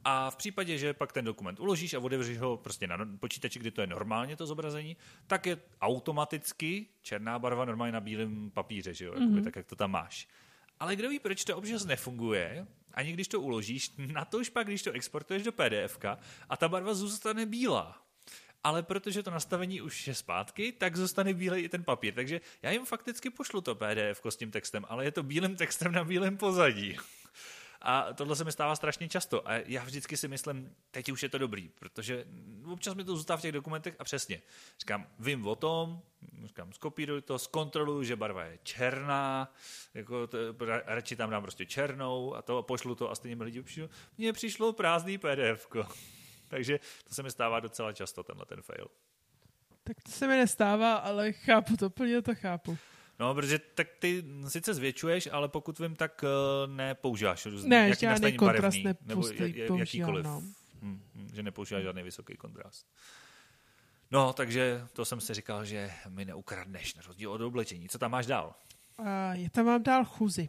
a 0.04 0.30
v 0.30 0.36
případě, 0.36 0.78
že 0.78 0.94
pak 0.94 1.12
ten 1.12 1.24
dokument 1.24 1.60
uložíš 1.60 1.94
a 1.94 1.98
otevřeš 1.98 2.38
ho 2.38 2.56
prostě 2.56 2.86
na 2.86 2.98
počítači, 3.20 3.58
kdy 3.58 3.70
to 3.70 3.80
je 3.80 3.86
normálně 3.86 4.36
to 4.36 4.46
zobrazení, 4.46 4.96
tak 5.26 5.46
je 5.46 5.58
automaticky 5.80 6.86
černá 7.02 7.38
barva 7.38 7.64
normálně 7.64 7.92
na 7.92 8.00
bílém 8.00 8.50
papíře, 8.50 8.94
že 8.94 9.04
jo? 9.04 9.14
mm-hmm. 9.14 9.44
tak, 9.44 9.56
jak 9.56 9.66
to 9.66 9.76
tam 9.76 9.90
máš. 9.90 10.28
Ale 10.80 10.96
kdo 10.96 11.08
ví, 11.08 11.18
proč 11.18 11.44
to 11.44 11.56
občas 11.56 11.84
nefunguje, 11.84 12.66
ani 12.94 13.12
když 13.12 13.28
to 13.28 13.40
uložíš, 13.40 13.92
na 14.12 14.24
to 14.24 14.38
už 14.38 14.48
pak, 14.48 14.66
když 14.66 14.82
to 14.82 14.92
exportuješ 14.92 15.42
do 15.42 15.52
PDF 15.52 15.98
a 16.48 16.56
ta 16.56 16.68
barva 16.68 16.94
zůstane 16.94 17.46
bílá. 17.46 18.02
Ale 18.64 18.82
protože 18.82 19.22
to 19.22 19.30
nastavení 19.30 19.80
už 19.80 20.06
je 20.06 20.14
zpátky, 20.14 20.72
tak 20.72 20.96
zůstane 20.96 21.34
bílej 21.34 21.64
i 21.64 21.68
ten 21.68 21.84
papír. 21.84 22.14
Takže 22.14 22.40
já 22.62 22.70
jim 22.70 22.84
fakticky 22.84 23.30
pošlu 23.30 23.60
to 23.60 23.74
PDF 23.74 24.26
s 24.28 24.36
tím 24.36 24.50
textem, 24.50 24.84
ale 24.88 25.04
je 25.04 25.12
to 25.12 25.22
bílým 25.22 25.56
textem 25.56 25.92
na 25.92 26.04
bílém 26.04 26.36
pozadí. 26.36 26.96
A 27.82 28.12
tohle 28.12 28.36
se 28.36 28.44
mi 28.44 28.52
stává 28.52 28.76
strašně 28.76 29.08
často. 29.08 29.48
A 29.48 29.54
já 29.54 29.84
vždycky 29.84 30.16
si 30.16 30.28
myslím, 30.28 30.74
teď 30.90 31.12
už 31.12 31.22
je 31.22 31.28
to 31.28 31.38
dobrý, 31.38 31.68
protože 31.68 32.24
občas 32.72 32.94
mi 32.94 33.04
to 33.04 33.16
zůstává 33.16 33.36
v 33.36 33.42
těch 33.42 33.52
dokumentech 33.52 33.94
a 33.98 34.04
přesně. 34.04 34.42
Říkám, 34.80 35.06
vím 35.18 35.46
o 35.46 35.54
tom, 35.54 36.02
říkám, 36.44 36.72
skopíruj 36.72 37.22
to, 37.22 37.38
zkontroluju, 37.38 38.02
že 38.02 38.16
barva 38.16 38.44
je 38.44 38.58
černá, 38.62 39.54
jako 39.94 40.26
to, 40.26 40.38
radši 40.86 41.16
tam 41.16 41.30
dám 41.30 41.42
prostě 41.42 41.66
černou 41.66 42.34
a 42.34 42.42
to 42.42 42.62
pošlu 42.62 42.94
to 42.94 43.10
a 43.10 43.14
stejně 43.14 43.36
mi 43.36 43.44
lidi 43.44 43.62
přišlo, 43.62 43.88
mně 44.18 44.32
přišlo 44.32 44.72
prázdný 44.72 45.18
PDF. 45.18 45.66
Takže 46.48 46.80
to 47.08 47.14
se 47.14 47.22
mi 47.22 47.30
stává 47.30 47.60
docela 47.60 47.92
často, 47.92 48.22
tenhle 48.22 48.46
ten 48.46 48.62
fail. 48.62 48.86
Tak 49.84 50.02
to 50.02 50.10
se 50.10 50.26
mi 50.26 50.36
nestává, 50.36 50.96
ale 50.96 51.32
chápu 51.32 51.76
to, 51.76 51.90
plně 51.90 52.22
to 52.22 52.34
chápu. 52.34 52.78
No, 53.20 53.34
protože 53.34 53.58
tak 53.58 53.88
ty 53.98 54.24
sice 54.48 54.74
zvětšuješ, 54.74 55.28
ale 55.32 55.48
pokud 55.48 55.78
vím, 55.78 55.96
tak 55.96 56.24
uh, 56.24 56.72
nepoužíváš 56.72 57.46
různý, 57.46 57.70
ne, 57.70 57.88
jaký 57.88 58.00
žádný 58.00 58.32
kontrast 58.32 58.78
barevný, 58.78 59.00
nebo 59.04 59.76
jakýkoliv. 59.78 60.24
No. 60.24 60.42
Hm, 60.82 61.02
hm, 61.14 61.30
že 61.34 61.42
nepoužíváš 61.42 61.82
žádný 61.82 62.02
vysoký 62.02 62.36
kontrast. 62.36 62.86
No, 64.10 64.32
takže 64.32 64.86
to 64.92 65.04
jsem 65.04 65.20
si 65.20 65.34
říkal, 65.34 65.64
že 65.64 65.90
mi 66.08 66.24
neukradneš 66.24 66.94
na 66.94 67.02
rozdíl 67.02 67.32
od 67.32 67.40
oblečení. 67.40 67.88
Co 67.88 67.98
tam 67.98 68.10
máš 68.10 68.26
dál? 68.26 68.54
Uh, 68.98 69.06
já 69.32 69.48
tam 69.50 69.66
mám 69.66 69.82
dál 69.82 70.04
chůzi. 70.04 70.48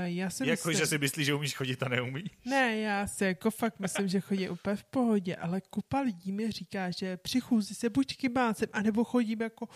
Já 0.00 0.30
si 0.30 0.42
jako, 0.48 0.68
myslím, 0.68 0.74
že 0.74 0.86
si 0.86 0.98
myslíš, 0.98 1.26
že 1.26 1.34
umíš 1.34 1.54
chodit 1.54 1.82
a 1.82 1.88
neumíš? 1.88 2.30
Ne, 2.44 2.76
já 2.76 3.06
si 3.06 3.24
jako 3.24 3.50
fakt 3.50 3.78
myslím, 3.78 4.08
že 4.08 4.20
chodí 4.20 4.48
úplně 4.48 4.76
v 4.76 4.84
pohodě, 4.84 5.36
ale 5.36 5.60
kupa 5.60 6.00
lidí 6.00 6.32
mi 6.32 6.50
říká, 6.50 6.90
že 6.90 7.16
při 7.16 7.40
chůzi 7.40 7.74
se 7.74 7.90
buď 7.90 8.16
kybácem, 8.16 8.68
anebo 8.72 9.04
chodím 9.04 9.42
jako 9.42 9.68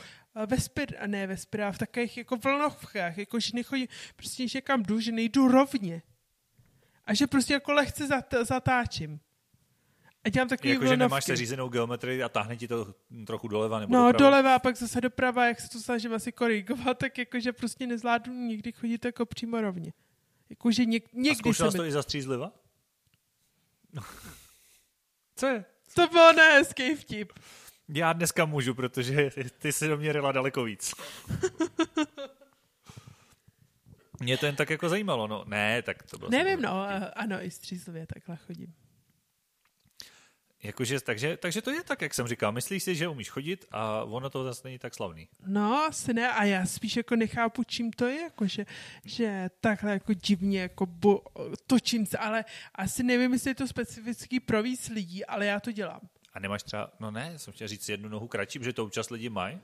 eh, 0.43 0.47
ve 0.47 0.61
spir, 0.61 0.97
a 1.01 1.07
ne 1.07 1.27
ve 1.27 1.37
spirách, 1.37 1.75
v 1.75 1.79
takových 1.79 2.17
jako 2.17 2.37
vlnovkách, 2.37 3.19
jako 3.19 3.41
že 3.41 3.51
nechodím, 3.55 3.87
prostě 4.17 4.49
že 4.49 4.61
kam 4.61 4.83
jdu, 4.83 5.01
že 5.01 5.13
nejdu 5.13 5.49
rovně. 5.49 6.03
A 7.05 7.15
že 7.15 7.27
prostě 7.27 7.53
jako 7.53 7.73
lehce 7.73 8.07
zat, 8.07 8.35
zatáčím. 8.43 9.21
A 10.25 10.29
dělám 10.29 10.49
takový 10.49 10.69
Jako, 10.69 10.87
že 10.87 10.97
nemáš 10.97 11.25
se 11.25 11.37
řízenou 11.37 11.69
geometrii 11.69 12.23
a 12.23 12.29
táhne 12.29 12.57
ti 12.57 12.69
to 12.69 12.95
trochu 13.27 13.49
doleva 13.49 13.81
nebo 13.81 13.93
No, 13.93 14.13
doprava. 14.13 14.31
doleva 14.31 14.55
a 14.55 14.59
pak 14.59 14.77
zase 14.77 15.01
doprava, 15.01 15.47
jak 15.47 15.61
se 15.61 15.69
to 15.69 15.81
snažím 15.81 16.15
asi 16.15 16.33
korigovat, 16.33 16.99
tak 16.99 17.19
jakože 17.19 17.53
prostě 17.53 17.87
nezvládnu 17.87 18.35
nikdy 18.35 18.73
chodit 18.73 19.05
jako 19.05 19.27
přímo 19.27 19.61
rovně. 19.61 19.93
Jakože 20.51 20.85
něk, 20.85 21.13
někdy 21.13 21.31
A 21.31 21.35
zkoušel 21.35 21.71
jsi 21.71 21.77
to 21.77 21.85
i 21.85 21.93
zastřízliva? 21.93 22.53
Co 25.37 25.47
je? 25.47 25.65
To 25.95 26.07
bylo 26.07 26.33
nehezký 26.33 26.95
vtip. 26.95 27.33
Já 27.89 28.13
dneska 28.13 28.45
můžu, 28.45 28.75
protože 28.75 29.31
ty 29.59 29.73
se 29.73 29.89
do 29.89 29.97
mě 29.97 30.13
rela 30.13 30.33
daleko 30.33 30.65
víc. 30.65 30.95
Mě 34.21 34.39
to 34.39 34.47
jen 34.47 34.57
tak 34.57 34.71
jako 34.71 34.89
zajímalo, 34.89 35.27
no. 35.27 35.45
Ne, 35.47 35.83
tak 35.83 36.03
to 36.03 36.19
bylo... 36.19 36.31
Nevím, 36.31 36.63
no, 36.63 36.87
ano, 37.17 37.45
i 37.45 37.51
střízlivě 37.51 38.07
takhle 38.07 38.37
chodím. 38.37 38.75
Jakože, 40.63 41.01
takže, 41.01 41.37
takže 41.37 41.63
to 41.63 41.71
je 41.71 41.83
tak, 41.83 42.03
jak 42.03 42.15
jsem 42.15 42.27
říkal. 42.27 42.53
Myslíš 42.53 42.83
si, 42.83 42.95
že 42.95 43.09
umíš 43.09 43.31
chodit 43.31 43.65
a 43.71 44.05
ono 44.05 44.31
to 44.31 44.45
zase 44.45 44.61
není 44.65 44.79
tak 44.79 44.95
slavný. 44.95 45.29
No, 45.47 45.77
asi 45.77 46.15
ne. 46.15 46.33
A 46.33 46.45
já 46.45 46.67
spíš 46.67 46.97
jako 46.97 47.17
nechápu, 47.17 47.65
čím 47.65 47.93
to 47.93 48.07
je. 48.07 48.21
Jakože, 48.21 48.67
že 49.05 49.51
takhle 49.61 49.93
jako 49.93 50.13
divně 50.13 50.61
jako 50.61 50.87
bo, 50.87 51.23
točím 51.67 52.07
se. 52.07 52.19
Ale 52.19 52.45
asi 52.75 53.03
nevím, 53.03 53.33
jestli 53.33 53.51
je 53.51 53.55
to 53.55 53.69
specifický 53.69 54.41
pro 54.41 54.63
víc 54.63 54.89
lidí, 54.89 55.25
ale 55.25 55.47
já 55.47 55.61
to 55.61 55.73
dělám. 55.73 56.01
A 56.33 56.41
nemáš 56.41 56.63
třeba, 56.63 56.93
no 57.01 57.11
ne, 57.11 57.39
jsem 57.39 57.53
chtěl 57.53 57.69
říct 57.69 57.89
jednu 57.89 58.09
nohu 58.09 58.29
kratší, 58.29 58.59
protože 58.59 58.73
to 58.73 58.85
občas 58.85 59.11
lidi 59.11 59.29
mají, 59.29 59.61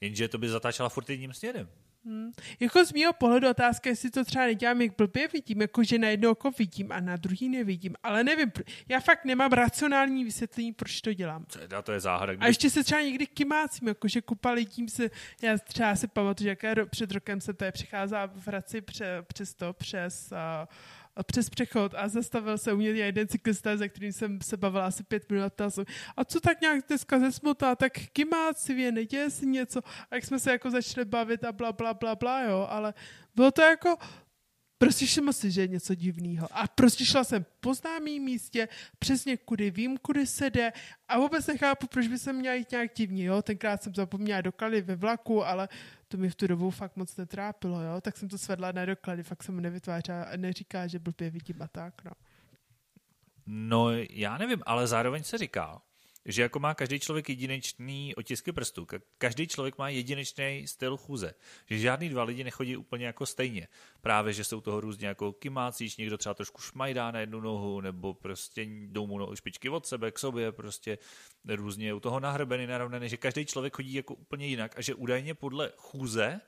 jenže 0.00 0.28
to 0.28 0.38
by 0.38 0.48
zatáčela 0.48 0.88
furt 0.88 1.10
jedním 1.10 1.32
směrem. 1.32 1.68
Hmm. 2.04 2.32
Jako 2.60 2.84
z 2.84 2.92
mého 2.92 3.12
pohledu 3.12 3.50
otázka, 3.50 3.90
jestli 3.90 4.10
to 4.10 4.24
třeba 4.24 4.44
nedělám, 4.44 4.80
jak 4.80 4.96
blbě 4.96 5.28
vidím, 5.28 5.60
jako 5.60 5.84
že 5.84 5.98
na 5.98 6.08
jedno 6.08 6.30
oko 6.30 6.50
vidím 6.50 6.92
a 6.92 7.00
na 7.00 7.16
druhý 7.16 7.48
nevidím, 7.48 7.94
ale 8.02 8.24
nevím, 8.24 8.52
já 8.88 9.00
fakt 9.00 9.24
nemám 9.24 9.52
racionální 9.52 10.24
vysvětlení, 10.24 10.72
proč 10.72 11.00
to 11.00 11.14
dělám. 11.14 11.46
Je, 11.60 11.82
to 11.82 11.92
je 11.92 12.00
záhada. 12.00 12.32
Když... 12.32 12.44
A 12.44 12.46
ještě 12.46 12.70
se 12.70 12.84
třeba 12.84 13.00
někdy 13.00 13.26
kymácím, 13.26 13.88
jako 13.88 14.08
že 14.08 14.20
kupa 14.20 14.50
lidím 14.50 14.88
se, 14.88 15.10
já 15.42 15.58
třeba 15.58 15.96
si 15.96 16.08
pamatuju, 16.08 16.44
že 16.44 16.48
jaké 16.48 16.86
před 16.86 17.12
rokem 17.12 17.40
se 17.40 17.54
to 17.54 17.64
je 17.64 17.72
přicházela 17.72 18.26
v 18.26 18.46
Hradci 18.46 18.80
pře, 18.80 19.24
přes 19.26 19.54
to, 19.54 19.72
přes 19.72 20.32
uh, 20.32 20.66
přes 21.26 21.50
přechod 21.50 21.94
a 21.96 22.08
zastavil 22.08 22.58
se 22.58 22.72
u 22.72 22.76
mě 22.76 22.88
jeden 22.88 23.28
cyklista, 23.28 23.76
ze 23.76 23.88
kterým 23.88 24.12
jsem 24.12 24.38
se 24.42 24.56
bavila 24.56 24.86
asi 24.86 25.04
pět 25.04 25.30
minut 25.30 25.60
a 25.60 25.70
jsem, 25.70 25.84
a 26.16 26.24
co 26.24 26.40
tak 26.40 26.60
nějak 26.60 26.84
dneska 26.88 27.18
zesmutá, 27.18 27.76
tak 27.76 27.92
kymácivě, 28.12 28.92
neděje 28.92 29.30
si 29.30 29.46
něco 29.46 29.80
a 30.10 30.14
jak 30.14 30.24
jsme 30.24 30.38
se 30.38 30.50
jako 30.50 30.70
začali 30.70 31.04
bavit 31.04 31.44
a 31.44 31.52
bla, 31.52 31.72
bla, 31.72 31.94
bla, 31.94 32.14
bla, 32.14 32.42
jo, 32.42 32.66
ale 32.70 32.94
bylo 33.34 33.50
to 33.50 33.62
jako, 33.62 33.96
Prostě 34.82 35.06
všiml 35.06 35.32
si, 35.32 35.50
že 35.50 35.60
je 35.60 35.68
něco 35.68 35.94
divného. 35.94 36.48
A 36.52 36.66
prostě 36.66 37.04
šla 37.04 37.24
jsem 37.24 37.44
po 37.60 37.74
známém 37.74 38.22
místě, 38.22 38.68
přesně 38.98 39.36
kudy 39.36 39.70
vím, 39.70 39.98
kudy 39.98 40.26
se 40.26 40.50
jde 40.50 40.72
a 41.08 41.18
vůbec 41.18 41.46
nechápu, 41.46 41.86
proč 41.86 42.06
by 42.06 42.18
se 42.18 42.32
měla 42.32 42.54
jít 42.54 42.70
nějak 42.70 42.90
divně, 42.94 43.24
jo. 43.24 43.42
Tenkrát 43.42 43.82
jsem 43.82 43.94
zapomněla 43.94 44.40
doklady 44.40 44.80
ve 44.82 44.96
vlaku, 44.96 45.44
ale 45.44 45.68
to 46.12 46.18
mi 46.18 46.30
v 46.30 46.34
tu 46.34 46.46
dobu 46.46 46.70
fakt 46.70 46.96
moc 46.96 47.16
netrápilo, 47.16 47.80
jo. 47.80 48.00
Tak 48.00 48.16
jsem 48.16 48.28
to 48.28 48.38
svedla 48.38 48.72
na 48.72 48.84
doklady, 48.84 49.22
fakt 49.22 49.42
jsem 49.42 49.60
nevytvářela 49.60 50.22
a 50.22 50.36
neříká, 50.36 50.86
že 50.86 50.98
blbě 50.98 51.30
vidím 51.30 51.62
a 51.62 51.68
tak, 51.68 52.04
no. 52.04 52.10
No, 53.46 53.90
já 54.10 54.38
nevím, 54.38 54.62
ale 54.66 54.86
zároveň 54.86 55.22
se 55.22 55.38
říká, 55.38 55.82
že 56.24 56.42
jako 56.42 56.58
má 56.58 56.74
každý 56.74 57.00
člověk 57.00 57.28
jedinečný 57.28 58.14
otisky 58.14 58.52
prstů, 58.52 58.86
každý 59.18 59.48
člověk 59.48 59.78
má 59.78 59.88
jedinečný 59.88 60.64
styl 60.66 60.96
chůze, 60.96 61.34
že 61.66 61.78
žádný 61.78 62.08
dva 62.08 62.22
lidi 62.22 62.44
nechodí 62.44 62.76
úplně 62.76 63.06
jako 63.06 63.26
stejně. 63.26 63.68
Právě, 64.00 64.32
že 64.32 64.44
jsou 64.44 64.60
toho 64.60 64.80
různě 64.80 65.08
jako 65.08 65.32
kymácíš, 65.32 65.96
někdo 65.96 66.18
třeba 66.18 66.34
trošku 66.34 66.60
šmajdá 66.60 67.10
na 67.10 67.20
jednu 67.20 67.40
nohu, 67.40 67.80
nebo 67.80 68.14
prostě 68.14 68.62
jdou 68.62 69.06
mu 69.06 69.36
špičky 69.36 69.68
od 69.68 69.86
sebe 69.86 70.10
k 70.10 70.18
sobě, 70.18 70.52
prostě 70.52 70.98
různě 71.48 71.94
u 71.94 72.00
toho 72.00 72.20
nahrbený, 72.20 72.66
narovnaný, 72.66 73.08
že 73.08 73.16
každý 73.16 73.46
člověk 73.46 73.76
chodí 73.76 73.94
jako 73.94 74.14
úplně 74.14 74.46
jinak 74.46 74.78
a 74.78 74.82
že 74.82 74.94
údajně 74.94 75.34
podle 75.34 75.72
chůze 75.76 76.40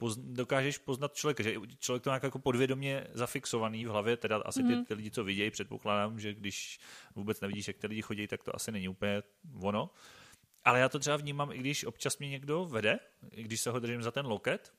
pozn- 0.00 0.32
dokážeš 0.32 0.78
poznat 0.78 1.14
člověka, 1.14 1.42
že 1.42 1.54
člověk 1.78 2.02
to 2.02 2.10
má 2.10 2.20
jako 2.22 2.38
podvědomě 2.38 3.06
zafixovaný 3.12 3.86
v 3.86 3.88
hlavě, 3.88 4.16
teda 4.16 4.36
asi 4.36 4.62
ty, 4.62 4.74
mhm. 4.74 4.84
ty 4.84 4.94
lidi, 4.94 5.10
co 5.10 5.24
vidějí, 5.24 5.50
předpokládám, 5.50 6.20
že 6.20 6.34
když 6.34 6.80
vůbec 7.14 7.40
nevidíš, 7.40 7.68
jak 7.68 7.76
ty 7.76 7.86
lidi 7.86 8.02
chodí, 8.02 8.26
tak 8.26 8.42
to 8.42 8.56
asi 8.56 8.72
není 8.72 8.88
úplně 8.88 9.22
ono. 9.60 9.90
Ale 10.64 10.80
já 10.80 10.88
to 10.88 10.98
třeba 10.98 11.16
vnímám, 11.16 11.52
i 11.52 11.58
když 11.58 11.84
občas 11.84 12.18
mě 12.18 12.28
někdo 12.28 12.64
vede, 12.64 12.98
i 13.32 13.42
když 13.42 13.60
se 13.60 13.70
ho 13.70 13.80
držím 13.80 14.02
za 14.02 14.10
ten 14.10 14.26
loket, 14.26 14.72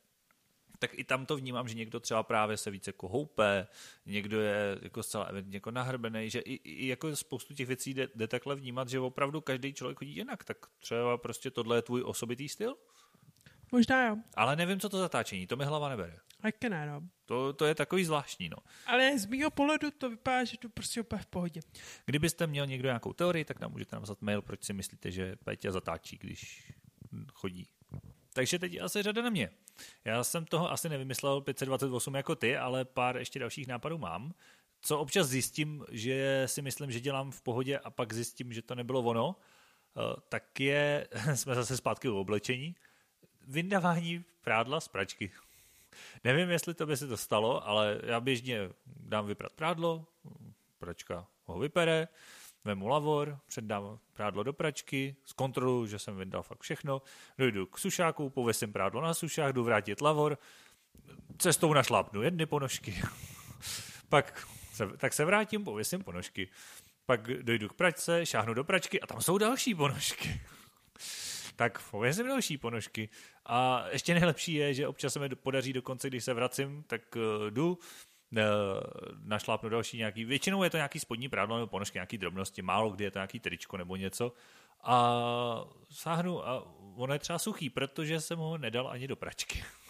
tak 0.79 0.99
i 0.99 1.03
tam 1.03 1.25
to 1.25 1.35
vnímám, 1.37 1.67
že 1.67 1.75
někdo 1.75 1.99
třeba 1.99 2.23
právě 2.23 2.57
se 2.57 2.71
více 2.71 2.89
jako 2.89 3.07
houpe, 3.07 3.67
někdo 4.05 4.41
je 4.41 4.79
jako 4.81 5.03
zcela 5.03 5.23
evidentně 5.23 5.57
jako 5.57 5.71
nahrbený, 5.71 6.29
že 6.29 6.39
i, 6.39 6.53
i 6.53 6.87
jako 6.87 7.15
spoustu 7.15 7.53
těch 7.53 7.67
věcí 7.67 7.93
jde, 7.93 8.07
jde 8.15 8.27
takhle 8.27 8.55
vnímat, 8.55 8.89
že 8.89 8.99
opravdu 8.99 9.41
každý 9.41 9.73
člověk 9.73 9.97
chodí 9.97 10.15
jinak, 10.15 10.43
tak 10.43 10.57
třeba 10.79 11.17
prostě 11.17 11.51
tohle 11.51 11.77
je 11.77 11.81
tvůj 11.81 12.03
osobitý 12.05 12.49
styl? 12.49 12.75
Možná 13.71 14.07
jo. 14.07 14.17
Ale 14.35 14.55
nevím, 14.55 14.79
co 14.79 14.89
to 14.89 14.99
zatáčení, 14.99 15.47
to 15.47 15.55
mi 15.55 15.65
hlava 15.65 15.89
nebere. 15.89 16.17
Taky 16.41 16.69
ne, 16.69 16.87
no. 16.87 17.01
To, 17.25 17.53
to 17.53 17.65
je 17.65 17.75
takový 17.75 18.05
zvláštní, 18.05 18.49
no. 18.49 18.57
Ale 18.85 19.19
z 19.19 19.25
mého 19.25 19.51
pohledu 19.51 19.91
to 19.91 20.09
vypadá, 20.09 20.43
že 20.43 20.57
to 20.57 20.69
prostě 20.69 21.01
úplně 21.01 21.21
v 21.21 21.25
pohodě. 21.25 21.61
Kdybyste 22.05 22.47
měl 22.47 22.65
někdo 22.65 22.87
nějakou 22.87 23.13
teorii, 23.13 23.45
tak 23.45 23.59
nám 23.59 23.71
můžete 23.71 23.95
napsat 23.95 24.21
mail, 24.21 24.41
proč 24.41 24.63
si 24.63 24.73
myslíte, 24.73 25.11
že 25.11 25.35
Péťa 25.35 25.71
zatáčí, 25.71 26.17
když 26.17 26.73
chodí. 27.33 27.67
Takže 28.33 28.59
teď 28.59 28.81
asi 28.81 29.03
řada 29.03 29.21
na 29.21 29.29
mě. 29.29 29.49
Já 30.05 30.23
jsem 30.23 30.45
toho 30.45 30.71
asi 30.71 30.89
nevymyslel 30.89 31.41
528 31.41 32.15
jako 32.15 32.35
ty, 32.35 32.57
ale 32.57 32.85
pár 32.85 33.17
ještě 33.17 33.39
dalších 33.39 33.67
nápadů 33.67 33.97
mám. 33.97 34.33
Co 34.81 34.99
občas 34.99 35.27
zjistím, 35.27 35.85
že 35.91 36.43
si 36.45 36.61
myslím, 36.61 36.91
že 36.91 36.99
dělám 36.99 37.31
v 37.31 37.41
pohodě 37.41 37.79
a 37.79 37.89
pak 37.89 38.13
zjistím, 38.13 38.53
že 38.53 38.61
to 38.61 38.75
nebylo 38.75 39.01
ono, 39.01 39.35
eh, 39.97 40.21
tak 40.29 40.59
je, 40.59 41.07
jsme 41.35 41.55
zase 41.55 41.77
zpátky 41.77 42.09
u 42.09 42.15
oblečení, 42.15 42.75
vyndávání 43.49 44.23
prádla 44.41 44.79
z 44.79 44.87
pračky. 44.87 45.31
Nevím, 46.23 46.49
jestli 46.49 46.73
to 46.73 46.85
by 46.85 46.97
se 46.97 47.07
to 47.07 47.17
stalo, 47.17 47.67
ale 47.67 48.01
já 48.03 48.19
běžně 48.19 48.69
dám 48.85 49.27
vyprat 49.27 49.53
prádlo, 49.53 50.05
pračka 50.79 51.27
ho 51.45 51.59
vypere, 51.59 52.07
vemu 52.65 52.87
lavor, 52.87 53.39
předám 53.47 53.99
prádlo 54.13 54.43
do 54.43 54.53
pračky, 54.53 55.15
zkontroluji, 55.25 55.89
že 55.89 55.99
jsem 55.99 56.17
vyndal 56.17 56.43
fakt 56.43 56.61
všechno, 56.61 57.01
dojdu 57.37 57.65
k 57.65 57.77
sušáku, 57.77 58.29
pověsím 58.29 58.73
prádlo 58.73 59.01
na 59.01 59.13
sušák, 59.13 59.53
jdu 59.53 59.63
vrátit 59.63 60.01
lavor, 60.01 60.37
cestou 61.37 61.73
našlápnu 61.73 62.21
jedny 62.21 62.45
ponožky, 62.45 63.01
pak 64.09 64.47
se, 64.73 64.87
tak 64.97 65.13
se 65.13 65.25
vrátím, 65.25 65.63
pověsím 65.63 66.03
ponožky, 66.03 66.49
pak 67.05 67.21
dojdu 67.21 67.69
k 67.69 67.73
pračce, 67.73 68.25
šáhnu 68.25 68.53
do 68.53 68.63
pračky 68.63 69.01
a 69.01 69.07
tam 69.07 69.21
jsou 69.21 69.37
další 69.37 69.75
ponožky 69.75 70.41
tak 71.59 71.89
povězím 71.91 72.27
další 72.27 72.57
ponožky. 72.57 73.09
A 73.45 73.85
ještě 73.91 74.13
nejlepší 74.13 74.53
je, 74.53 74.73
že 74.73 74.87
občas 74.87 75.13
se 75.13 75.19
mi 75.19 75.29
podaří 75.29 75.73
dokonce, 75.73 76.07
když 76.07 76.23
se 76.23 76.33
vracím, 76.33 76.83
tak 76.87 77.01
uh, 77.15 77.49
jdu, 77.49 77.69
uh, 77.69 78.37
našlápnu 79.23 79.69
další 79.69 79.97
nějaký, 79.97 80.25
většinou 80.25 80.63
je 80.63 80.69
to 80.69 80.77
nějaký 80.77 80.99
spodní 80.99 81.29
prádlo 81.29 81.55
nebo 81.57 81.67
ponožky, 81.67 81.97
nějaký 81.97 82.17
drobnosti, 82.17 82.61
málo 82.61 82.89
kdy 82.89 83.03
je 83.03 83.11
to 83.11 83.19
nějaký 83.19 83.39
tričko 83.39 83.77
nebo 83.77 83.95
něco 83.95 84.33
a 84.83 85.65
sáhnu 85.91 86.47
a 86.47 86.67
ono 86.95 87.13
je 87.13 87.19
třeba 87.19 87.39
suchý, 87.39 87.69
protože 87.69 88.21
jsem 88.21 88.39
ho 88.39 88.57
nedal 88.57 88.87
ani 88.87 89.07
do 89.07 89.15
pračky. 89.15 89.63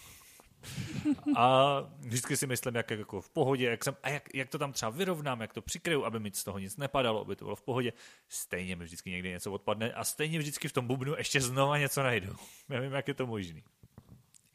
A 1.36 1.76
vždycky 1.98 2.36
si 2.36 2.46
myslím, 2.46 2.74
jak 2.74 2.90
jako 2.90 3.20
v 3.20 3.30
pohodě, 3.30 3.66
jak, 3.66 3.84
jsem, 3.84 3.96
a 4.02 4.08
jak, 4.08 4.34
jak, 4.34 4.48
to 4.48 4.58
tam 4.58 4.72
třeba 4.72 4.90
vyrovnám, 4.90 5.40
jak 5.40 5.52
to 5.52 5.62
přikryju, 5.62 6.04
aby 6.04 6.20
mi 6.20 6.30
z 6.34 6.44
toho 6.44 6.58
nic 6.58 6.76
nepadalo, 6.76 7.20
aby 7.20 7.36
to 7.36 7.44
bylo 7.44 7.56
v 7.56 7.62
pohodě. 7.62 7.92
Stejně 8.28 8.76
mi 8.76 8.84
vždycky 8.84 9.10
někdy 9.10 9.28
něco 9.28 9.52
odpadne 9.52 9.92
a 9.92 10.04
stejně 10.04 10.38
vždycky 10.38 10.68
v 10.68 10.72
tom 10.72 10.86
bubnu 10.86 11.14
ještě 11.18 11.40
znova 11.40 11.78
něco 11.78 12.02
najdu. 12.02 12.36
Nevím, 12.68 12.92
jak 12.92 13.08
je 13.08 13.14
to 13.14 13.26
možný. 13.26 13.62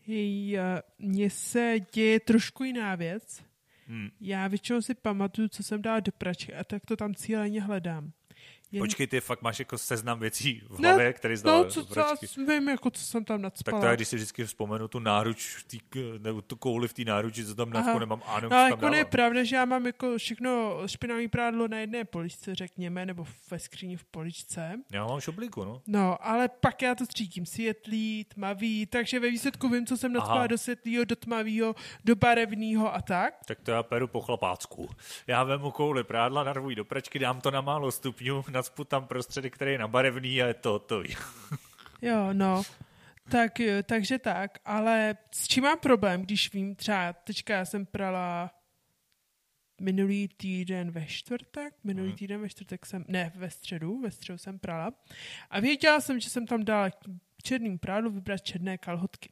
Hej, 0.08 0.60
mně 0.99 1.30
se 1.30 1.76
děje 1.93 2.20
trošku 2.20 2.64
jiná 2.64 2.95
věc. 2.95 3.43
Hmm. 3.88 4.10
Já 4.22 4.47
většinou 4.47 4.82
si 4.82 4.93
pamatuju, 4.93 5.47
co 5.47 5.64
jsem 5.64 5.82
dala 5.82 5.99
do 5.99 6.12
pračky 6.12 6.53
a 6.53 6.64
tak 6.64 6.86
to 6.86 6.95
tam 6.95 7.16
cíleně 7.16 7.62
hledám. 7.62 8.12
Jen... 8.76 8.82
Počkej, 8.82 9.07
ty 9.07 9.21
fakt 9.21 9.41
máš 9.41 9.59
jako 9.59 9.78
seznam 9.78 10.19
věcí 10.19 10.61
v 10.69 10.80
hlavě, 10.80 11.05
ne, 11.05 11.13
který 11.13 11.36
zdal 11.36 11.63
no, 11.63 11.69
co, 11.69 11.86
co, 11.86 12.15
vím, 12.47 12.69
jako 12.69 12.89
co 12.89 13.03
jsem 13.03 13.26
tam 13.26 13.41
nadspala. 13.41 13.82
Tak 13.82 13.89
to 13.89 13.95
když 13.95 14.07
si 14.07 14.15
vždycky 14.15 14.45
vzpomenu 14.45 14.88
tu 14.88 14.99
náruč, 14.99 15.63
tý, 15.67 15.80
nebo 16.17 16.41
tu 16.41 16.55
kouli 16.55 16.88
v 16.88 16.93
té 16.93 17.03
náruči, 17.03 17.45
co 17.45 17.55
tam 17.55 17.69
na 17.69 17.99
nemám, 17.99 18.21
ano, 18.26 18.49
no, 18.49 18.57
jako 18.57 18.95
je 18.95 19.05
pravda, 19.05 19.43
že 19.43 19.55
já 19.55 19.65
mám 19.65 19.86
jako 19.86 20.17
všechno 20.17 20.82
špinavý 20.86 21.28
prádlo 21.28 21.67
na 21.67 21.78
jedné 21.78 22.05
poličce, 22.05 22.55
řekněme, 22.55 23.05
nebo 23.05 23.28
ve 23.51 23.59
skříni 23.59 23.97
v 23.97 24.03
poličce. 24.03 24.80
Já 24.91 25.07
mám 25.07 25.19
šoblíku, 25.19 25.63
no. 25.63 25.82
No, 25.88 26.28
ale 26.28 26.49
pak 26.49 26.82
já 26.82 26.95
to 26.95 27.05
střídím 27.05 27.45
světlý, 27.45 28.26
tmavý, 28.34 28.86
takže 28.86 29.19
ve 29.19 29.30
výsledku 29.30 29.69
vím, 29.69 29.86
co 29.86 29.97
jsem 29.97 30.13
nadspala 30.13 30.47
do 30.47 30.57
světlého, 30.57 31.05
do 31.05 31.15
tmavého, 31.15 31.76
do 32.05 32.15
barevného 32.15 32.95
a 32.95 33.01
tak. 33.01 33.34
Tak 33.45 33.61
to 33.61 33.71
já 33.71 33.84
peru 33.84 34.07
po 34.07 34.21
chlapácku. 34.21 34.89
Já 35.28 35.43
vemu 35.43 35.71
kouli 35.71 36.03
prádla, 36.03 36.43
narvuji 36.43 36.76
do 36.76 36.86
pračky, 36.86 37.19
dám 37.19 37.41
to 37.41 37.51
na 37.51 37.61
málo 37.61 37.91
stupňů, 37.91 38.43
nacpu 38.66 38.84
tam 38.84 39.07
prostředek, 39.07 39.55
který 39.55 39.72
je 39.72 39.78
nabarevný 39.78 40.41
a 40.41 40.47
je 40.47 40.53
to 40.53 40.80
to. 40.80 41.03
jo, 42.01 42.34
no. 42.34 42.63
Tak, 43.30 43.51
takže 43.84 44.20
tak, 44.20 44.57
ale 44.66 45.18
s 45.32 45.47
čím 45.47 45.63
mám 45.63 45.80
problém, 45.80 46.22
když 46.22 46.53
vím, 46.53 46.76
třeba 46.76 47.13
teďka 47.13 47.53
já 47.53 47.66
jsem 47.66 47.86
prala 47.86 48.51
minulý 49.82 50.28
týden 50.28 50.91
ve 50.91 51.05
čtvrtek, 51.05 51.74
minulý 51.84 52.07
hmm. 52.07 52.18
týden 52.18 52.41
ve 52.41 52.49
čtvrtek 52.49 52.86
jsem, 52.86 53.05
ne, 53.07 53.32
ve 53.36 53.49
středu, 53.49 54.01
ve 54.01 54.11
středu 54.11 54.38
jsem 54.38 54.59
prala 54.59 54.91
a 55.49 55.59
věděla 55.59 56.01
jsem, 56.01 56.20
že 56.20 56.30
jsem 56.30 56.47
tam 56.47 56.63
dala 56.63 56.89
černým 57.43 57.80
prádlu 57.80 58.11
vybrat 58.11 58.41
černé 58.41 58.78
kalhotky. 58.78 59.30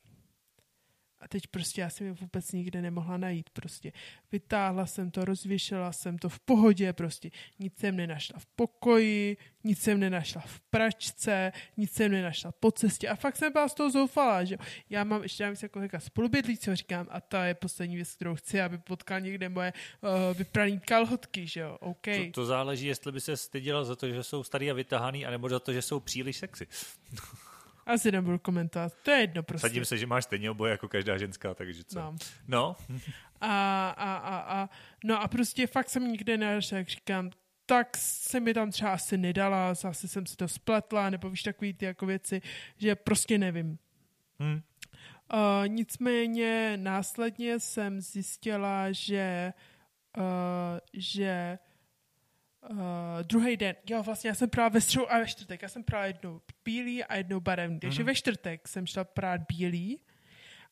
A 1.24 1.28
teď 1.28 1.48
prostě 1.48 1.82
já 1.82 1.90
jsem 1.90 2.08
je 2.08 2.14
vůbec 2.14 2.52
nikde 2.52 2.82
nemohla 2.82 3.18
najít 3.18 3.50
prostě. 3.50 3.92
Vytáhla 4.32 4.86
jsem 4.86 5.12
to, 5.12 5.26
rozvěšela 5.26 5.92
jsem 5.92 6.18
to 6.18 6.30
v 6.30 6.40
pohodě 6.40 6.94
prostě. 6.94 7.30
Nic 7.60 7.78
jsem 7.78 7.96
nenašla 7.96 8.40
v 8.40 8.46
pokoji, 8.46 9.38
nic 9.64 9.82
jsem 9.82 10.00
nenašla 10.00 10.42
v 10.42 10.60
pračce, 10.60 11.52
nic 11.78 11.92
jsem 11.92 12.12
nenašla 12.12 12.52
po 12.52 12.72
cestě 12.72 13.10
a 13.10 13.16
fakt 13.16 13.36
jsem 13.36 13.54
byla 13.54 13.68
z 13.68 13.74
toho 13.74 13.90
zoufalá, 13.90 14.44
že 14.44 14.58
Já 14.90 15.04
mám 15.04 15.24
ještě 15.24 15.44
navíc 15.44 15.64
jako 15.64 15.82
jaká 15.82 16.00
co 16.60 16.76
říkám 16.76 17.08
a 17.10 17.22
ta 17.22 17.46
je 17.46 17.54
poslední 17.54 17.96
věc, 17.96 18.16
kterou 18.16 18.36
chci, 18.36 18.62
aby 18.62 18.78
potkal 18.78 19.22
někde 19.22 19.50
moje 19.50 19.74
uh, 20.02 20.38
vypraný 20.38 20.80
kalhotky, 20.80 21.48
že 21.48 21.60
jo, 21.60 21.78
OK. 21.80 22.06
To, 22.06 22.32
to 22.32 22.46
záleží, 22.46 22.88
jestli 22.88 23.12
by 23.12 23.22
se 23.22 23.38
styděla 23.38 23.84
za 23.84 23.96
to, 23.96 24.10
že 24.10 24.24
jsou 24.24 24.44
starý 24.44 24.72
a 24.72 24.74
vytahaný, 24.74 25.26
anebo 25.26 25.50
za 25.50 25.60
to, 25.60 25.74
že 25.74 25.82
jsou 25.82 26.00
příliš 26.00 26.38
sexy. 26.38 26.68
Asi 27.86 28.12
nebudu 28.12 28.40
komentovat, 28.40 28.94
to 29.04 29.12
je 29.12 29.20
jedno 29.20 29.44
prostě. 29.44 29.68
Sadím 29.68 29.86
se, 29.86 29.98
že 29.98 30.08
máš 30.08 30.24
stejně 30.24 30.52
oboje 30.52 30.72
jako 30.72 30.88
každá 30.88 31.18
ženská, 31.18 31.54
takže 31.54 31.84
co? 31.84 32.00
No. 32.00 32.16
no. 32.48 32.76
a, 33.42 33.90
a, 33.90 34.16
a, 34.16 34.38
a, 34.62 34.70
no 35.04 35.22
a 35.22 35.28
prostě 35.28 35.68
fakt 35.68 35.90
jsem 35.90 36.12
nikde 36.12 36.38
nenašel, 36.38 36.78
jak 36.78 36.88
říkám, 36.88 37.32
tak 37.66 37.98
se 37.98 38.40
mi 38.40 38.54
tam 38.54 38.72
třeba 38.72 38.94
asi 38.94 39.18
nedala, 39.18 39.74
zase 39.74 40.08
jsem 40.08 40.26
si 40.26 40.36
to 40.36 40.48
spletla, 40.48 41.10
nebo 41.10 41.30
víš 41.30 41.44
takový 41.44 41.74
ty 41.74 41.86
jako 41.86 42.06
věci, 42.06 42.42
že 42.78 42.96
prostě 42.96 43.38
nevím. 43.38 43.78
Hmm. 44.40 44.62
Uh, 45.34 45.68
nicméně 45.68 46.78
následně 46.78 47.60
jsem 47.60 48.02
zjistila, 48.02 48.92
že 48.92 49.54
uh, 50.18 50.24
že 50.94 51.60
Uh, 52.70 52.78
druhý 53.24 53.57
den, 53.57 53.76
jo, 53.89 54.03
vlastně 54.03 54.28
já 54.28 54.36
jsem 54.36 54.49
prala 54.49 54.70
ve 54.70 54.82
středu 54.82 55.14
a 55.14 55.20
ve 55.20 55.28
čtvrtek. 55.28 55.61
Já 55.61 55.70
jsem 55.70 55.84
prala 55.84 56.05
jednou 56.05 56.41
bílý 56.66 57.03
a 57.03 57.16
jednou 57.16 57.39
barevný. 57.39 57.80
Takže 57.80 58.03
mm-hmm. 58.03 58.05
ve 58.05 58.16
čtvrtek 58.16 58.68
jsem 58.68 58.88
šla 58.88 59.03
prát 59.03 59.41
bílý 59.47 59.99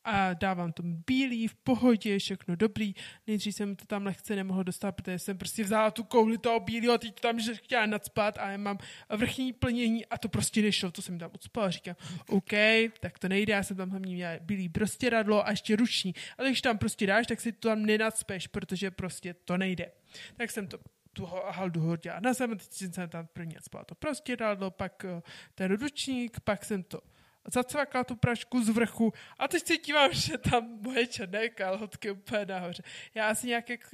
a 0.03 0.33
dávám 0.33 0.71
to 0.71 0.83
bílý, 0.83 1.47
v 1.47 1.55
pohodě, 1.55 2.19
všechno 2.19 2.55
dobrý. 2.55 2.93
Nejdřív 3.27 3.55
jsem 3.55 3.75
to 3.75 3.85
tam 3.85 4.05
lehce 4.05 4.35
nemohl 4.35 4.63
dostat, 4.63 4.91
protože 4.91 5.19
jsem 5.19 5.37
prostě 5.37 5.63
vzala 5.63 5.91
tu 5.91 6.03
kouli 6.03 6.37
toho 6.37 6.59
bílého 6.59 6.93
a 6.93 6.97
teď 6.97 7.19
tam 7.19 7.39
že 7.39 7.55
chtěla 7.55 7.85
nadspat 7.85 8.37
a 8.37 8.51
já 8.51 8.57
mám 8.57 8.77
vrchní 9.09 9.53
plnění 9.53 10.05
a 10.05 10.17
to 10.17 10.29
prostě 10.29 10.61
nešlo, 10.61 10.91
to 10.91 11.01
jsem 11.01 11.19
tam 11.19 11.31
ucpala. 11.33 11.69
Říkám, 11.69 11.95
OK, 12.27 12.51
tak 12.99 13.19
to 13.19 13.29
nejde, 13.29 13.53
já 13.53 13.63
jsem 13.63 13.77
tam 13.77 13.89
hlavně 13.89 14.15
měla 14.15 14.31
bílý 14.41 14.69
prostěradlo 14.69 15.47
a 15.47 15.51
ještě 15.51 15.75
ruční. 15.75 16.13
A 16.37 16.43
když 16.43 16.61
tam 16.61 16.77
prostě 16.77 17.07
dáš, 17.07 17.27
tak 17.27 17.41
si 17.41 17.51
to 17.51 17.67
tam 17.67 17.85
nenadspeš, 17.85 18.47
protože 18.47 18.91
prostě 18.91 19.33
to 19.33 19.57
nejde. 19.57 19.91
Tak 20.37 20.51
jsem 20.51 20.67
to 20.67 20.77
tu 21.13 21.25
haldu 21.25 21.81
hodila 21.81 22.19
na 22.19 22.33
zem, 22.33 22.57
teď 22.57 22.93
jsem 22.93 23.09
tam 23.09 23.27
první 23.27 23.55
spala 23.61 23.83
to 23.83 23.95
prostěradlo, 23.95 24.71
pak 24.71 25.05
uh, 25.05 25.21
ten 25.55 25.77
ručník, 25.77 26.39
pak 26.39 26.65
jsem 26.65 26.83
to 26.83 27.01
zacvakla 27.53 28.03
tu 28.03 28.15
prašku 28.15 28.63
z 28.63 28.69
vrchu 28.69 29.13
a 29.39 29.47
teď 29.47 29.67
si 29.67 29.77
dívám, 29.77 30.13
že 30.13 30.37
tam 30.37 30.81
moje 30.81 31.07
černé 31.07 31.49
kalhotky 31.49 32.11
úplně 32.11 32.45
nahoře. 32.45 32.83
Já 33.15 33.29
asi 33.29 33.47
nějak 33.47 33.69
jak, 33.69 33.93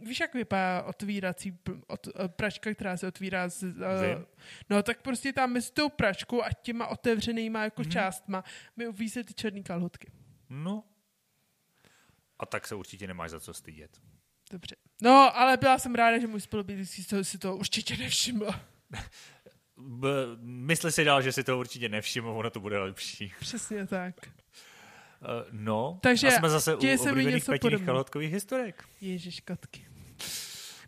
víš, 0.00 0.20
jak 0.20 0.34
vypadá 0.34 0.82
otvírací 0.82 1.58
od, 1.86 2.08
pračka, 2.26 2.74
která 2.74 2.96
se 2.96 3.06
otvírá 3.06 3.48
z, 3.48 3.62
uh, 3.62 3.72
no 4.70 4.82
tak 4.82 5.02
prostě 5.02 5.32
tam 5.32 5.52
mezi 5.52 5.72
tou 5.72 5.88
pračkou 5.88 6.42
a 6.42 6.52
těma 6.52 6.86
otevřenýma 6.86 7.64
jako 7.64 7.82
mm. 7.82 7.90
částma 7.90 8.44
mi 8.76 8.88
uví 8.88 9.10
se 9.10 9.24
ty 9.24 9.34
černé 9.34 9.62
kalhotky. 9.62 10.10
No. 10.48 10.84
A 12.38 12.46
tak 12.46 12.66
se 12.66 12.74
určitě 12.74 13.06
nemáš 13.06 13.30
za 13.30 13.40
co 13.40 13.54
stydět. 13.54 14.00
Dobře. 14.50 14.76
No, 15.02 15.38
ale 15.38 15.56
byla 15.56 15.78
jsem 15.78 15.94
ráda, 15.94 16.18
že 16.18 16.26
můj 16.26 16.40
spolubytící 16.40 17.04
si 17.22 17.38
to 17.38 17.56
určitě 17.56 17.96
nevšiml. 17.96 18.46
Mysli 20.40 20.92
si 20.92 21.04
dál, 21.04 21.22
že 21.22 21.32
si 21.32 21.44
to 21.44 21.58
určitě 21.58 21.88
nevšiml, 21.88 22.30
ono 22.30 22.50
to 22.50 22.60
bude 22.60 22.78
lepší. 22.78 23.32
Přesně 23.40 23.86
tak. 23.86 24.14
Uh, 24.26 25.28
no, 25.52 25.98
Takže 26.02 26.28
a 26.28 26.30
jsme 26.30 26.50
zase 26.50 26.74
u 26.74 26.78
oblíbených 27.10 27.44
Peťiných 27.44 27.84
kalotkových 27.84 28.32
historek. 28.32 28.84
Ježiš, 29.00 29.40
katky. 29.40 29.86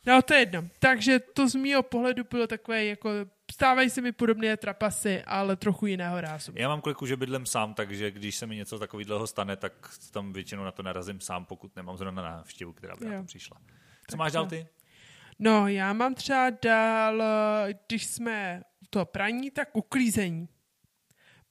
No, 0.09 0.23
to 0.23 0.35
je 0.35 0.41
jedno. 0.41 0.65
Takže 0.79 1.19
to 1.19 1.49
z 1.49 1.55
mýho 1.55 1.83
pohledu 1.83 2.25
bylo 2.31 2.47
takové, 2.47 2.85
jako 2.85 3.11
stávají 3.53 3.91
se 3.91 4.01
mi 4.01 4.13
podobné 4.13 4.57
trapasy, 4.57 5.23
ale 5.23 5.57
trochu 5.57 5.87
jiného 5.87 6.21
rázu. 6.21 6.53
Já 6.55 6.69
mám 6.69 6.81
kliku, 6.81 7.07
že 7.07 7.17
bydlem 7.17 7.47
sám, 7.47 7.75
takže 7.75 8.11
když 8.11 8.37
se 8.37 8.47
mi 8.47 8.57
něco 8.57 8.79
takového 8.79 9.27
stane, 9.27 9.57
tak 9.57 9.73
tam 10.11 10.33
většinou 10.33 10.65
na 10.65 10.73
to 10.73 10.83
narazím 10.83 11.21
sám, 11.21 11.45
pokud 11.45 11.77
nemám 11.77 11.97
zrovna 11.97 12.23
návštěvu, 12.23 12.73
která 12.73 12.97
by 12.97 13.05
jo. 13.05 13.13
na 13.13 13.19
to 13.19 13.25
přišla. 13.25 13.57
Co 13.57 13.63
tak 14.11 14.19
máš 14.19 14.33
dál 14.33 14.47
ty? 14.47 14.67
No, 15.39 15.69
já 15.69 15.93
mám 15.93 16.15
třeba 16.15 16.51
dál, 16.51 17.23
když 17.87 18.07
jsme 18.07 18.63
to 18.91 19.05
praní, 19.05 19.51
tak 19.51 19.69
uklízení. 19.73 20.49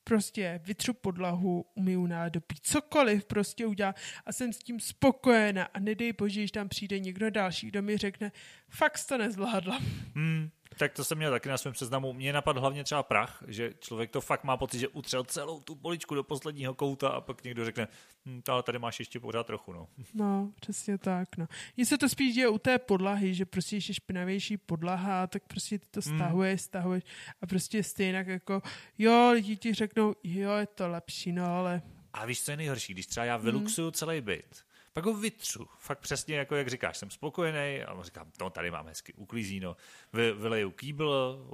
Prostě 0.08 0.62
vytřu 0.64 0.94
podlahu, 0.94 1.66
umiju 1.76 2.08
nádobí, 2.08 2.56
cokoliv 2.62 3.26
prostě 3.26 3.66
udělá 3.66 3.96
a 4.26 4.34
jsem 4.34 4.54
s 4.54 4.58
tím 4.58 4.80
spokojená 4.80 5.64
a 5.64 5.80
nedej 5.80 6.14
bože, 6.14 6.48
že 6.48 6.52
tam 6.52 6.70
přijde 6.70 7.00
někdo 7.00 7.30
další, 7.30 7.68
kdo 7.68 7.82
mi 7.82 7.98
řekne, 7.98 8.32
fakt 8.70 9.06
to 9.08 9.18
nezvládla. 9.18 9.80
Hmm, 10.16 10.50
tak 10.78 10.94
to 10.94 11.04
jsem 11.04 11.18
měl 11.18 11.32
taky 11.32 11.50
na 11.50 11.58
svém 11.58 11.76
seznamu. 11.76 12.14
Mně 12.14 12.34
napadl 12.34 12.60
hlavně 12.60 12.84
třeba 12.84 13.04
prach, 13.04 13.44
že 13.48 13.74
člověk 13.80 14.12
to 14.12 14.22
fakt 14.22 14.44
má 14.44 14.58
pocit, 14.58 14.80
že 14.80 14.88
utřel 14.88 15.24
celou 15.24 15.60
tu 15.60 15.76
poličku 15.76 16.16
do 16.16 16.24
posledního 16.24 16.74
kouta 16.74 17.10
a 17.10 17.22
pak 17.22 17.44
někdo 17.44 17.66
řekne, 17.66 17.88
hm, 18.26 18.42
ale 18.48 18.64
tady 18.64 18.80
máš 18.80 19.00
ještě 19.00 19.20
pořád 19.20 19.48
trochu. 19.48 19.74
No, 19.74 19.88
no 20.14 20.52
přesně 20.60 20.98
tak. 20.98 21.38
No. 21.38 21.48
Mně 21.78 21.86
se 21.86 21.98
to 21.98 22.10
spíš 22.10 22.36
děje 22.36 22.48
u 22.48 22.58
té 22.58 22.80
podlahy, 22.80 23.34
že 23.34 23.46
prostě 23.46 23.76
ještě 23.76 23.94
špinavější 23.94 24.58
podlaha, 24.58 25.28
tak 25.28 25.44
prostě 25.48 25.80
ty 25.80 25.86
to 25.92 26.00
hmm. 26.06 26.18
stahuješ, 26.18 26.62
mm. 26.62 26.66
stahuješ 26.66 27.04
a 27.42 27.48
prostě 27.48 27.84
stejně 27.84 28.26
jako, 28.28 28.62
jo, 28.98 29.32
lidi 29.34 29.58
ti 29.58 29.74
řeknou, 29.74 30.16
jo, 30.24 30.54
je 30.54 30.68
to 30.68 30.88
lepší, 30.88 31.32
no 31.32 31.46
ale... 31.46 31.82
A 32.14 32.26
víš, 32.26 32.44
co 32.44 32.52
je 32.52 32.58
nejhorší? 32.58 32.94
Když 32.94 33.08
třeba 33.08 33.26
já 33.26 33.38
vyluxuju 33.38 33.88
mm. 33.88 33.92
celý 33.92 34.22
byt, 34.22 34.67
pak 34.98 35.06
ho 35.06 35.14
vytřu. 35.14 35.68
Fakt 35.80 36.00
přesně 36.00 36.36
jako 36.36 36.56
jak 36.56 36.68
říkáš, 36.68 36.98
jsem 36.98 37.10
spokojený 37.10 37.84
a 37.84 38.04
říkám, 38.04 38.32
no 38.42 38.50
tady 38.50 38.72
mám 38.72 38.88
hezky 38.88 39.14
uklízíno. 39.14 39.78
Vy, 40.14 40.32
vyleju 40.32 40.72
kýbl, 40.72 41.46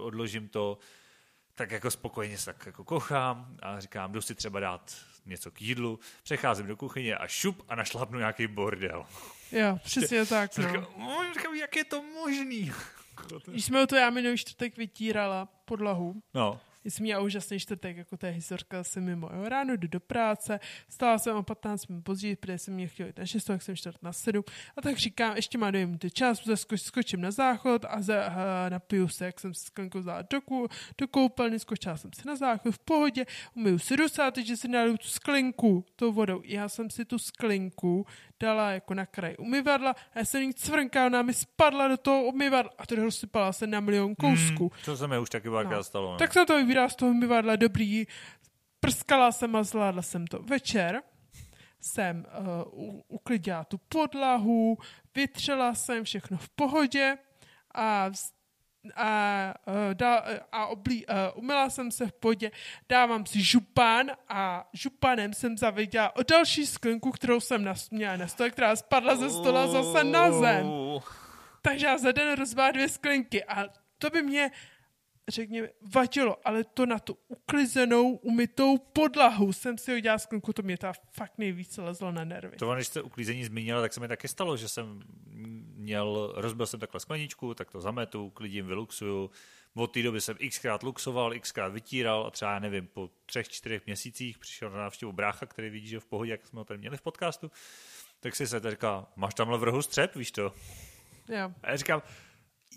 odložím 0.00 0.48
to, 0.48 0.78
tak 1.54 1.70
jako 1.70 1.90
spokojeně 1.90 2.38
se 2.38 2.44
tak 2.44 2.66
jako 2.66 2.84
kochám 2.84 3.56
a 3.62 3.80
říkám, 3.80 4.12
jdu 4.12 4.20
si 4.20 4.34
třeba 4.34 4.60
dát 4.60 4.96
něco 5.26 5.50
k 5.50 5.62
jídlu, 5.62 6.00
přecházím 6.22 6.66
do 6.66 6.76
kuchyně 6.76 7.16
a 7.16 7.26
šup 7.26 7.62
a 7.68 7.74
našlapnu 7.74 8.18
nějaký 8.18 8.46
bordel. 8.46 9.06
Jo, 9.52 9.78
přesně 9.84 10.26
tak. 10.26 10.58
No. 10.58 10.64
Říkám, 10.64 10.86
říkám, 11.34 11.54
jak 11.54 11.76
je 11.76 11.84
to 11.84 12.02
možný? 12.02 12.72
Když 13.46 13.64
jsme 13.64 13.82
o 13.82 13.86
to 13.86 13.96
já 13.96 14.10
minulý 14.10 14.38
čtvrtek 14.38 14.76
vytírala 14.76 15.48
podlahu, 15.64 16.22
no 16.34 16.60
jsem 16.90 17.02
měla 17.02 17.22
úžasný 17.22 17.58
čtvrtek, 17.58 17.96
jako 17.96 18.16
ta 18.16 18.28
historka 18.28 18.84
se 18.84 19.00
mimo. 19.00 19.30
Jo. 19.36 19.48
Ráno 19.48 19.76
jdu 19.76 19.88
do 19.88 20.00
práce, 20.00 20.60
stala 20.88 21.18
jsem 21.18 21.36
o 21.36 21.42
15 21.42 21.86
minut 21.86 22.04
později, 22.04 22.36
protože 22.36 22.58
jsem 22.58 22.74
mě 22.74 22.86
chtěl 22.86 23.06
jít 23.06 23.18
na 23.18 23.26
6, 23.26 23.44
tak 23.44 23.62
jsem 23.62 23.76
čtvrt 23.76 24.02
na 24.02 24.12
7. 24.12 24.44
A 24.76 24.82
tak 24.82 24.96
říkám, 24.96 25.36
ještě 25.36 25.58
má 25.58 25.70
dojím 25.70 25.98
ty 25.98 26.10
čas, 26.10 26.44
zaskoč, 26.44 26.80
skočím 26.80 27.20
na 27.20 27.30
záchod 27.30 27.84
a, 27.88 28.02
za, 28.02 28.24
a 28.24 28.68
napiju 28.68 29.08
se, 29.08 29.24
jak 29.24 29.40
jsem 29.40 29.54
si 29.54 29.64
sklenku 29.64 29.98
vzala 29.98 30.22
do, 30.22 30.40
do 30.98 31.08
koupelny, 31.08 31.58
skočila 31.58 31.96
jsem 31.96 32.10
si 32.12 32.28
na 32.28 32.36
záchod 32.36 32.74
v 32.74 32.78
pohodě, 32.78 33.26
umiju 33.54 33.78
si 33.78 33.96
ruce 33.96 34.22
a 34.22 34.30
teď, 34.30 34.46
že 34.46 34.56
si 34.56 34.68
naliju 34.68 34.96
tu 34.96 35.08
sklinku 35.08 35.84
tou 35.96 36.12
vodou. 36.12 36.42
Já 36.44 36.68
jsem 36.68 36.90
si 36.90 37.04
tu 37.04 37.18
sklinku 37.18 38.06
dala 38.40 38.70
jako 38.70 38.94
na 38.94 39.06
kraj 39.06 39.34
umyvadla 39.38 39.90
a 39.90 40.18
já 40.18 40.24
jsem 40.24 40.42
jí 40.42 40.54
cvrnka, 40.54 41.06
ona 41.06 41.22
mi 41.22 41.34
spadla 41.34 41.88
do 41.88 41.96
toho 41.96 42.22
umyvadla 42.24 42.72
a 42.78 42.86
to 42.86 42.94
rozsypala 42.94 43.52
se 43.52 43.66
na 43.66 43.80
milion 43.80 44.14
kousků. 44.14 44.64
Mm, 44.64 44.84
to 44.84 44.96
se 44.96 45.08
mi 45.08 45.18
už 45.18 45.30
taky 45.30 45.48
no. 45.48 45.84
stalo. 45.84 46.12
Ne? 46.12 46.18
Tak 46.18 46.32
se 46.32 46.46
to 46.46 46.58
vybírá 46.74 46.88
z 46.88 46.96
toho 46.96 47.10
umyvadla 47.10 47.56
dobrý, 47.56 48.06
prskala 48.80 49.32
jsem 49.32 49.56
a 49.56 49.62
zvládla 49.62 50.02
jsem 50.02 50.26
to. 50.26 50.42
Večer 50.42 51.02
jsem 51.80 52.26
uh, 52.74 53.00
uklidila 53.08 53.64
tu 53.64 53.78
podlahu, 53.78 54.78
vytřela 55.14 55.74
jsem 55.74 56.04
všechno 56.04 56.36
v 56.36 56.48
pohodě 56.48 57.18
a 57.74 58.10
a, 58.96 59.54
uh, 59.66 59.94
da, 59.94 60.24
a 60.52 60.66
oblí, 60.66 61.06
uh, 61.06 61.14
umila 61.34 61.70
jsem 61.70 61.90
se 61.90 62.06
v 62.06 62.12
podě, 62.12 62.50
dávám 62.88 63.26
si 63.26 63.42
župan 63.42 64.10
a 64.28 64.68
županem 64.72 65.34
jsem 65.34 65.58
zavěděla 65.58 66.16
o 66.16 66.22
další 66.22 66.66
sklinku, 66.66 67.10
kterou 67.12 67.40
jsem 67.40 67.64
nas, 67.64 67.90
měla 67.90 68.16
na 68.16 68.26
stole, 68.26 68.50
která 68.50 68.76
spadla 68.76 69.16
ze 69.16 69.30
stola 69.30 69.66
zase 69.66 70.04
na 70.04 70.30
zem. 70.32 70.66
Takže 71.62 71.86
já 71.86 71.98
za 71.98 72.12
den 72.12 72.34
rozbá 72.34 72.70
dvě 72.70 72.88
sklinky 72.88 73.44
a 73.44 73.64
to 73.98 74.10
by 74.10 74.22
mě 74.22 74.50
řekněme, 75.28 75.68
vadilo, 75.94 76.36
ale 76.44 76.64
to 76.64 76.86
na 76.86 76.98
tu 76.98 77.18
uklizenou, 77.28 78.10
umytou 78.14 78.78
podlahu 78.78 79.52
jsem 79.52 79.78
si 79.78 79.94
udělal 79.94 80.18
sklinku, 80.18 80.52
to 80.52 80.62
mě 80.62 80.78
ta 80.78 80.92
fakt 81.12 81.38
nejvíce 81.38 81.82
lezlo 81.82 82.12
na 82.12 82.24
nervy. 82.24 82.56
To, 82.56 82.74
když 82.74 82.86
jste 82.86 83.02
uklízení 83.02 83.44
zmínila, 83.44 83.80
tak 83.80 83.92
se 83.92 84.00
mi 84.00 84.08
taky 84.08 84.28
stalo, 84.28 84.56
že 84.56 84.68
jsem 84.68 85.02
měl, 85.76 86.32
rozbil 86.36 86.66
jsem 86.66 86.80
takhle 86.80 87.00
skleničku, 87.00 87.54
tak 87.54 87.70
to 87.70 87.80
zametu, 87.80 88.30
klidím, 88.30 88.66
vyluxuju. 88.66 89.30
Od 89.74 89.86
té 89.86 90.02
doby 90.02 90.20
jsem 90.20 90.36
xkrát 90.48 90.82
luxoval, 90.82 91.34
xkrát 91.40 91.72
vytíral 91.72 92.26
a 92.26 92.30
třeba, 92.30 92.52
já 92.52 92.58
nevím, 92.58 92.86
po 92.86 93.10
třech, 93.26 93.48
čtyřech 93.48 93.86
měsících 93.86 94.38
přišel 94.38 94.70
na 94.70 94.78
návštěvu 94.78 95.12
brácha, 95.12 95.46
který 95.46 95.70
vidí, 95.70 95.86
že 95.86 96.00
v 96.00 96.06
pohodě, 96.06 96.30
jak 96.30 96.46
jsme 96.46 96.58
ho 96.58 96.64
tady 96.64 96.78
měli 96.78 96.96
v 96.96 97.02
podcastu, 97.02 97.50
tak 98.20 98.36
si 98.36 98.46
se 98.46 98.70
říká, 98.70 99.06
máš 99.16 99.34
tamhle 99.34 99.58
vrhu 99.58 99.82
střep, 99.82 100.16
víš 100.16 100.30
to? 100.30 100.54
Jo. 101.28 101.52
A 101.62 101.70
já 101.70 101.76
říkám, 101.76 102.02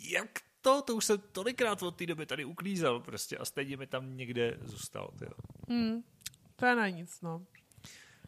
jak 0.10 0.47
to, 0.68 0.82
to 0.82 0.96
už 0.96 1.06
jsem 1.06 1.18
tolikrát 1.32 1.84
od 1.84 1.96
té 1.96 2.06
doby 2.06 2.26
tady 2.26 2.46
uklízel 2.46 3.00
prostě 3.00 3.38
a 3.38 3.46
stejně 3.46 3.78
mi 3.78 3.88
tam 3.88 4.18
někde 4.18 4.58
zůstal. 4.62 5.12
Tyjo. 5.20 5.32
Hmm, 5.70 6.04
to 6.56 6.66
je 6.66 6.76
na 6.76 6.90
nic, 6.90 7.22
no. 7.22 7.46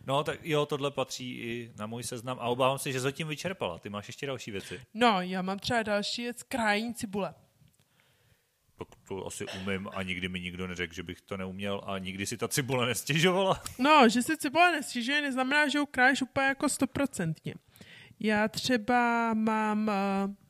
No, 0.05 0.23
tak 0.23 0.39
jo, 0.43 0.65
tohle 0.65 0.91
patří 0.91 1.39
i 1.39 1.71
na 1.77 1.87
můj 1.87 2.03
seznam 2.03 2.37
a 2.39 2.43
obávám 2.43 2.77
se, 2.77 2.91
že 2.91 2.99
zatím 2.99 3.27
vyčerpala. 3.27 3.79
Ty 3.79 3.89
máš 3.89 4.07
ještě 4.07 4.27
další 4.27 4.51
věci. 4.51 4.81
No, 4.93 5.21
já 5.21 5.41
mám 5.41 5.59
třeba 5.59 5.83
další 5.83 6.21
věc, 6.21 6.43
krájení 6.43 6.93
cibule. 6.93 7.33
To 9.07 9.25
asi 9.27 9.45
umím 9.61 9.89
a 9.93 10.03
nikdy 10.03 10.29
mi 10.29 10.39
nikdo 10.39 10.67
neřekl, 10.67 10.93
že 10.93 11.03
bych 11.03 11.21
to 11.21 11.37
neuměl 11.37 11.81
a 11.85 11.97
nikdy 11.97 12.25
si 12.25 12.37
ta 12.37 12.47
cibule 12.47 12.87
nestěžovala. 12.87 13.63
No, 13.79 14.09
že 14.09 14.21
si 14.21 14.37
cibule 14.37 14.71
nestěžuje, 14.71 15.21
neznamená, 15.21 15.67
že 15.67 15.79
ho 15.79 15.85
krájíš 15.85 16.21
úplně 16.21 16.45
jako 16.45 16.69
stoprocentně. 16.69 17.53
Já 18.19 18.47
třeba 18.47 19.33
mám 19.33 19.87
uh, 19.87 20.48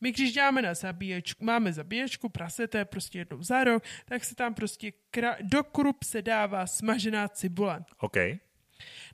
my 0.00 0.12
když 0.12 0.32
děláme 0.32 0.62
na 0.62 0.74
zabíječku, 0.74 1.44
máme 1.44 1.72
zabíječku, 1.72 2.28
prase, 2.28 2.66
to 2.68 2.78
je 2.78 2.84
prostě 2.84 3.18
jednou 3.18 3.42
za 3.42 3.64
rok, 3.64 3.82
tak 4.04 4.24
se 4.24 4.34
tam 4.34 4.54
prostě 4.54 4.92
kra- 5.12 5.36
do 5.40 5.64
krup 5.64 6.02
se 6.02 6.22
dává 6.22 6.66
smažená 6.66 7.28
cibule. 7.28 7.84
OK. 7.98 8.16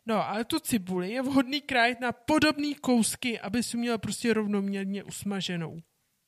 No, 0.06 0.28
ale 0.28 0.44
tu 0.44 0.58
cibuli 0.58 1.10
je 1.10 1.22
vhodný 1.22 1.60
krájet 1.60 2.00
na 2.00 2.12
podobné 2.12 2.74
kousky, 2.74 3.40
aby 3.40 3.62
si 3.62 3.76
měl 3.76 3.98
prostě 3.98 4.34
rovnoměrně 4.34 5.04
usmaženou. 5.04 5.82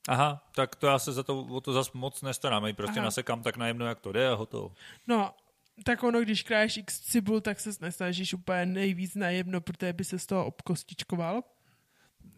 Aha, 0.08 0.48
tak 0.54 0.76
to 0.76 0.86
já 0.86 0.98
se 0.98 1.12
za 1.12 1.22
to, 1.22 1.40
o 1.40 1.60
to 1.60 1.72
zas 1.72 1.92
moc 1.92 2.22
nestarám, 2.22 2.74
prostě 2.74 2.98
Aha. 2.98 3.04
nasekám 3.04 3.42
tak 3.42 3.56
najemno, 3.56 3.86
jak 3.86 4.00
to 4.00 4.12
jde 4.12 4.28
a 4.28 4.34
hotovo. 4.34 4.72
No, 5.06 5.34
tak 5.84 6.02
ono, 6.02 6.20
když 6.20 6.42
kráješ 6.42 6.76
x 6.76 7.00
cibul, 7.00 7.40
tak 7.40 7.60
se 7.60 7.70
nesnažíš 7.80 8.34
úplně 8.34 8.66
nejvíc 8.66 9.14
najemno, 9.14 9.60
protože 9.60 9.92
by 9.92 10.04
se 10.04 10.18
z 10.18 10.26
toho 10.26 10.46
obkostičkoval. 10.46 11.42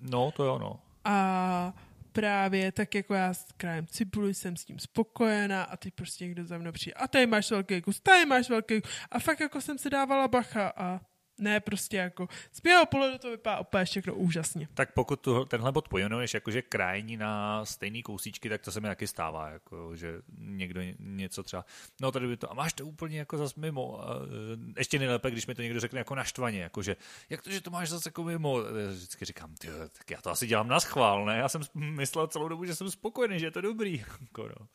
No, 0.01 0.31
to 0.31 0.45
jo, 0.45 0.59
no. 0.59 0.81
A 1.05 1.73
právě, 2.17 2.73
tak 2.73 2.95
jako 2.95 3.15
já 3.15 3.35
s 3.35 3.47
krajem 3.57 3.87
cibuli 3.87 4.35
jsem 4.35 4.57
s 4.57 4.65
tím 4.65 4.79
spokojená 4.79 5.63
a 5.63 5.77
teď 5.77 5.95
prostě 5.95 6.25
někdo 6.25 6.45
za 6.45 6.59
mnou 6.59 6.73
přijde. 6.73 6.95
A 6.95 7.09
tady 7.09 7.27
máš 7.27 7.51
velký 7.51 7.83
kus, 7.83 8.01
tady 8.01 8.27
máš 8.27 8.51
velký 8.51 8.81
kus. 8.81 8.91
A 9.11 9.19
fakt 9.19 9.41
jako 9.41 9.61
jsem 9.61 9.79
si 9.79 9.91
dávala 9.91 10.29
bacha 10.29 10.73
a 10.77 11.01
ne, 11.39 11.61
prostě 11.61 11.97
jako 11.97 12.29
z 12.53 12.63
mého 12.63 12.87
pohledu 12.87 13.19
to 13.19 13.31
vypadá 13.31 13.61
úplně 13.61 13.85
všechno 13.85 14.15
úžasně. 14.15 14.69
Tak 14.75 14.93
pokud 14.93 15.21
tu, 15.21 15.45
tenhle 15.45 15.73
bod 15.73 15.89
pojmenuješ 15.89 16.35
jakože 16.35 16.63
krajní 16.63 17.17
na 17.17 17.65
stejný 17.65 18.03
kousíčky, 18.03 18.49
tak 18.49 18.63
to 18.63 18.73
se 18.73 18.81
mi 18.81 18.89
taky 18.89 19.07
stává, 19.07 19.49
jako, 19.49 19.97
že 19.97 20.23
někdo 20.39 20.81
něco 20.99 21.43
třeba, 21.43 21.65
no 22.01 22.13
tady 22.13 22.27
by 22.27 22.37
to, 22.37 22.51
a 22.51 22.55
máš 22.55 22.73
to 22.73 22.87
úplně 22.87 23.19
jako 23.19 23.39
zas 23.39 23.55
mimo. 23.55 24.09
A, 24.09 24.15
e, 24.15 24.81
ještě 24.81 24.99
nejlépe, 24.99 25.31
když 25.31 25.47
mi 25.47 25.55
to 25.55 25.63
někdo 25.63 25.81
řekne 25.81 25.99
jako 25.99 26.15
naštvaně, 26.15 26.61
jakože, 26.61 26.97
jak 27.31 27.43
to, 27.43 27.51
že 27.51 27.61
to 27.61 27.71
máš 27.71 27.89
zase 27.89 28.09
jako 28.09 28.25
mimo. 28.25 28.63
Já 28.63 28.91
vždycky 28.91 29.25
říkám, 29.25 29.55
ty, 29.55 29.69
tak 29.99 30.11
já 30.11 30.21
to 30.21 30.31
asi 30.31 30.47
dělám 30.47 30.69
na 30.69 30.81
schvál, 30.81 31.25
ne? 31.25 31.39
Já 31.39 31.49
jsem 31.49 31.63
myslel 31.75 32.27
celou 32.27 32.49
dobu, 32.49 32.65
že 32.65 32.75
jsem 32.75 32.91
spokojený, 32.91 33.39
že 33.39 33.47
je 33.47 33.51
to 33.51 33.61
dobrý. 33.61 34.05
Jako, 34.21 34.49
no. 34.49 34.67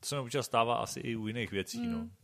To 0.00 0.06
se 0.06 0.14
mi 0.14 0.20
občas 0.20 0.46
stává 0.46 0.76
asi 0.76 1.00
i 1.00 1.16
u 1.16 1.26
jiných 1.26 1.50
věcí, 1.50 1.78
no. 1.78 1.84
hmm. 1.84 1.92
no. 1.92 2.21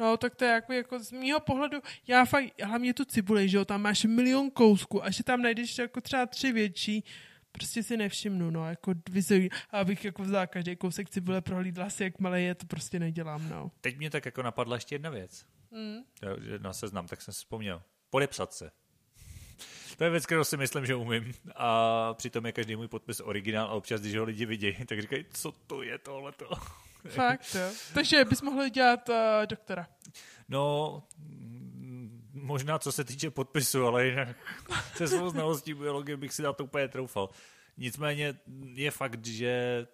No, 0.00 0.16
tak 0.16 0.34
to 0.34 0.44
je 0.44 0.50
jako, 0.50 0.72
jako 0.72 0.98
z 0.98 1.12
mýho 1.12 1.40
pohledu, 1.40 1.78
já 2.06 2.24
fakt, 2.24 2.62
hlavně 2.62 2.94
tu 2.94 3.04
cibuli, 3.04 3.48
že 3.48 3.56
jo, 3.56 3.64
tam 3.64 3.82
máš 3.82 4.04
milion 4.04 4.50
kousků 4.50 5.04
a 5.04 5.10
že 5.10 5.24
tam 5.24 5.42
najdeš 5.42 5.78
jako 5.78 6.00
třeba 6.00 6.26
tři 6.26 6.52
větší, 6.52 7.04
prostě 7.52 7.82
si 7.82 7.96
nevšimnu, 7.96 8.50
no, 8.50 8.68
jako 8.68 8.94
vizuji, 9.10 9.50
abych 9.70 10.04
jako 10.04 10.22
vzala 10.22 10.46
každý 10.46 10.76
kousek 10.76 11.10
cibule, 11.10 11.40
prohlídla 11.40 11.90
si, 11.90 12.04
jak 12.04 12.20
malé 12.20 12.40
je, 12.40 12.54
to 12.54 12.66
prostě 12.66 12.98
nedělám, 12.98 13.48
no. 13.48 13.70
Teď 13.80 13.96
mě 13.98 14.10
tak 14.10 14.24
jako 14.24 14.42
napadla 14.42 14.76
ještě 14.76 14.94
jedna 14.94 15.10
věc. 15.10 15.46
Mm. 15.70 15.96
Na 16.58 16.72
seznam, 16.72 17.06
tak 17.06 17.22
jsem 17.22 17.34
si 17.34 17.38
vzpomněl. 17.38 17.82
Podepsat 18.10 18.52
se. 18.52 18.70
To 19.96 20.04
je 20.04 20.10
věc, 20.10 20.26
kterou 20.26 20.44
si 20.44 20.56
myslím, 20.56 20.86
že 20.86 20.94
umím. 20.94 21.34
A 21.54 22.14
přitom 22.14 22.46
je 22.46 22.52
každý 22.52 22.76
můj 22.76 22.88
podpis 22.88 23.20
originál 23.20 23.66
a 23.66 23.70
občas, 23.70 24.00
když 24.00 24.16
ho 24.16 24.24
lidi 24.24 24.46
vidějí, 24.46 24.76
tak 24.86 25.00
říkají, 25.00 25.24
co 25.32 25.52
to 25.52 25.82
je 25.82 25.98
tohleto. 25.98 26.50
Fakt, 27.06 27.54
jo. 27.54 27.70
Takže 27.94 28.24
bys 28.24 28.42
mohl 28.42 28.68
dělat 28.68 29.08
uh, 29.08 29.14
doktora. 29.46 29.86
No, 30.48 31.02
možná 32.32 32.78
co 32.78 32.92
se 32.92 33.04
týče 33.04 33.30
podpisu, 33.30 33.86
ale 33.86 34.06
jinak 34.06 34.36
se 34.94 35.08
svou 35.08 35.28
znalostí 35.28 35.74
biologie 35.74 36.16
bych 36.16 36.32
si 36.32 36.42
dal 36.42 36.54
to 36.54 36.64
úplně 36.64 36.88
troufal. 36.88 37.28
Nicméně 37.76 38.34
je 38.74 38.90
fakt, 38.90 39.26
že 39.26 39.86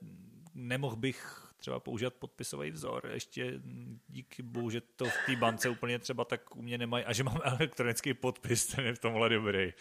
nemohl 0.54 0.96
bych 0.96 1.42
třeba 1.56 1.80
používat 1.80 2.14
podpisový 2.14 2.70
vzor, 2.70 3.10
ještě 3.12 3.60
díky 4.08 4.42
bohu, 4.42 4.70
že 4.70 4.80
to 4.80 5.04
v 5.04 5.14
té 5.26 5.36
bance 5.36 5.68
úplně 5.68 5.98
třeba 5.98 6.24
tak 6.24 6.56
u 6.56 6.62
mě 6.62 6.78
nemají 6.78 7.04
a 7.04 7.12
že 7.12 7.24
mám 7.24 7.40
elektronický 7.44 8.14
podpis, 8.14 8.66
ten 8.66 8.86
je 8.86 8.94
v 8.94 8.98
tomhle 8.98 9.28
dobrý 9.28 9.72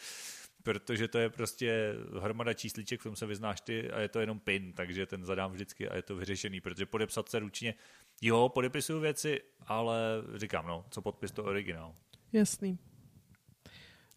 protože 0.64 1.08
to 1.08 1.18
je 1.20 1.30
prostě 1.30 1.94
hromada 2.22 2.54
čísliček, 2.54 3.00
v 3.00 3.04
tom 3.04 3.16
se 3.16 3.26
vyznáš 3.26 3.62
ty 3.62 3.92
a 3.92 4.00
je 4.00 4.10
to 4.10 4.20
jenom 4.20 4.40
pin, 4.40 4.74
takže 4.74 5.06
ten 5.06 5.26
zadám 5.26 5.52
vždycky 5.52 5.90
a 5.90 5.96
je 5.96 6.02
to 6.02 6.16
vyřešený, 6.16 6.62
protože 6.62 6.86
podepsat 6.86 7.30
se 7.30 7.40
ručně, 7.40 7.74
jo, 8.22 8.50
podepisuju 8.50 9.00
věci, 9.00 9.42
ale 9.68 9.98
říkám, 10.36 10.68
no, 10.68 10.86
co 10.90 11.02
podpis, 11.02 11.32
to 11.32 11.44
originál. 11.44 11.96
Jasný. 12.34 12.78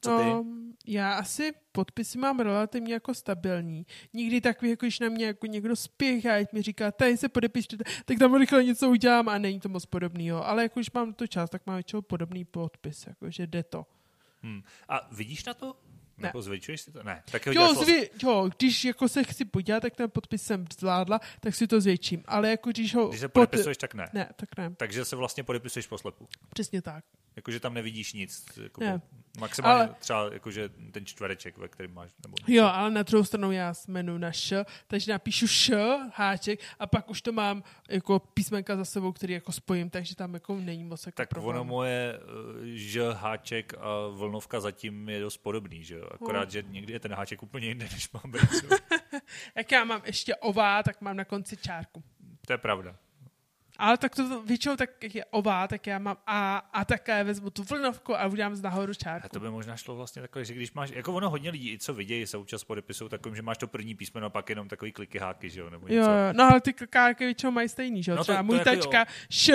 Co 0.01 0.19
ty? 0.19 0.25
No, 0.25 0.45
já 0.87 1.13
asi 1.13 1.53
podpisy 1.73 2.19
mám 2.19 2.41
relativně 2.41 2.95
jako 2.95 3.15
stabilní. 3.15 3.87
Nikdy 4.13 4.41
takový, 4.41 4.71
jako 4.71 4.87
když 4.87 5.01
na 5.01 5.09
mě 5.09 5.27
jako 5.27 5.47
někdo 5.47 5.77
spěchá, 5.77 6.37
ať 6.37 6.53
mi 6.53 6.63
říká, 6.63 6.93
tady 6.93 7.17
se 7.17 7.29
podepište, 7.29 7.77
tak 8.05 8.19
tam 8.19 8.35
rychle 8.35 8.65
něco 8.65 8.91
udělám 8.91 9.29
a 9.29 9.39
není 9.39 9.61
to 9.61 9.69
moc 9.69 9.87
podobného. 9.87 10.47
Ale 10.47 10.63
jako 10.63 10.81
když 10.81 10.91
mám 10.91 11.15
to 11.15 11.27
čas, 11.27 11.51
tak 11.51 11.67
mám 11.67 11.77
většinou 11.77 12.03
podobný 12.03 12.45
podpis, 12.45 13.07
jakože 13.07 13.47
jde 13.47 13.63
to. 13.63 13.87
Hmm. 14.43 14.63
A 14.89 15.09
vidíš 15.13 15.45
na 15.45 15.55
to? 15.55 15.77
Ne. 16.19 16.29
Nebo 16.29 16.43
zvětšuješ 16.43 16.81
si 16.81 16.93
to? 16.93 17.03
Ne. 17.03 17.23
Tak 17.31 17.47
jo, 17.47 17.75
zvě, 17.75 18.11
jo, 18.23 18.51
když 18.59 18.85
jako 18.85 19.09
se 19.09 19.25
chci 19.25 19.45
podívat, 19.45 19.81
tak 19.81 19.97
ten 19.97 20.11
podpis 20.11 20.43
jsem 20.43 20.65
zvládla, 20.79 21.21
tak 21.41 21.55
si 21.55 21.67
to 21.67 21.81
zvětším. 21.81 22.25
Ale 22.27 22.51
jako 22.51 22.71
když 22.71 22.95
ho... 22.95 23.09
Když 23.09 23.21
se 23.21 23.29
podepisuješ, 23.29 23.77
tak 23.77 23.95
ne. 23.95 24.09
Ne, 24.13 24.29
tak 24.37 24.57
ne. 24.59 24.75
Takže 24.77 25.05
se 25.05 25.17
vlastně 25.17 25.43
podepisuješ 25.43 25.87
poslepu. 25.87 26.29
Přesně 26.49 26.83
tak. 26.83 27.05
Jakože 27.37 27.61
tam 27.61 27.75
nevidíš 27.75 28.13
nic. 28.13 28.59
Jako 28.63 28.81
ne. 28.81 29.01
Maximálně 29.41 29.85
ale... 29.85 29.95
třeba 29.99 30.33
jakože 30.33 30.69
ten 30.91 31.07
čtvereček, 31.07 31.59
ve 31.59 31.69
kterém 31.69 31.95
máš. 31.95 32.11
Nebo 32.23 32.37
něco. 32.41 32.53
jo, 32.53 32.65
ale 32.65 32.91
na 32.91 33.03
druhou 33.03 33.25
stranu 33.25 33.53
já 33.53 33.75
jmenuji 33.89 34.19
na 34.19 34.33
š, 34.33 34.65
takže 34.87 35.13
napíšu 35.13 35.47
š, 35.47 35.73
háček, 36.15 36.61
a 36.79 36.87
pak 36.87 37.11
už 37.11 37.23
to 37.23 37.33
mám 37.33 37.63
jako 37.91 38.19
písmenka 38.19 38.77
za 38.77 38.85
sebou, 38.85 39.13
který 39.13 39.35
jako 39.35 39.53
spojím, 39.53 39.91
takže 39.91 40.17
tam 40.17 40.35
jako 40.35 40.57
není 40.57 40.85
moc 40.85 41.07
jako 41.07 41.17
Tak 41.17 41.29
problém. 41.29 41.57
ono 41.57 41.65
moje 41.65 42.21
ž, 42.63 43.13
háček 43.13 43.75
a 43.75 44.09
vlnovka 44.11 44.61
zatím 44.61 45.09
je 45.09 45.21
dost 45.21 45.37
podobný, 45.37 45.85
že 45.85 45.95
jo? 45.95 46.09
Akorát, 46.11 46.51
že 46.51 46.65
někdy 46.69 46.93
je 46.93 47.01
ten 47.01 47.13
háček 47.15 47.43
úplně 47.43 47.67
jinde, 47.69 47.89
než 47.93 48.11
mám. 48.13 48.33
Jak 49.55 49.73
já 49.73 49.85
mám 49.85 50.03
ještě 50.07 50.37
ová, 50.37 50.83
tak 50.83 51.01
mám 51.01 51.17
na 51.17 51.25
konci 51.25 51.57
čárku. 51.57 52.03
To 52.47 52.53
je 52.53 52.59
pravda. 52.59 52.97
Ale 53.79 53.99
tak 53.99 54.15
to 54.15 54.43
většinou 54.43 54.77
tak 54.77 54.91
jak 55.03 55.15
je 55.15 55.25
ová, 55.25 55.69
tak 55.69 55.87
já 55.87 55.99
mám 55.99 56.17
A 56.27 56.57
a 56.73 56.85
také 56.85 57.25
vezmu 57.25 57.51
tu 57.51 57.63
vlnovku 57.63 58.17
a 58.17 58.27
udělám 58.27 58.57
z 58.57 58.63
nahoru 58.63 58.95
čárku. 58.95 59.27
A 59.27 59.29
to 59.29 59.41
by 59.41 59.51
možná 59.51 59.77
šlo 59.77 59.97
vlastně 59.97 60.23
takhle, 60.23 60.45
že 60.45 60.55
když 60.55 60.73
máš, 60.73 60.91
jako 60.91 61.13
ono 61.13 61.31
hodně 61.31 61.51
lidí, 61.51 61.79
co 61.79 61.95
vidějí, 61.95 62.27
se 62.27 62.37
účast 62.39 62.65
podepisují 62.65 63.11
takovým, 63.11 63.37
že 63.37 63.43
máš 63.43 63.59
to 63.59 63.67
první 63.67 63.95
písmeno 63.95 64.27
a 64.27 64.31
pak 64.31 64.51
jenom 64.51 64.69
takový 64.69 64.93
kliky 64.93 65.19
háky, 65.19 65.51
že 65.51 65.61
jo? 65.61 65.71
Nebo 65.71 65.89
něco. 65.89 66.11
Jo, 66.11 66.17
no 66.33 66.45
ale 66.45 66.61
ty 66.61 66.73
klikáky 66.73 67.25
většinou 67.25 67.53
mají 67.53 67.69
stejný, 67.69 68.03
že 68.03 68.11
jo? 68.11 68.17
No 68.17 68.23
Třeba 68.23 68.39
to, 68.39 68.43
to 68.43 68.47
můj 68.47 68.57
jako 68.57 68.71
tačka 68.71 68.99
jo. 68.99 69.05
š 69.31 69.51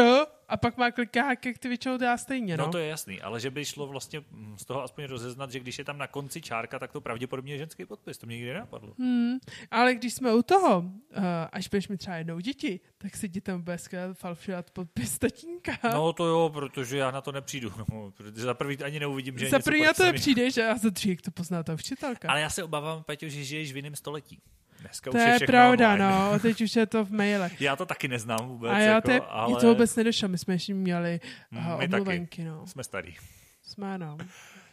a 0.49 0.57
pak 0.57 0.77
má 0.77 0.91
klikáky, 0.91 1.49
jak 1.49 1.57
ty 1.57 1.67
většinou 1.67 1.97
dá 1.97 2.17
stejně, 2.17 2.57
no. 2.57 2.65
No 2.65 2.71
to 2.71 2.77
je 2.77 2.87
jasný, 2.87 3.21
ale 3.21 3.39
že 3.39 3.51
by 3.51 3.65
šlo 3.65 3.87
vlastně 3.87 4.21
z 4.57 4.65
toho 4.65 4.83
aspoň 4.83 5.03
rozeznat, 5.03 5.51
že 5.51 5.59
když 5.59 5.77
je 5.77 5.83
tam 5.83 5.97
na 5.97 6.07
konci 6.07 6.41
čárka, 6.41 6.79
tak 6.79 6.91
to 6.91 7.01
pravděpodobně 7.01 7.53
je 7.53 7.57
ženský 7.57 7.85
podpis, 7.85 8.17
to 8.17 8.25
mě 8.25 8.35
nikdy 8.35 8.53
nenapadlo. 8.53 8.93
Hmm, 8.99 9.37
ale 9.71 9.95
když 9.95 10.13
jsme 10.13 10.33
u 10.33 10.41
toho, 10.41 10.79
uh, 10.79 11.23
až 11.51 11.67
budeš 11.67 11.87
mi 11.87 11.97
třeba 11.97 12.15
jednou 12.15 12.39
děti, 12.39 12.79
tak 12.97 13.15
si 13.15 13.29
ti 13.29 13.41
tam 13.41 13.61
bude 13.61 13.77
falšovat 14.13 14.71
podpis 14.71 15.19
tatínka. 15.19 15.71
No 15.93 16.13
to 16.13 16.25
jo, 16.25 16.49
protože 16.53 16.97
já 16.97 17.11
na 17.11 17.21
to 17.21 17.31
nepřijdu, 17.31 17.73
no, 17.91 18.11
protože 18.11 18.31
za 18.41 18.53
prvý 18.53 18.77
ani 18.83 18.99
neuvidím, 18.99 19.37
že 19.39 19.49
Za 19.49 19.59
prvý 19.59 19.83
na 19.83 19.93
to 19.93 20.05
nepřijdeš 20.05 20.57
a 20.57 20.77
za 20.77 20.89
druhý, 20.89 21.09
jak 21.09 21.21
to 21.21 21.31
pozná 21.31 21.63
ta 21.63 21.73
učitelka. 21.73 22.29
Ale 22.29 22.41
já 22.41 22.49
se 22.49 22.63
obávám, 22.63 23.03
Peťo, 23.03 23.29
že 23.29 23.43
žiješ 23.43 23.73
v 23.73 23.75
jiném 23.75 23.95
století. 23.95 24.41
Dneska 24.79 25.11
to 25.11 25.17
už 25.17 25.23
je, 25.23 25.37
je 25.41 25.47
pravda, 25.47 25.93
online. 25.93 26.31
no, 26.31 26.39
teď 26.39 26.61
už 26.61 26.75
je 26.75 26.85
to 26.85 27.05
v 27.05 27.11
maile. 27.11 27.49
Já 27.59 27.75
to 27.75 27.85
taky 27.85 28.07
neznám 28.07 28.47
vůbec. 28.47 28.71
A 28.71 28.79
já 28.79 28.93
jako, 28.93 29.07
te, 29.07 29.19
ale... 29.19 29.61
to 29.61 29.67
vůbec 29.67 29.95
nedošlo, 29.95 30.27
my 30.27 30.37
jsme 30.37 30.53
ještě 30.53 30.73
měli 30.73 31.19
uh, 31.51 31.79
my 31.79 31.85
omluvenky, 31.85 32.41
taky. 32.41 32.49
no. 32.49 32.67
Jsme 32.67 32.83
starý. 32.83 33.15
Jsme, 33.61 33.97
no. 33.97 34.17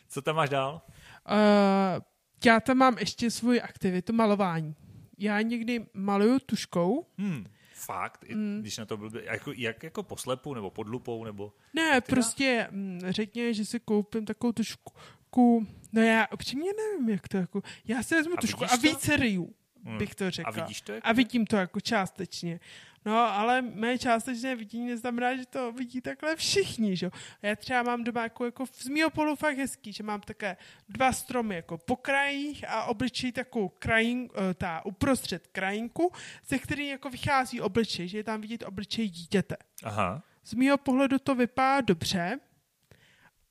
Co 0.09 0.23
tam 0.23 0.37
máš 0.37 0.49
dál? 0.49 0.83
Uh, 1.31 2.03
já 2.45 2.61
tam 2.61 2.77
mám 2.77 2.99
ještě 2.99 3.31
svoji 3.31 3.61
aktivitu 3.61 4.13
malování. 4.13 4.75
Já 5.19 5.41
někdy 5.41 5.87
maluju 5.95 6.39
tuškou. 6.39 7.07
Hmm. 7.19 7.47
Fakt? 7.75 8.25
Mm. 8.35 8.59
Když 8.61 8.79
na 8.79 8.85
to 8.85 8.97
byl, 8.97 9.11
jako, 9.25 9.53
jak 9.57 9.83
jako 9.83 10.03
poslepu 10.03 10.55
nebo 10.55 10.71
pod 10.71 10.89
lupou? 10.89 11.25
Nebo... 11.25 11.53
Ne, 11.75 12.01
prostě 12.01 12.69
mm, 12.71 13.01
řekně, 13.09 13.55
že 13.55 13.65
si 13.65 13.81
koupím 13.81 14.25
takovou 14.25 14.53
tušku, 14.53 15.67
no 15.93 16.03
já 16.03 16.27
upřímně 16.33 16.71
nevím, 16.73 17.09
jak 17.09 17.29
to 17.29 17.37
jako, 17.37 17.63
já 17.85 18.03
si 18.03 18.15
vezmu 18.15 18.35
a 18.39 18.41
tušku 18.41 18.65
a 18.65 18.77
více 18.77 19.17
ryju 19.17 19.55
hmm. 19.87 19.99
bych 19.99 20.14
to 20.14 20.30
řekla. 20.30 20.53
A 20.53 20.61
vidíš 20.61 20.80
to? 20.80 20.93
Jako? 20.93 21.09
A 21.09 21.12
vidím 21.12 21.47
to 21.47 21.57
jako 21.57 21.80
částečně. 21.80 22.61
No, 23.07 23.18
ale 23.18 23.62
mé 23.62 23.99
částečné 23.99 24.57
vidění 24.57 24.87
neznamená, 24.87 25.37
že 25.37 25.47
to 25.47 25.72
vidí 25.72 26.01
takhle 26.01 26.37
všichni, 26.37 26.97
že? 26.97 27.11
Já 27.43 27.57
třeba 27.57 27.82
mám 27.82 28.05
doma 28.05 28.22
jako, 28.22 28.45
jako 28.45 28.66
z 28.72 28.89
mýho 28.89 29.11
polu 29.11 29.37
fakt 29.37 29.59
hezký, 29.59 29.93
že 29.93 30.03
mám 30.03 30.20
také 30.20 30.57
dva 30.89 31.12
stromy 31.12 31.55
jako 31.55 31.78
po 31.78 31.97
krajích 31.97 32.68
a 32.68 32.84
obličej 32.84 33.32
takovou 33.32 33.68
krajin, 33.68 34.28
eh, 34.34 34.55
ta 34.55 34.87
uprostřed 34.87 35.47
krajinku, 35.47 36.12
ze 36.47 36.59
který 36.59 36.89
jako 36.89 37.11
vychází 37.11 37.61
obličej, 37.61 38.09
že 38.09 38.18
je 38.18 38.24
tam 38.24 38.41
vidět 38.41 38.62
obličej 38.62 39.09
dítěte. 39.09 39.57
Aha. 39.84 40.22
Z 40.45 40.55
mýho 40.55 40.78
pohledu 40.78 41.18
to 41.18 41.34
vypadá 41.34 41.80
dobře, 41.80 42.39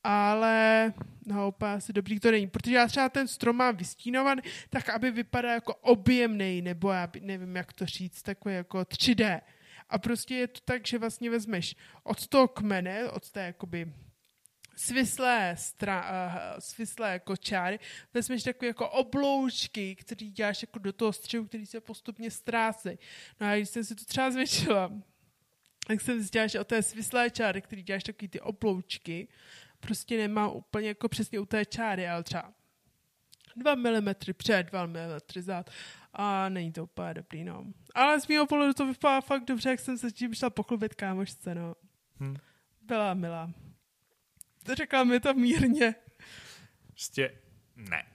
ale 0.08 0.94
no, 1.26 1.48
úplně 1.48 1.72
asi 1.72 1.94
dobrý 1.94 2.20
to 2.20 2.32
není, 2.32 2.48
protože 2.48 2.76
já 2.76 2.88
třeba 2.88 3.10
ten 3.10 3.28
strom 3.28 3.56
mám 3.56 3.76
vystínovaný, 3.76 4.42
tak 4.70 4.90
aby 4.90 5.12
vypadal 5.12 5.52
jako 5.52 5.76
objemný, 5.76 6.62
nebo 6.62 6.92
já 6.92 7.12
nevím, 7.22 7.56
jak 7.56 7.74
to 7.74 7.86
říct, 7.86 8.22
takový 8.22 8.56
jako 8.56 8.80
3D. 8.80 9.42
A 9.90 9.98
prostě 9.98 10.36
je 10.36 10.48
to 10.48 10.60
tak, 10.66 10.88
že 10.88 10.98
vlastně 10.98 11.30
vezmeš 11.30 11.76
od 12.04 12.28
toho 12.28 12.48
kmene, 12.48 13.10
od 13.10 13.32
té 13.32 13.46
jakoby 13.46 13.94
svislé, 14.76 15.56
stra, 15.58 16.04
uh, 16.04 16.60
svislé 16.60 17.12
jako 17.12 17.36
čáry, 17.36 17.80
vezmeš 18.14 18.44
takové 18.44 18.68
jako 18.68 18.90
obloučky, 18.90 19.96
který 19.96 20.32
děláš 20.32 20.62
jako 20.62 20.80
do 20.80 20.94
toho 20.94 21.14
střehu, 21.14 21.46
který 21.46 21.66
se 21.66 21.82
postupně 21.82 22.32
ztrácí. 22.32 22.90
No 23.40 23.48
a 23.48 23.56
když 23.56 23.70
jsem 23.70 23.84
si 23.84 23.96
to 23.96 24.06
třeba 24.06 24.32
zvětšila, 24.32 24.92
tak 25.88 26.02
jsem 26.02 26.20
zjistila, 26.20 26.48
že 26.48 26.60
o 26.60 26.64
té 26.64 26.84
svislé 26.84 27.30
čáry, 27.30 27.62
který 27.62 27.84
děláš 27.84 28.04
takový 28.04 28.28
ty 28.28 28.42
obloučky, 28.42 29.28
prostě 29.86 30.18
nemá 30.18 30.50
úplně 30.50 30.88
jako 30.88 31.10
přesně 31.10 31.40
u 31.40 31.46
té 31.46 31.66
čáry, 31.66 32.08
ale 32.08 32.24
třeba 32.24 32.54
2 33.56 33.76
mm 33.76 34.14
před, 34.38 34.64
2 34.64 34.86
mm 34.86 34.96
zad 35.40 35.70
a 36.14 36.50
není 36.50 36.72
to 36.72 36.84
úplně 36.84 37.14
dobrý, 37.14 37.44
no. 37.44 37.66
Ale 37.96 38.22
z 38.22 38.28
mého 38.28 38.48
pohledu 38.48 38.74
to 38.74 38.86
vypadá 38.86 39.22
fakt 39.22 39.46
dobře, 39.46 39.70
jak 39.70 39.80
jsem 39.80 39.98
se 39.98 40.12
tím 40.12 40.34
šla 40.34 40.50
pochlubit 40.50 40.96
kámošce, 40.96 41.56
no. 41.56 41.76
Hmm. 42.20 42.36
Byla 42.82 43.14
milá. 43.14 43.52
Řekla 44.74 45.04
mi 45.04 45.20
to 45.20 45.34
mírně. 45.34 45.96
Prostě 46.88 47.42
ne. 47.76 48.06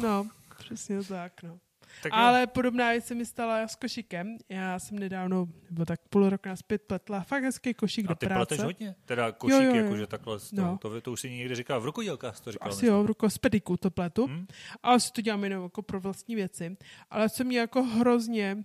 No, 0.00 0.30
přesně 0.58 1.04
tak, 1.04 1.42
no. 1.42 1.60
Tak 2.02 2.12
Ale 2.14 2.46
podobná 2.46 2.90
věc 2.90 3.06
se 3.06 3.14
mi 3.14 3.26
stala 3.26 3.68
s 3.68 3.76
košikem. 3.76 4.36
Já 4.48 4.78
jsem 4.78 4.98
nedávno, 4.98 5.48
nebo 5.70 5.84
tak 5.84 6.00
půl 6.10 6.30
roku 6.30 6.48
naspět 6.48 6.82
pletla 6.82 7.20
fakt 7.20 7.42
hezký 7.42 7.74
košík 7.74 8.06
do 8.06 8.16
práce. 8.16 8.26
A 8.26 8.28
ty 8.28 8.34
pleteš 8.34 8.64
hodně? 8.64 8.94
Teda 9.04 9.32
košík, 9.32 9.56
jo, 9.56 9.62
jo, 9.62 9.74
jo. 9.74 9.84
jakože 9.84 10.06
takhle, 10.06 10.38
no. 10.52 10.78
to, 10.78 10.90
to, 10.90 11.00
to, 11.00 11.12
už 11.12 11.20
si 11.20 11.30
někde 11.30 11.54
říká 11.54 11.78
v 11.78 11.84
rukodělkách, 11.84 12.40
to 12.40 12.52
říkal. 12.52 12.68
Asi 12.68 12.86
jo, 12.86 13.02
v 13.02 13.06
ruko, 13.06 13.30
z 13.30 13.38
pediku 13.38 13.76
to 13.76 13.90
pletu. 13.90 14.26
Hmm. 14.26 14.46
A 14.82 14.90
asi 14.90 15.12
to 15.12 15.20
dělám 15.20 15.44
jenom 15.44 15.62
jako 15.62 15.82
pro 15.82 16.00
vlastní 16.00 16.34
věci. 16.34 16.76
Ale 17.10 17.30
co 17.30 17.44
mě 17.44 17.58
jako 17.58 17.82
hrozně 17.82 18.56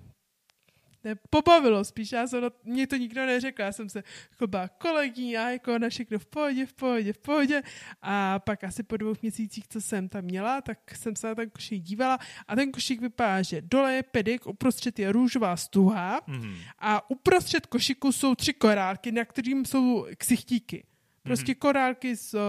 ne, 1.05 1.15
pobavilo 1.29 1.83
spíš, 1.83 2.11
já 2.11 2.27
jsem, 2.27 2.43
mě 2.63 2.87
to 2.87 2.95
nikdo 2.95 3.25
neřekl, 3.25 3.61
já 3.61 3.71
jsem 3.71 3.89
se 3.89 4.03
byla 4.47 4.67
kolegyně 4.67 5.37
a 5.39 5.49
jako 5.49 5.79
na 5.79 5.89
všechno 5.89 6.19
v 6.19 6.25
pohodě, 6.25 6.65
v 6.65 6.73
pohodě, 6.73 7.13
v 7.13 7.17
pohodě 7.17 7.61
a 8.01 8.39
pak 8.39 8.63
asi 8.63 8.83
po 8.83 8.97
dvou 8.97 9.13
měsících, 9.21 9.67
co 9.67 9.81
jsem 9.81 10.09
tam 10.09 10.23
měla, 10.23 10.61
tak 10.61 10.95
jsem 10.95 11.15
se 11.15 11.27
na 11.27 11.35
ten 11.35 11.49
košík 11.49 11.83
dívala 11.83 12.19
a 12.47 12.55
ten 12.55 12.71
košík 12.71 13.01
vypadá, 13.01 13.41
že 13.41 13.61
dole 13.61 13.93
je 13.93 14.03
pedik, 14.03 14.47
uprostřed 14.47 14.99
je 14.99 15.11
růžová 15.11 15.57
stuha 15.57 16.21
mm-hmm. 16.21 16.55
a 16.79 17.09
uprostřed 17.09 17.65
košíku 17.65 18.11
jsou 18.11 18.35
tři 18.35 18.53
korálky, 18.53 19.11
na 19.11 19.25
kterým 19.25 19.65
jsou 19.65 20.07
ksichtíky. 20.17 20.85
Prostě 21.23 21.51
mm-hmm. 21.51 21.57
korálky 21.57 22.15
s 22.15 22.33
uh, 22.33 22.41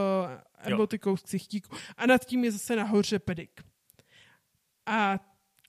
emotikou 0.59 1.17
z 1.17 1.23
ksichtíku 1.23 1.77
a 1.97 2.07
nad 2.07 2.25
tím 2.25 2.45
je 2.45 2.53
zase 2.53 2.77
nahoře 2.77 3.19
pedik. 3.19 3.61
A 4.87 5.19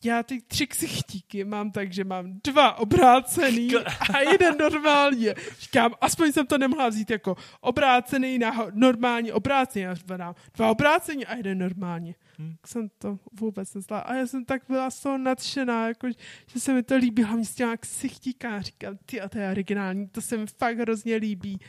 já 0.03 0.23
ty 0.23 0.41
tři 0.41 0.67
ksichtíky 0.67 1.43
mám 1.43 1.71
tak, 1.71 1.93
že 1.93 2.03
mám 2.03 2.39
dva 2.43 2.79
obrácený 2.79 3.69
a 4.13 4.19
jeden 4.31 4.57
normálně. 4.59 5.35
Říkám, 5.59 5.91
aspoň 6.01 6.31
jsem 6.31 6.47
to 6.47 6.57
nemohla 6.57 6.89
vzít 6.89 7.09
jako 7.09 7.35
obrácený 7.61 8.39
na 8.39 8.67
normální 8.73 9.31
obrácený. 9.31 9.83
Já 9.83 9.93
říkám, 9.93 10.35
dva 10.55 10.71
obrácení 10.71 11.25
a 11.25 11.35
jeden 11.35 11.57
normálně. 11.57 12.15
Hmm. 12.37 12.55
Jsem 12.65 12.89
to 12.97 13.19
vůbec 13.39 13.73
nezla. 13.73 13.99
A 13.99 14.13
já 14.13 14.27
jsem 14.27 14.45
tak 14.45 14.61
byla 14.67 14.89
z 14.89 14.99
toho 14.99 15.17
nadšená, 15.17 15.87
jako, 15.87 16.07
že 16.47 16.59
se 16.59 16.73
mi 16.73 16.83
to 16.83 16.95
líbí, 16.95 17.23
hlavně 17.23 17.45
s 17.45 17.55
těma 17.55 17.77
ksichtíka. 17.77 18.61
Říkám, 18.61 18.97
ty 19.05 19.21
a 19.21 19.29
to 19.29 19.37
je 19.37 19.51
originální, 19.51 20.07
to 20.07 20.21
se 20.21 20.37
mi 20.37 20.47
fakt 20.47 20.77
hrozně 20.77 21.15
líbí. 21.15 21.59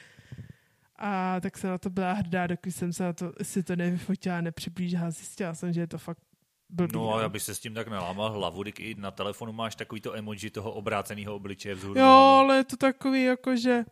A 0.99 1.41
tak 1.41 1.59
jsem 1.59 1.71
na 1.71 1.79
to 1.79 1.91
byla 1.91 2.13
hrdá, 2.13 2.47
dokud 2.47 2.71
jsem 2.71 2.93
se 2.93 3.03
na 3.03 3.13
to, 3.13 3.33
si 3.43 3.63
to 3.63 3.77
nevyfotila, 3.77 4.41
nepřiblížila, 4.41 5.11
zjistila 5.11 5.55
jsem, 5.55 5.73
že 5.73 5.81
je 5.81 5.87
to 5.87 5.99
fakt 5.99 6.28
Blbý, 6.71 6.93
no, 6.95 7.13
ale 7.13 7.25
aby 7.25 7.41
se 7.41 7.55
s 7.55 7.61
tím 7.61 7.75
tak 7.75 7.89
nelámal 7.89 8.33
hlavu, 8.33 8.65
tak 8.65 8.81
i 8.81 8.95
na 8.95 9.11
telefonu 9.11 9.53
máš 9.53 9.75
takový 9.75 10.01
to 10.01 10.15
emoji 10.15 10.51
toho 10.51 10.73
obráceného 10.73 11.35
obličeje 11.35 11.75
vzhůru. 11.75 12.01
Jo, 12.01 12.07
ale 12.07 12.57
je 12.57 12.65
to 12.65 12.77
takový 12.77 13.25
jako, 13.25 13.57
že 13.57 13.85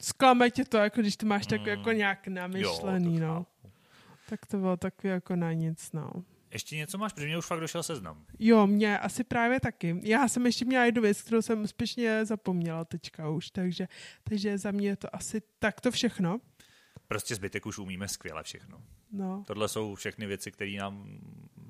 zklame 0.00 0.50
tě 0.50 0.64
to, 0.64 0.76
jako 0.76 1.00
když 1.00 1.16
to 1.16 1.26
máš 1.26 1.46
tak 1.46 1.60
mm. 1.60 1.66
jako 1.66 1.92
nějak 1.92 2.28
namyšlený, 2.28 3.18
jo, 3.18 3.26
no. 3.26 3.46
Tak 4.28 4.46
to 4.46 4.56
bylo 4.56 4.76
takový 4.76 5.10
jako 5.10 5.36
na 5.36 5.52
nic, 5.52 5.92
no. 5.92 6.10
Ještě 6.52 6.76
něco 6.76 6.98
máš, 6.98 7.12
protože 7.12 7.26
mě 7.26 7.38
už 7.38 7.46
fakt 7.46 7.60
došel 7.60 7.82
seznam. 7.82 8.24
Jo, 8.38 8.66
mě 8.66 8.98
asi 8.98 9.24
právě 9.24 9.60
taky. 9.60 10.00
Já 10.02 10.28
jsem 10.28 10.46
ještě 10.46 10.64
měla 10.64 10.84
jednu 10.84 11.02
věc, 11.02 11.22
kterou 11.22 11.42
jsem 11.42 11.62
úspěšně 11.62 12.24
zapomněla 12.24 12.84
teďka 12.84 13.28
už, 13.28 13.50
takže, 13.50 13.88
takže 14.24 14.58
za 14.58 14.70
mě 14.70 14.88
je 14.88 14.96
to 14.96 15.16
asi 15.16 15.42
takto 15.58 15.90
všechno. 15.90 16.40
Prostě 17.08 17.34
zbytek 17.34 17.66
už 17.66 17.78
umíme 17.78 18.08
skvěle 18.08 18.42
všechno. 18.42 18.82
No. 19.12 19.44
Tohle 19.46 19.68
jsou 19.68 19.94
všechny 19.94 20.26
věci, 20.26 20.52
které 20.52 20.70
nám 20.70 21.20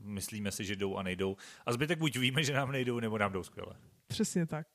myslíme 0.09 0.53
si, 0.53 0.65
že 0.65 0.77
jdou 0.77 0.97
a 0.97 1.03
nejdou. 1.03 1.37
A 1.67 1.73
zbytek 1.73 1.99
buď 1.99 2.17
víme, 2.17 2.45
že 2.45 2.53
nám 2.53 2.73
nejdou, 2.73 3.01
nebo 3.01 3.19
nám 3.19 3.33
jdou 3.33 3.43
skvěle. 3.43 3.77
Přesně 4.07 4.47
tak. 4.47 4.67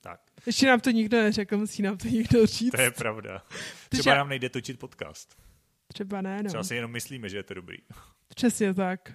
Tak. 0.00 0.20
Ještě 0.46 0.66
nám 0.66 0.80
to 0.80 0.90
nikdo 0.90 1.16
neřekl, 1.16 1.56
musí 1.58 1.82
nám 1.82 1.98
to 1.98 2.08
někdo 2.08 2.46
říct. 2.46 2.70
To 2.70 2.80
je 2.80 2.90
pravda. 2.90 3.42
Třeba 3.88 4.12
já... 4.12 4.18
nám 4.18 4.28
nejde 4.28 4.48
točit 4.48 4.78
podcast. 4.78 5.42
Třeba 5.86 6.20
ne, 6.20 6.42
no. 6.42 6.48
Třeba 6.48 6.64
si 6.64 6.74
jenom 6.74 6.90
myslíme, 6.90 7.28
že 7.28 7.36
je 7.36 7.42
to 7.42 7.54
dobrý. 7.54 7.78
Přesně 8.28 8.74
tak. 8.74 9.12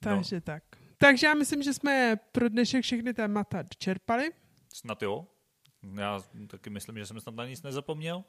Takže 0.00 0.36
no. 0.36 0.40
tak. 0.40 0.62
Takže 0.98 1.26
já 1.26 1.34
myslím, 1.34 1.62
že 1.62 1.74
jsme 1.74 2.16
pro 2.32 2.48
dnešek 2.48 2.82
všechny 2.82 3.14
témata 3.14 3.64
čerpali. 3.78 4.30
Snad 4.72 5.02
jo. 5.02 5.26
Já 5.94 6.22
taky 6.46 6.70
myslím, 6.70 6.98
že 6.98 7.06
jsem 7.06 7.20
snad 7.20 7.34
na 7.34 7.46
nic 7.46 7.62
nezapomněl. 7.62 8.24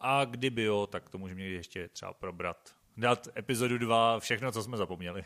A 0.00 0.24
kdyby 0.24 0.62
jo, 0.62 0.86
tak 0.86 1.08
to 1.08 1.18
můžeme 1.18 1.42
ještě 1.42 1.88
třeba 1.88 2.14
probrat. 2.14 2.76
Dát 2.96 3.28
epizodu 3.36 3.78
2, 3.78 4.20
všechno, 4.20 4.52
co 4.52 4.62
jsme 4.62 4.76
zapomněli. 4.76 5.24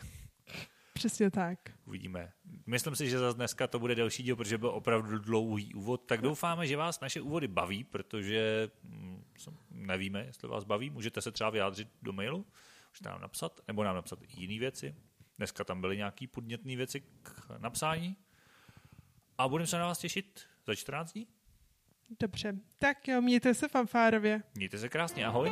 Přesně 0.93 1.31
tak. 1.31 1.59
Uvidíme. 1.85 2.31
Myslím 2.65 2.95
si, 2.95 3.09
že 3.09 3.19
za 3.19 3.33
dneska 3.33 3.67
to 3.67 3.79
bude 3.79 3.95
delší 3.95 4.23
díl, 4.23 4.35
protože 4.35 4.57
byl 4.57 4.69
opravdu 4.69 5.19
dlouhý 5.19 5.73
úvod. 5.73 6.01
Tak 6.05 6.21
doufáme, 6.21 6.67
že 6.67 6.77
vás 6.77 6.99
naše 6.99 7.21
úvody 7.21 7.47
baví, 7.47 7.83
protože 7.83 8.69
hm, 8.83 9.23
nevíme, 9.71 10.25
jestli 10.25 10.47
vás 10.47 10.63
baví. 10.63 10.89
Můžete 10.89 11.21
se 11.21 11.31
třeba 11.31 11.49
vyjádřit 11.49 11.87
do 12.01 12.13
mailu, 12.13 12.45
můžete 12.91 13.09
nám 13.09 13.21
napsat, 13.21 13.61
nebo 13.67 13.83
nám 13.83 13.95
napsat 13.95 14.19
i 14.21 14.27
jiné 14.41 14.59
věci. 14.59 14.95
Dneska 15.37 15.63
tam 15.63 15.81
byly 15.81 15.97
nějaké 15.97 16.27
podnětné 16.27 16.75
věci 16.75 17.01
k 17.21 17.49
napsání. 17.57 18.17
A 19.37 19.47
budeme 19.47 19.67
se 19.67 19.77
na 19.77 19.85
vás 19.85 19.99
těšit 19.99 20.41
za 20.67 20.75
14 20.75 21.13
dní. 21.13 21.27
Dobře, 22.19 22.53
tak 22.79 23.07
jo, 23.07 23.21
mějte 23.21 23.53
se 23.53 23.67
fanfárově. 23.67 24.43
Mějte 24.55 24.77
se 24.77 24.89
krásně, 24.89 25.25
ahoj. 25.25 25.51